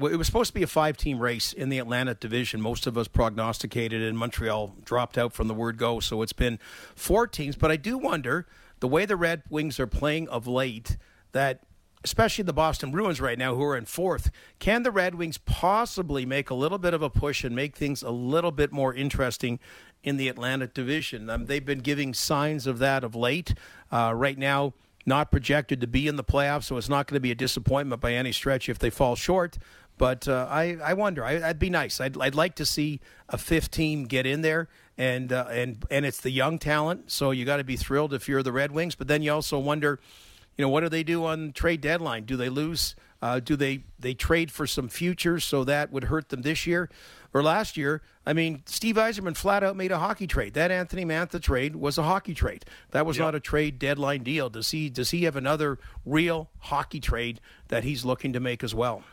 It 0.00 0.16
was 0.16 0.26
supposed 0.26 0.48
to 0.48 0.54
be 0.54 0.62
a 0.62 0.68
five-team 0.68 1.18
race 1.18 1.52
in 1.52 1.68
the 1.68 1.78
Atlantic 1.78 2.20
Division. 2.20 2.60
Most 2.60 2.86
of 2.86 2.96
us 2.96 3.08
prognosticated, 3.08 4.00
and 4.00 4.16
Montreal 4.16 4.76
dropped 4.84 5.18
out 5.18 5.32
from 5.34 5.48
the 5.48 5.54
word 5.54 5.76
go. 5.76 5.98
So 5.98 6.22
it's 6.22 6.32
been 6.32 6.60
four 6.94 7.26
teams. 7.26 7.56
But 7.56 7.72
I 7.72 7.76
do 7.76 7.98
wonder 7.98 8.46
the 8.78 8.88
way 8.88 9.04
the 9.04 9.16
Red 9.16 9.42
Wings 9.50 9.80
are 9.80 9.88
playing 9.88 10.28
of 10.28 10.46
late. 10.46 10.96
That 11.32 11.64
especially 12.04 12.44
the 12.44 12.52
Boston 12.52 12.90
Bruins 12.90 13.20
right 13.20 13.38
now, 13.38 13.54
who 13.54 13.62
are 13.62 13.76
in 13.76 13.84
fourth, 13.84 14.30
can 14.58 14.82
the 14.82 14.90
Red 14.90 15.14
Wings 15.14 15.38
possibly 15.38 16.26
make 16.26 16.50
a 16.50 16.54
little 16.54 16.78
bit 16.78 16.94
of 16.94 17.02
a 17.02 17.10
push 17.10 17.44
and 17.44 17.54
make 17.54 17.76
things 17.76 18.02
a 18.02 18.10
little 18.10 18.52
bit 18.52 18.72
more 18.72 18.94
interesting 18.94 19.58
in 20.02 20.16
the 20.16 20.28
Atlantic 20.28 20.74
Division? 20.74 21.30
Um, 21.30 21.46
they've 21.46 21.64
been 21.64 21.80
giving 21.80 22.14
signs 22.14 22.66
of 22.66 22.78
that 22.78 23.04
of 23.04 23.14
late. 23.14 23.54
Uh, 23.90 24.12
right 24.14 24.38
now, 24.38 24.74
not 25.04 25.30
projected 25.30 25.80
to 25.80 25.86
be 25.86 26.06
in 26.06 26.16
the 26.16 26.24
playoffs, 26.24 26.64
so 26.64 26.76
it's 26.76 26.88
not 26.88 27.06
going 27.06 27.16
to 27.16 27.20
be 27.20 27.30
a 27.30 27.34
disappointment 27.34 28.00
by 28.00 28.12
any 28.12 28.32
stretch 28.32 28.68
if 28.68 28.78
they 28.78 28.90
fall 28.90 29.16
short. 29.16 29.58
But 29.98 30.26
uh, 30.26 30.46
I, 30.48 30.78
I 30.82 30.94
wonder. 30.94 31.24
I, 31.24 31.38
that'd 31.38 31.58
be 31.58 31.70
nice. 31.70 32.00
I'd, 32.00 32.20
I'd 32.20 32.34
like 32.34 32.54
to 32.56 32.66
see 32.66 33.00
a 33.28 33.38
fifth 33.38 33.70
team 33.70 34.04
get 34.04 34.26
in 34.26 34.42
there, 34.42 34.68
and 34.96 35.32
uh, 35.32 35.46
and 35.50 35.84
and 35.90 36.06
it's 36.06 36.20
the 36.20 36.30
young 36.30 36.58
talent. 36.58 37.10
So 37.10 37.30
you 37.30 37.44
got 37.44 37.58
to 37.58 37.64
be 37.64 37.76
thrilled 37.76 38.14
if 38.14 38.28
you're 38.28 38.42
the 38.42 38.52
Red 38.52 38.72
Wings. 38.72 38.94
But 38.94 39.08
then 39.08 39.22
you 39.22 39.32
also 39.32 39.58
wonder, 39.58 40.00
you 40.56 40.62
know, 40.62 40.68
what 40.68 40.80
do 40.80 40.88
they 40.88 41.02
do 41.02 41.24
on 41.24 41.52
trade 41.52 41.80
deadline? 41.80 42.24
Do 42.24 42.36
they 42.36 42.48
lose? 42.48 42.94
Uh, 43.20 43.38
do 43.38 43.54
they 43.54 43.84
they 44.00 44.14
trade 44.14 44.50
for 44.50 44.66
some 44.66 44.88
futures 44.88 45.44
so 45.44 45.62
that 45.62 45.92
would 45.92 46.04
hurt 46.04 46.30
them 46.30 46.42
this 46.42 46.66
year 46.66 46.90
or 47.32 47.42
last 47.42 47.76
year? 47.76 48.02
I 48.26 48.32
mean, 48.32 48.62
Steve 48.66 48.96
Yzerman 48.96 49.36
flat 49.36 49.62
out 49.62 49.76
made 49.76 49.92
a 49.92 49.98
hockey 49.98 50.26
trade. 50.26 50.54
That 50.54 50.72
Anthony 50.72 51.04
Mantha 51.04 51.40
trade 51.40 51.76
was 51.76 51.98
a 51.98 52.02
hockey 52.02 52.34
trade. 52.34 52.64
That 52.90 53.06
was 53.06 53.18
not 53.18 53.34
a 53.34 53.40
trade 53.40 53.78
deadline 53.78 54.24
deal. 54.24 54.50
Does 54.50 54.72
he 54.72 54.90
does 54.90 55.12
he 55.12 55.22
have 55.24 55.36
another 55.36 55.78
real 56.04 56.50
hockey 56.58 57.00
trade 57.00 57.40
that 57.68 57.84
he's 57.84 58.04
looking 58.04 58.32
to 58.32 58.40
make 58.40 58.64
as 58.64 58.74
well? 58.74 59.04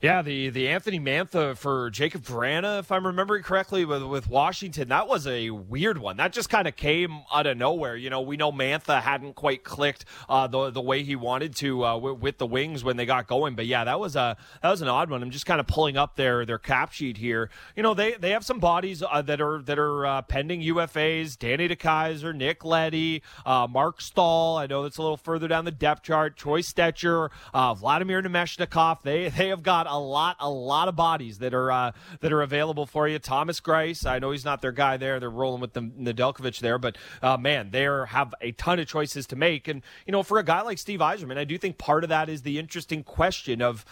Yeah, 0.00 0.22
the 0.22 0.50
the 0.50 0.68
Anthony 0.68 1.00
Mantha 1.00 1.56
for 1.56 1.90
Jakub 1.90 2.20
Vrana, 2.20 2.78
if 2.78 2.92
I'm 2.92 3.04
remembering 3.04 3.42
correctly, 3.42 3.84
with 3.84 4.04
with 4.04 4.28
Washington, 4.28 4.90
that 4.90 5.08
was 5.08 5.26
a 5.26 5.50
weird 5.50 5.98
one. 5.98 6.18
That 6.18 6.32
just 6.32 6.48
kind 6.48 6.68
of 6.68 6.76
came 6.76 7.22
out 7.34 7.48
of 7.48 7.56
nowhere. 7.56 7.96
You 7.96 8.08
know, 8.08 8.20
we 8.20 8.36
know 8.36 8.52
Mantha 8.52 9.02
hadn't 9.02 9.34
quite 9.34 9.64
clicked 9.64 10.04
uh, 10.28 10.46
the 10.46 10.70
the 10.70 10.80
way 10.80 11.02
he 11.02 11.16
wanted 11.16 11.56
to 11.56 11.84
uh, 11.84 11.96
with, 11.98 12.18
with 12.20 12.38
the 12.38 12.46
Wings 12.46 12.84
when 12.84 12.96
they 12.96 13.06
got 13.06 13.26
going, 13.26 13.56
but 13.56 13.66
yeah, 13.66 13.82
that 13.82 13.98
was 13.98 14.14
a 14.14 14.36
that 14.62 14.70
was 14.70 14.82
an 14.82 14.88
odd 14.88 15.10
one. 15.10 15.20
I'm 15.20 15.32
just 15.32 15.46
kind 15.46 15.58
of 15.58 15.66
pulling 15.66 15.96
up 15.96 16.14
their 16.14 16.46
their 16.46 16.58
cap 16.58 16.92
sheet 16.92 17.16
here. 17.16 17.50
You 17.74 17.82
know, 17.82 17.92
they 17.92 18.12
they 18.12 18.30
have 18.30 18.44
some 18.44 18.60
bodies 18.60 19.02
uh, 19.02 19.22
that 19.22 19.40
are 19.40 19.60
that 19.62 19.80
are 19.80 20.06
uh, 20.06 20.22
pending 20.22 20.62
UFAs: 20.62 21.36
Danny 21.36 21.68
DeKeyser, 21.68 22.32
Nick 22.36 22.64
Leddy, 22.64 23.20
uh, 23.44 23.66
Marc 23.68 24.00
Staal. 24.00 24.58
I 24.58 24.68
know 24.68 24.84
that's 24.84 24.98
a 24.98 25.02
little 25.02 25.16
further 25.16 25.48
down 25.48 25.64
the 25.64 25.72
depth 25.72 26.04
chart. 26.04 26.36
Troy 26.36 26.60
Stecher, 26.60 27.30
uh, 27.52 27.74
Vladimir 27.74 28.22
Namestnikov. 28.22 29.02
They 29.02 29.28
they 29.28 29.48
have 29.48 29.64
got 29.64 29.87
a 29.88 29.98
lot 29.98 30.36
a 30.40 30.50
lot 30.50 30.88
of 30.88 30.96
bodies 30.96 31.38
that 31.38 31.54
are 31.54 31.70
uh, 31.70 31.92
that 32.20 32.32
are 32.32 32.42
available 32.42 32.86
for 32.86 33.08
you. 33.08 33.18
Thomas 33.18 33.60
Greiss. 33.60 34.06
I 34.06 34.18
know 34.18 34.30
he's 34.30 34.44
not 34.44 34.62
their 34.62 34.72
guy 34.72 34.96
there. 34.96 35.20
They're 35.20 35.30
rolling 35.30 35.60
with 35.60 35.72
the 35.72 35.82
Nedeljkovic 35.82 36.60
there, 36.60 36.78
but 36.78 36.96
uh, 37.22 37.36
man, 37.36 37.70
they 37.70 37.82
have 37.82 38.34
a 38.40 38.52
ton 38.52 38.78
of 38.78 38.86
choices 38.86 39.26
to 39.28 39.36
make. 39.36 39.68
And 39.68 39.82
you 40.06 40.12
know, 40.12 40.22
for 40.22 40.38
a 40.38 40.44
guy 40.44 40.62
like 40.62 40.78
Steve 40.78 41.00
Yzerman, 41.00 41.38
I 41.38 41.44
do 41.44 41.58
think 41.58 41.78
part 41.78 42.04
of 42.04 42.10
that 42.10 42.28
is 42.28 42.42
the 42.42 42.58
interesting 42.58 43.02
question 43.02 43.62
of 43.62 43.84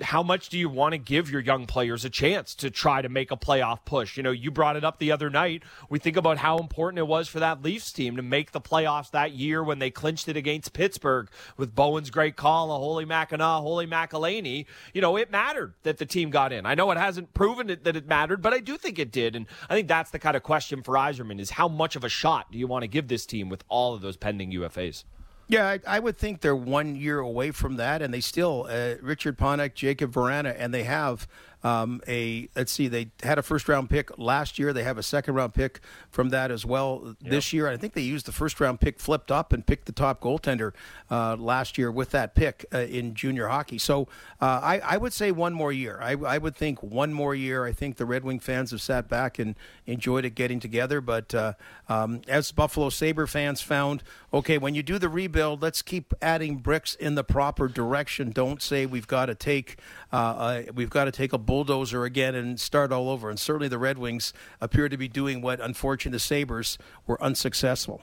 how 0.00 0.22
much 0.22 0.48
do 0.48 0.58
you 0.58 0.68
want 0.68 0.92
to 0.92 0.98
give 0.98 1.30
your 1.30 1.40
young 1.40 1.66
players 1.66 2.04
a 2.04 2.10
chance 2.10 2.54
to 2.56 2.70
try 2.70 3.02
to 3.02 3.08
make 3.08 3.30
a 3.30 3.36
playoff 3.36 3.84
push? 3.84 4.16
You 4.16 4.22
know, 4.22 4.30
you 4.30 4.50
brought 4.50 4.76
it 4.76 4.84
up 4.84 4.98
the 4.98 5.12
other 5.12 5.30
night. 5.30 5.62
We 5.88 5.98
think 5.98 6.16
about 6.16 6.38
how 6.38 6.58
important 6.58 6.98
it 6.98 7.06
was 7.06 7.28
for 7.28 7.40
that 7.40 7.62
Leafs 7.62 7.92
team 7.92 8.16
to 8.16 8.22
make 8.22 8.52
the 8.52 8.60
playoffs 8.60 9.10
that 9.12 9.32
year 9.32 9.62
when 9.62 9.78
they 9.78 9.90
clinched 9.90 10.28
it 10.28 10.36
against 10.36 10.72
Pittsburgh 10.72 11.28
with 11.56 11.74
Bowen's 11.74 12.10
great 12.10 12.36
call, 12.36 12.72
a 12.72 12.78
Holy 12.78 13.06
Mackinaw, 13.06 13.60
Holy 13.60 13.86
McElhaney. 13.86 14.66
You 14.92 15.00
know, 15.00 15.16
it 15.16 15.30
mattered 15.30 15.74
that 15.82 15.98
the 15.98 16.06
team 16.06 16.30
got 16.30 16.52
in. 16.52 16.66
I 16.66 16.74
know 16.74 16.90
it 16.90 16.98
hasn't 16.98 17.34
proven 17.34 17.70
it, 17.70 17.84
that 17.84 17.96
it 17.96 18.06
mattered, 18.06 18.42
but 18.42 18.52
I 18.52 18.60
do 18.60 18.76
think 18.76 18.98
it 18.98 19.12
did. 19.12 19.36
And 19.36 19.46
I 19.68 19.74
think 19.74 19.88
that's 19.88 20.10
the 20.10 20.18
kind 20.18 20.36
of 20.36 20.42
question 20.42 20.82
for 20.82 20.94
Yzerman 20.94 21.40
is 21.40 21.50
how 21.50 21.68
much 21.68 21.96
of 21.96 22.04
a 22.04 22.08
shot 22.08 22.50
do 22.50 22.58
you 22.58 22.66
want 22.66 22.82
to 22.82 22.88
give 22.88 23.08
this 23.08 23.26
team 23.26 23.48
with 23.48 23.64
all 23.68 23.94
of 23.94 24.00
those 24.00 24.16
pending 24.16 24.52
UFAs? 24.52 25.04
Yeah, 25.46 25.68
I, 25.68 25.80
I 25.86 25.98
would 25.98 26.16
think 26.16 26.40
they're 26.40 26.56
one 26.56 26.96
year 26.96 27.18
away 27.18 27.50
from 27.50 27.76
that, 27.76 28.00
and 28.00 28.14
they 28.14 28.20
still 28.20 28.66
uh, 28.68 28.94
Richard 29.02 29.36
Panik, 29.38 29.74
Jakub 29.74 30.10
Vrana, 30.12 30.54
and 30.58 30.72
they 30.72 30.84
have 30.84 31.28
um, 31.64 32.02
a 32.06 32.48
let's 32.54 32.70
see, 32.70 32.88
they 32.88 33.10
had 33.22 33.38
a 33.38 33.42
first 33.42 33.68
round 33.68 33.88
pick 33.88 34.16
last 34.18 34.58
year. 34.58 34.74
They 34.74 34.84
have 34.84 34.98
a 34.98 35.02
second 35.02 35.34
round 35.34 35.54
pick 35.54 35.80
from 36.10 36.28
that 36.28 36.50
as 36.50 36.66
well 36.66 37.16
yep. 37.20 37.30
this 37.30 37.52
year. 37.54 37.66
I 37.68 37.78
think 37.78 37.94
they 37.94 38.02
used 38.02 38.26
the 38.26 38.32
first 38.32 38.60
round 38.60 38.80
pick 38.80 39.00
flipped 39.00 39.30
up 39.30 39.52
and 39.52 39.66
picked 39.66 39.86
the 39.86 39.92
top 39.92 40.20
goaltender 40.20 40.72
uh, 41.10 41.36
last 41.36 41.78
year 41.78 41.90
with 41.90 42.10
that 42.10 42.34
pick 42.34 42.66
uh, 42.72 42.78
in 42.78 43.14
junior 43.14 43.48
hockey. 43.48 43.78
So 43.78 44.08
uh, 44.42 44.60
I, 44.62 44.80
I, 44.80 44.96
would 44.98 45.14
say 45.14 45.32
one 45.32 45.54
more 45.54 45.72
year. 45.72 45.98
I, 46.02 46.12
I, 46.12 46.36
would 46.36 46.54
think 46.54 46.82
one 46.82 47.14
more 47.14 47.34
year. 47.34 47.64
I 47.64 47.72
think 47.72 47.96
the 47.96 48.04
Red 48.04 48.24
Wing 48.24 48.38
fans 48.38 48.70
have 48.70 48.82
sat 48.82 49.08
back 49.08 49.38
and 49.38 49.54
enjoyed 49.86 50.26
it 50.26 50.34
getting 50.34 50.60
together. 50.60 51.00
But 51.00 51.34
uh, 51.34 51.54
um, 51.88 52.20
as 52.28 52.52
Buffalo 52.52 52.90
Sabre 52.90 53.26
fans 53.26 53.62
found, 53.62 54.02
okay, 54.34 54.58
when 54.58 54.74
you 54.74 54.82
do 54.82 54.98
the 54.98 55.08
rebuild, 55.08 55.62
let's 55.62 55.80
keep 55.80 56.12
adding 56.20 56.58
bricks 56.58 56.94
in 56.94 57.14
the 57.14 57.24
proper 57.24 57.68
direction. 57.68 58.32
Don't 58.32 58.60
say 58.60 58.84
we've 58.84 59.06
got 59.06 59.26
to 59.26 59.34
take 59.34 59.78
uh, 60.14 60.16
uh, 60.16 60.62
we've 60.76 60.90
got 60.90 61.06
to 61.06 61.10
take 61.10 61.32
a 61.32 61.38
bulldozer 61.38 62.04
again 62.04 62.36
and 62.36 62.60
start 62.60 62.92
all 62.92 63.10
over. 63.10 63.28
And 63.28 63.36
certainly 63.38 63.66
the 63.66 63.78
Red 63.78 63.98
Wings 63.98 64.32
appear 64.60 64.88
to 64.88 64.96
be 64.96 65.08
doing 65.08 65.40
what, 65.40 65.60
unfortunately, 65.60 66.14
the 66.14 66.20
Sabres 66.20 66.78
were 67.04 67.20
unsuccessful. 67.20 68.00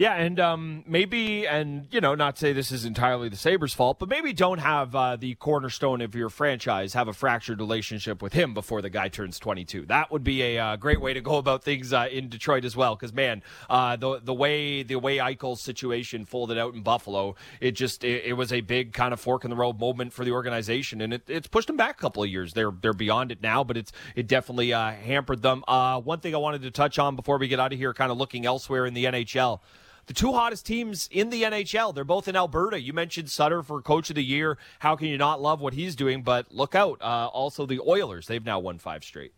Yeah, 0.00 0.14
and 0.14 0.40
um, 0.40 0.82
maybe, 0.86 1.46
and 1.46 1.86
you 1.90 2.00
know, 2.00 2.14
not 2.14 2.38
say 2.38 2.54
this 2.54 2.72
is 2.72 2.86
entirely 2.86 3.28
the 3.28 3.36
Sabres' 3.36 3.74
fault, 3.74 3.98
but 3.98 4.08
maybe 4.08 4.32
don't 4.32 4.56
have 4.56 4.94
uh, 4.94 5.16
the 5.16 5.34
cornerstone 5.34 6.00
of 6.00 6.14
your 6.14 6.30
franchise 6.30 6.94
have 6.94 7.06
a 7.06 7.12
fractured 7.12 7.60
relationship 7.60 8.22
with 8.22 8.32
him 8.32 8.54
before 8.54 8.80
the 8.80 8.88
guy 8.88 9.08
turns 9.08 9.38
22. 9.38 9.84
That 9.84 10.10
would 10.10 10.24
be 10.24 10.40
a 10.40 10.58
uh, 10.58 10.76
great 10.76 11.02
way 11.02 11.12
to 11.12 11.20
go 11.20 11.36
about 11.36 11.64
things 11.64 11.92
uh, 11.92 12.08
in 12.10 12.30
Detroit 12.30 12.64
as 12.64 12.74
well. 12.74 12.96
Because 12.96 13.12
man, 13.12 13.42
uh, 13.68 13.96
the 13.96 14.20
the 14.20 14.32
way 14.32 14.82
the 14.82 14.96
way 14.96 15.18
Eichel's 15.18 15.60
situation 15.60 16.24
folded 16.24 16.56
out 16.56 16.72
in 16.72 16.80
Buffalo, 16.80 17.36
it 17.60 17.72
just 17.72 18.02
it, 18.02 18.24
it, 18.24 18.32
was 18.32 18.54
a 18.54 18.62
big 18.62 18.94
kind 18.94 19.12
of 19.12 19.20
fork 19.20 19.44
in 19.44 19.50
the 19.50 19.56
road 19.56 19.78
moment 19.78 20.14
for 20.14 20.24
the 20.24 20.32
organization, 20.32 21.02
and 21.02 21.12
it, 21.12 21.24
it's 21.28 21.46
pushed 21.46 21.66
them 21.66 21.76
back 21.76 21.98
a 21.98 22.00
couple 22.00 22.22
of 22.22 22.30
years. 22.30 22.54
They're 22.54 22.72
they're 22.72 22.94
beyond 22.94 23.32
it 23.32 23.42
now, 23.42 23.64
but 23.64 23.76
it's 23.76 23.92
it 24.16 24.26
definitely 24.28 24.72
uh, 24.72 24.92
hampered 24.92 25.42
them. 25.42 25.62
Uh, 25.68 26.00
one 26.00 26.20
thing 26.20 26.34
I 26.34 26.38
wanted 26.38 26.62
to 26.62 26.70
touch 26.70 26.98
on 26.98 27.16
before 27.16 27.36
we 27.36 27.48
get 27.48 27.60
out 27.60 27.74
of 27.74 27.78
here, 27.78 27.92
kind 27.92 28.10
of 28.10 28.16
looking 28.16 28.46
elsewhere 28.46 28.86
in 28.86 28.94
the 28.94 29.04
NHL 29.04 29.60
the 30.10 30.14
two 30.14 30.32
hottest 30.32 30.66
teams 30.66 31.08
in 31.12 31.30
the 31.30 31.44
NHL. 31.44 31.94
They're 31.94 32.02
both 32.02 32.26
in 32.26 32.34
Alberta. 32.34 32.80
You 32.80 32.92
mentioned 32.92 33.30
Sutter 33.30 33.62
for 33.62 33.80
Coach 33.80 34.10
of 34.10 34.16
the 34.16 34.24
Year. 34.24 34.58
How 34.80 34.96
can 34.96 35.06
you 35.06 35.16
not 35.16 35.40
love 35.40 35.60
what 35.60 35.72
he's 35.72 35.94
doing? 35.94 36.24
But 36.24 36.50
look 36.50 36.74
out. 36.74 37.00
Uh, 37.00 37.28
also, 37.28 37.64
the 37.64 37.78
Oilers. 37.78 38.26
They've 38.26 38.44
now 38.44 38.58
won 38.58 38.80
five 38.80 39.04
straight. 39.04 39.32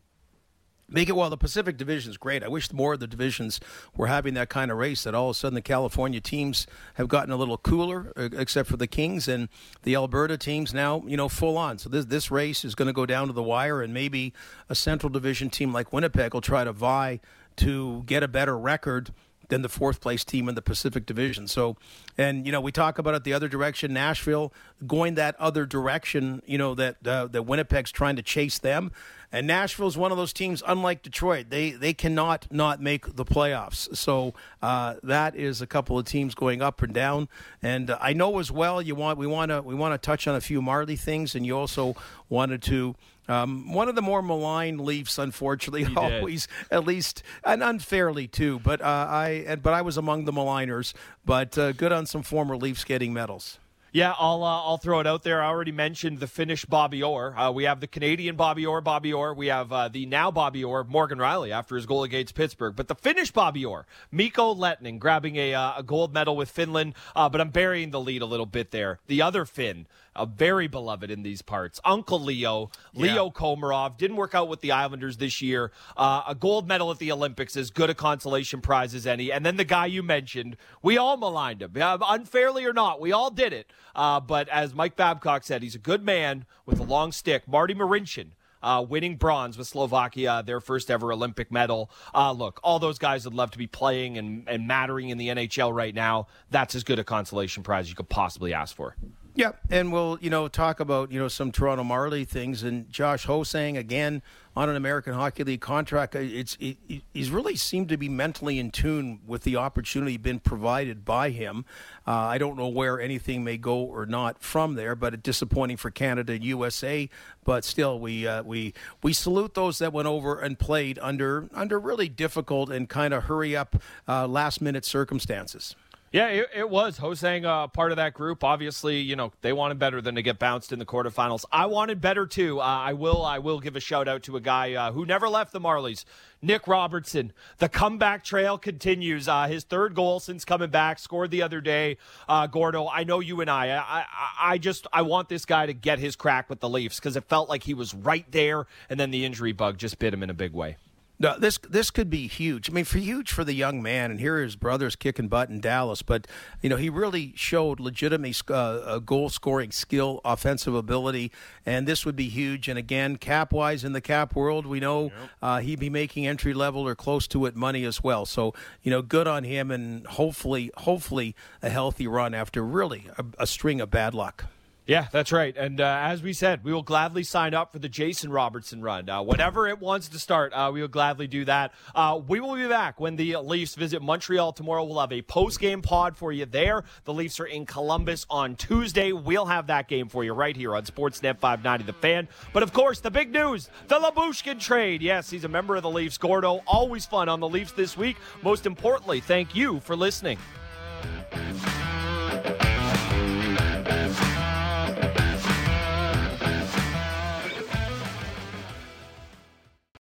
Make 0.89 1.11
it 1.11 1.13
well. 1.13 1.29
The 1.29 1.37
Pacific 1.37 1.77
Division 1.77 2.11
is 2.11 2.17
great. 2.17 2.43
I 2.43 2.49
wish 2.49 2.73
more 2.73 2.95
of 2.95 3.01
the 3.01 3.07
divisions 3.07 3.61
were 3.95 4.07
having 4.07 4.33
that 4.33 4.49
kind 4.49 4.71
of 4.71 4.79
race. 4.79 5.05
That 5.05 5.15
all 5.15 5.29
of 5.29 5.37
a 5.37 5.39
sudden 5.39 5.57
the 5.57 5.61
California 5.61 6.23
teams 6.23 6.67
have 6.95 7.07
gotten 7.07 7.33
a 7.33 7.37
little 7.37 7.59
cooler, 7.59 8.11
except 8.17 8.71
for 8.71 8.79
the 8.79 8.87
Kings 8.87 9.29
and 9.29 9.51
the 9.83 9.95
Alberta 9.95 10.39
teams 10.39 10.73
now, 10.73 11.03
you 11.07 11.19
know, 11.19 11.29
full 11.29 11.59
on. 11.59 11.77
So 11.77 11.91
this 11.91 12.07
this 12.07 12.31
race 12.31 12.65
is 12.65 12.75
going 12.75 12.87
to 12.87 12.95
go 12.95 13.05
down 13.05 13.27
to 13.27 13.35
the 13.35 13.43
wire, 13.43 13.83
and 13.83 13.93
maybe 13.93 14.33
a 14.71 14.75
Central 14.75 15.11
Division 15.11 15.51
team 15.51 15.71
like 15.71 15.93
Winnipeg 15.93 16.33
will 16.33 16.41
try 16.41 16.65
to 16.65 16.73
vie 16.73 17.21
to 17.57 18.05
get 18.07 18.23
a 18.23 18.29
better 18.29 18.57
record 18.57 19.11
than 19.53 19.61
the 19.61 19.69
fourth 19.69 20.01
place 20.01 20.25
team 20.25 20.49
in 20.49 20.55
the 20.55 20.63
Pacific 20.63 21.05
Division. 21.05 21.47
So, 21.47 21.77
and 22.17 22.47
you 22.47 22.53
know, 22.53 22.61
we 22.63 22.73
talk 22.73 22.99
about 22.99 23.15
it 23.15 23.23
the 23.23 23.35
other 23.35 23.49
direction, 23.49 23.93
Nashville 23.93 24.51
going 24.87 25.15
that 25.17 25.39
other 25.39 25.67
direction. 25.67 26.41
You 26.47 26.57
know 26.57 26.75
that 26.75 27.07
uh, 27.07 27.27
that 27.27 27.43
Winnipeg's 27.43 27.93
trying 27.93 28.17
to 28.17 28.23
chase 28.23 28.59
them, 28.59 28.93
and 29.31 29.47
Nashville's 29.47 29.99
one 29.99 30.11
of 30.11 30.17
those 30.17 30.33
teams. 30.33 30.63
Unlike 30.67 31.03
Detroit, 31.03 31.51
they 31.51 31.73
they 31.73 31.93
cannot 31.93 32.47
not 32.51 32.81
make 32.81 33.15
the 33.15 33.27
playoffs. 33.27 33.95
So 33.95 34.33
uh, 34.63 34.95
that 35.03 35.37
is 35.37 35.61
a 35.61 35.67
couple 35.67 35.99
of 35.99 36.07
teams 36.07 36.35
going 36.35 36.63
up 36.63 36.81
and 36.81 36.95
down. 36.95 37.29
And 37.63 37.91
uh, 37.91 37.99
I 38.01 38.15
know 38.15 38.39
as 38.39 38.51
well, 38.51 38.81
you 38.81 38.95
want 38.95 39.19
we 39.19 39.27
want 39.27 39.51
to 39.51 39.61
we 39.61 39.75
want 39.75 39.93
to 39.93 39.99
touch 39.99 40.27
on 40.27 40.35
a 40.35 40.41
few 40.41 40.63
Marley 40.63 40.97
things, 40.97 41.35
and 41.35 41.45
you 41.45 41.59
also 41.59 41.95
wanted 42.31 42.63
to 42.63 42.95
um, 43.29 43.73
one 43.73 43.89
of 43.89 43.95
the 43.95 44.03
more 44.03 44.23
maligned 44.23 44.81
Leafs, 44.81 45.19
unfortunately, 45.19 45.85
he 45.85 45.97
always 45.97 46.47
did. 46.47 46.77
at 46.77 46.85
least 46.87 47.23
and 47.45 47.63
unfairly 47.63 48.27
too. 48.27 48.61
But 48.61 48.81
uh, 48.81 48.85
I 48.85 49.57
but 49.63 49.75
I 49.75 49.83
was 49.83 49.97
among 49.97 50.25
the 50.25 50.33
maligners. 50.33 50.93
But 51.25 51.57
uh, 51.57 51.73
good 51.73 51.93
on 51.93 52.07
some 52.07 52.23
former 52.23 52.57
Leafs 52.57 52.85
getting 52.85 53.13
medals. 53.13 53.59
Yeah, 53.95 54.15
I'll 54.19 54.43
uh, 54.43 54.63
I'll 54.63 54.79
throw 54.79 55.01
it 55.01 55.07
out 55.07 55.23
there. 55.23 55.43
I 55.43 55.49
already 55.49 55.71
mentioned 55.71 56.19
the 56.19 56.27
Finnish 56.27 56.65
Bobby 56.65 57.03
Orr. 57.03 57.37
Uh, 57.39 57.51
we 57.51 57.65
have 57.65 57.81
the 57.81 57.87
Canadian 57.87 58.37
Bobby 58.37 58.65
Orr, 58.65 58.81
Bobby 58.81 59.13
Orr. 59.13 59.35
We 59.35 59.49
have 59.49 59.71
uh, 59.71 59.89
the 59.89 60.07
now 60.07 60.31
Bobby 60.31 60.65
Orr, 60.65 60.85
Morgan 60.85 61.19
Rielly, 61.19 61.51
after 61.51 61.77
his 61.77 61.85
goal 61.85 62.03
against 62.03 62.35
Pittsburgh. 62.35 62.75
But 62.75 62.89
the 62.89 62.95
Finnish 62.95 63.33
Bobby 63.33 63.67
Orr, 63.67 63.85
Mikko 64.11 64.55
Lehtonen, 64.55 64.99
grabbing 64.99 65.37
a, 65.37 65.53
uh, 65.53 65.75
a 65.77 65.83
gold 65.83 66.15
medal 66.15 66.37
with 66.39 66.51
Finland. 66.51 66.95
Uh, 67.15 67.29
but 67.29 67.43
I'm 67.43 67.51
burying 67.51 67.91
the 67.91 68.01
lead 68.01 68.23
a 68.23 68.27
little 68.27 68.47
bit 68.47 68.71
there. 68.71 68.99
The 69.09 69.21
other 69.21 69.45
Finn, 69.45 69.87
a 70.15 70.27
very 70.27 70.67
beloved 70.67 71.11
in 71.11 71.23
these 71.23 71.43
parts. 71.43 71.81
Uncle 71.85 72.21
Leo, 72.21 72.71
Leo 72.95 73.25
yeah. 73.25 73.31
Komarov, 73.31 73.97
didn't 73.97 74.17
work 74.17 74.35
out 74.35 74.49
with 74.49 74.61
the 74.61 74.73
Islanders 74.73 75.17
this 75.17 75.41
year. 75.41 75.73
Uh, 75.97 76.23
a 76.27 76.35
gold 76.35 76.69
medal 76.69 76.91
at 76.91 76.99
the 76.99 77.11
Olympics, 77.13 77.57
as 77.57 77.71
good 77.71 77.91
a 77.91 77.95
consolation 77.95 78.61
prize 78.61 78.95
as 78.95 79.07
any. 79.07 79.33
And 79.33 79.45
then 79.45 79.57
the 79.57 79.65
guy 79.65 79.87
you 79.87 80.03
mentioned, 80.03 80.57
we 80.83 80.99
all 80.99 81.17
maligned 81.17 81.63
him, 81.63 81.73
uh, 81.81 81.99
unfairly 82.07 82.65
or 82.65 82.73
not. 82.73 83.01
We 83.01 83.13
all 83.13 83.31
did 83.31 83.53
it. 83.53 83.71
Uh, 83.95 84.21
but 84.21 84.49
as 84.49 84.75
Mike 84.75 84.97
Babcock 84.97 85.45
said, 85.45 85.63
he's 85.63 85.75
a 85.75 85.79
good 85.79 86.03
man 86.03 86.45
with 86.67 86.79
a 86.79 86.85
long 86.85 87.13
stick. 87.13 87.49
Marty 87.49 87.75
Marincin. 87.75 88.31
Uh, 88.65 88.81
winning 88.81 89.17
bronze 89.17 89.59
with 89.59 89.67
Slovakia, 89.67 90.41
their 90.47 90.61
first 90.61 90.89
ever 90.89 91.13
Olympic 91.13 91.51
medal. 91.51 91.91
Uh, 92.15 92.31
look, 92.31 92.61
all 92.63 92.79
those 92.79 92.97
guys 92.97 93.25
would 93.25 93.35
love 93.35 93.51
to 93.51 93.59
be 93.59 93.67
playing 93.67 94.17
and, 94.17 94.49
and 94.49 94.69
mattering 94.69 95.09
in 95.09 95.19
the 95.19 95.27
NHL 95.27 95.75
right 95.75 95.93
now. 95.93 96.29
That's 96.49 96.77
as 96.77 96.85
good 96.85 97.01
a 97.01 97.05
consolation 97.05 97.65
prize 97.65 97.89
you 97.89 97.97
could 97.97 98.09
possibly 98.09 98.55
ask 98.55 98.77
for. 98.77 98.95
Yeah, 99.35 99.53
and 99.71 99.91
we'll 99.91 100.19
you 100.21 100.29
know 100.29 100.47
talk 100.47 100.79
about 100.79 101.11
you 101.11 101.19
know 101.19 101.29
some 101.29 101.53
Toronto 101.53 101.85
Marley 101.85 102.27
things 102.27 102.63
and 102.63 102.91
Josh 102.91 103.25
Ho-Sang 103.25 103.79
again 103.79 104.21
on 104.55 104.69
an 104.69 104.77
American 104.77 105.15
Hockey 105.15 105.43
League 105.43 105.63
contract. 105.63 106.15
It's 106.15 106.59
it, 106.61 106.77
he's 107.15 107.31
really 107.31 107.57
seemed 107.57 107.89
to 107.89 107.97
be 107.97 108.11
mentally 108.11 108.59
in 108.59 108.71
tune 108.71 109.21
with 109.27 109.45
the 109.45 109.57
opportunity 109.57 110.19
been 110.19 110.39
provided 110.39 111.07
by 111.07 111.31
him. 111.31 111.65
Uh, 112.07 112.11
I 112.13 112.37
don't 112.37 112.59
know 112.59 112.69
where 112.69 113.01
anything 113.01 113.43
may 113.43 113.57
go 113.57 113.79
or 113.79 114.05
not 114.05 114.43
from 114.43 114.75
there, 114.75 114.95
but 114.95 115.15
it's 115.15 115.23
disappointing 115.23 115.79
for 115.79 115.91
Canada 115.91 116.35
and 116.35 116.45
USA. 116.45 117.09
But 117.43 117.65
still, 117.65 117.99
we 117.99 118.27
uh, 118.27 118.43
we 118.43 118.75
we 119.03 119.15
salute 119.15 119.55
those 119.55 119.79
that 119.79 119.95
went 119.95 120.09
over 120.09 120.41
and 120.41 120.59
played 120.59 120.99
under 121.01 121.49
under 121.55 121.81
really 121.81 122.11
difficult 122.11 122.71
and 122.71 122.87
kind 122.87 123.15
of 123.15 123.25
hurry 123.25 123.57
up 123.57 123.77
uh, 124.07 124.27
last 124.27 124.61
minute 124.61 124.85
circumstances. 124.85 125.75
Yeah, 126.13 126.27
it, 126.29 126.51
it 126.55 126.69
was. 126.69 126.99
Ho-Sang, 126.99 127.47
uh, 127.47 127.69
part 127.69 127.91
of 127.91 127.97
that 127.97 128.13
group. 128.13 128.45
Obviously, 128.45 129.01
you 129.01 129.17
know 129.17 129.33
they 129.41 129.55
wanted 129.55 129.79
better 129.79 130.03
than 130.03 130.15
to 130.17 130.23
get 130.23 130.39
bounced 130.39 130.71
in 130.71 130.79
the 130.79 130.85
quarterfinals. 130.85 131.47
I 131.51 131.65
wanted 131.65 132.03
better 132.03 132.27
too. 132.27 132.61
Uh, 132.61 132.65
I 132.65 132.93
will. 132.93 133.25
I 133.25 133.39
will 133.39 133.61
give 133.61 133.77
a 133.77 133.81
shout 133.81 134.09
out 134.09 134.23
to 134.25 134.37
a 134.37 134.41
guy 134.41 134.75
uh, 134.75 134.93
who 134.93 135.07
never 135.07 135.27
left 135.27 135.53
the 135.53 135.61
Marlies, 135.61 136.05
Nick 136.43 136.69
Robertson. 136.69 137.33
The 137.59 137.71
comeback 137.71 138.25
trail 138.25 138.59
continues. 138.59 139.27
Uh, 139.27 139.47
his 139.47 139.65
third 139.65 139.95
goal 139.95 140.21
since 140.21 140.45
coming 140.45 140.69
back, 140.69 140.99
scored 140.99 141.31
the 141.31 141.41
other 141.41 141.63
day. 141.63 141.97
Uh, 142.29 142.47
Gordo, 142.47 142.89
I 142.89 143.05
know 143.05 143.21
you 143.21 143.41
and 143.41 143.49
I. 143.49 143.71
I, 143.71 143.79
I. 143.79 144.07
I 144.53 144.59
just 144.59 144.87
I 144.93 145.01
want 145.01 145.31
this 145.31 145.47
guy 145.47 145.65
to 145.65 145.73
get 145.73 145.99
his 145.99 146.15
crack 146.15 146.51
with 146.51 146.61
the 146.61 146.69
Leafs 146.69 147.01
because 147.01 147.17
it 147.17 147.25
felt 147.25 147.49
like 147.49 147.63
he 147.63 147.73
was 147.73 147.95
right 147.95 148.31
there, 148.31 148.67
and 148.91 149.01
then 149.01 149.13
the 149.13 149.25
injury 149.25 149.53
bug 149.53 149.79
just 149.79 149.99
bit 149.99 150.13
him 150.13 150.23
in 150.23 150.29
a 150.29 150.35
big 150.35 150.53
way. 150.53 150.77
No, 151.23 151.39
this 151.39 151.57
this 151.59 151.93
could 151.93 152.11
be 152.11 152.27
huge. 152.27 152.69
I 152.69 152.73
mean, 152.73 152.85
for 152.85 152.99
huge 152.99 153.31
for 153.31 153.45
the 153.45 153.53
young 153.53 153.81
man, 153.81 154.11
and 154.11 154.19
here 154.19 154.41
his 154.41 154.57
brother's 154.57 154.97
kicking 154.97 155.29
butt 155.29 155.51
in 155.51 155.61
Dallas. 155.61 156.03
But 156.03 156.27
you 156.61 156.69
know, 156.69 156.75
he 156.75 156.91
really 156.91 157.33
showed 157.37 157.79
legitimate 157.79 158.43
uh, 158.51 158.99
goal 158.99 159.29
scoring 159.29 159.71
skill, 159.71 160.21
offensive 160.25 160.75
ability, 160.75 161.31
and 161.65 161.87
this 161.87 162.05
would 162.05 162.17
be 162.17 162.29
huge. 162.29 162.67
And 162.67 162.77
again, 162.77 163.19
cap 163.19 163.53
wise 163.53 163.85
in 163.85 163.93
the 163.93 164.01
cap 164.01 164.35
world, 164.35 164.67
we 164.67 164.81
know 164.81 165.05
yep. 165.05 165.13
uh, 165.41 165.61
he'd 165.61 165.79
be 165.79 165.91
making 165.91 166.27
entry 166.27 166.55
level 166.55 166.89
or 166.89 166.97
close 166.97 167.29
to 167.29 167.47
it 167.47 167.55
money 167.55 167.85
as 167.85 168.03
well. 168.03 168.27
So 168.27 168.53
you 168.83 168.91
know, 168.91 169.01
good 169.01 169.29
on 169.29 169.45
him, 169.45 169.71
and 169.71 170.05
hopefully, 170.09 170.73
hopefully, 170.79 171.37
a 171.63 171.71
healthy 171.71 172.09
run 172.09 172.35
after 172.35 172.65
really 172.65 173.09
a, 173.17 173.25
a 173.39 173.47
string 173.47 173.81
of 173.81 173.93
bad 173.93 174.13
luck. 174.13 174.47
Yeah, 174.93 175.09
that's 175.11 175.33
right. 175.33 175.57
And 175.57 175.81
uh, 175.81 176.01
as 176.03 176.23
we 176.23 176.35
said, 176.35 176.65
we 176.65 176.71
will 176.71 176.83
gladly 176.83 177.23
sign 177.23 177.55
up 177.55 177.73
for 177.73 177.79
the 177.79 177.89
Jason 177.89 178.31
Robertson 178.31 178.83
run. 178.83 179.09
Uh, 179.09 179.23
whenever 179.23 179.67
it 179.67 179.81
wants 179.81 180.09
to 180.09 180.19
start, 180.19 180.53
uh, 180.53 180.71
we 180.71 180.83
will 180.83 180.89
gladly 180.89 181.27
do 181.27 181.47
that. 181.47 181.73
Uh, 181.95 182.21
we 182.29 182.41
will 182.41 182.57
be 182.57 182.69
back 182.69 183.01
when 183.01 183.17
the 183.17 183.39
Leafs 183.39 183.75
visit 183.75 184.03
Montreal 184.03 184.53
tomorrow. 184.53 184.85
We'll 184.85 185.01
have 185.01 185.11
a 185.11 185.23
post 185.23 185.61
game 185.61 185.81
pod 185.81 186.19
for 186.19 186.31
you 186.31 186.45
there. 186.45 186.85
The 187.05 187.15
Leafs 187.15 187.41
are 187.41 187.47
in 187.47 187.65
Columbus 187.65 188.27
on 188.29 188.55
Tuesday. 188.55 189.13
We'll 189.13 189.47
have 189.47 189.69
that 189.69 189.89
game 189.89 190.11
for 190.11 190.25
you 190.25 190.35
right 190.35 190.55
here 190.55 190.77
on 190.77 190.85
Sportsnet 190.85 191.39
590 191.39 191.85
The 191.85 191.95
Fan. 191.95 192.29
But 192.53 192.63
of 192.63 192.75
course, 192.75 193.01
the 193.01 193.11
big 193.11 193.33
news 193.33 193.71
the 193.89 193.99
Lyubushkin 193.99 194.61
trade. 194.61 195.01
Yes, 195.01 195.31
he's 195.31 195.45
a 195.45 195.49
member 195.49 195.75
of 195.75 195.85
the 195.85 195.91
Leafs. 195.91 196.19
Gordo, 196.19 196.61
always 196.67 197.07
fun 197.07 197.31
on 197.31 197.41
the 197.41 197.49
Leafs 197.49 197.73
this 197.73 197.97
week. 197.97 198.19
Most 198.43 198.67
importantly, 198.67 199.21
thank 199.21 199.55
you 199.55 199.81
for 199.81 199.97
listening. 199.97 200.37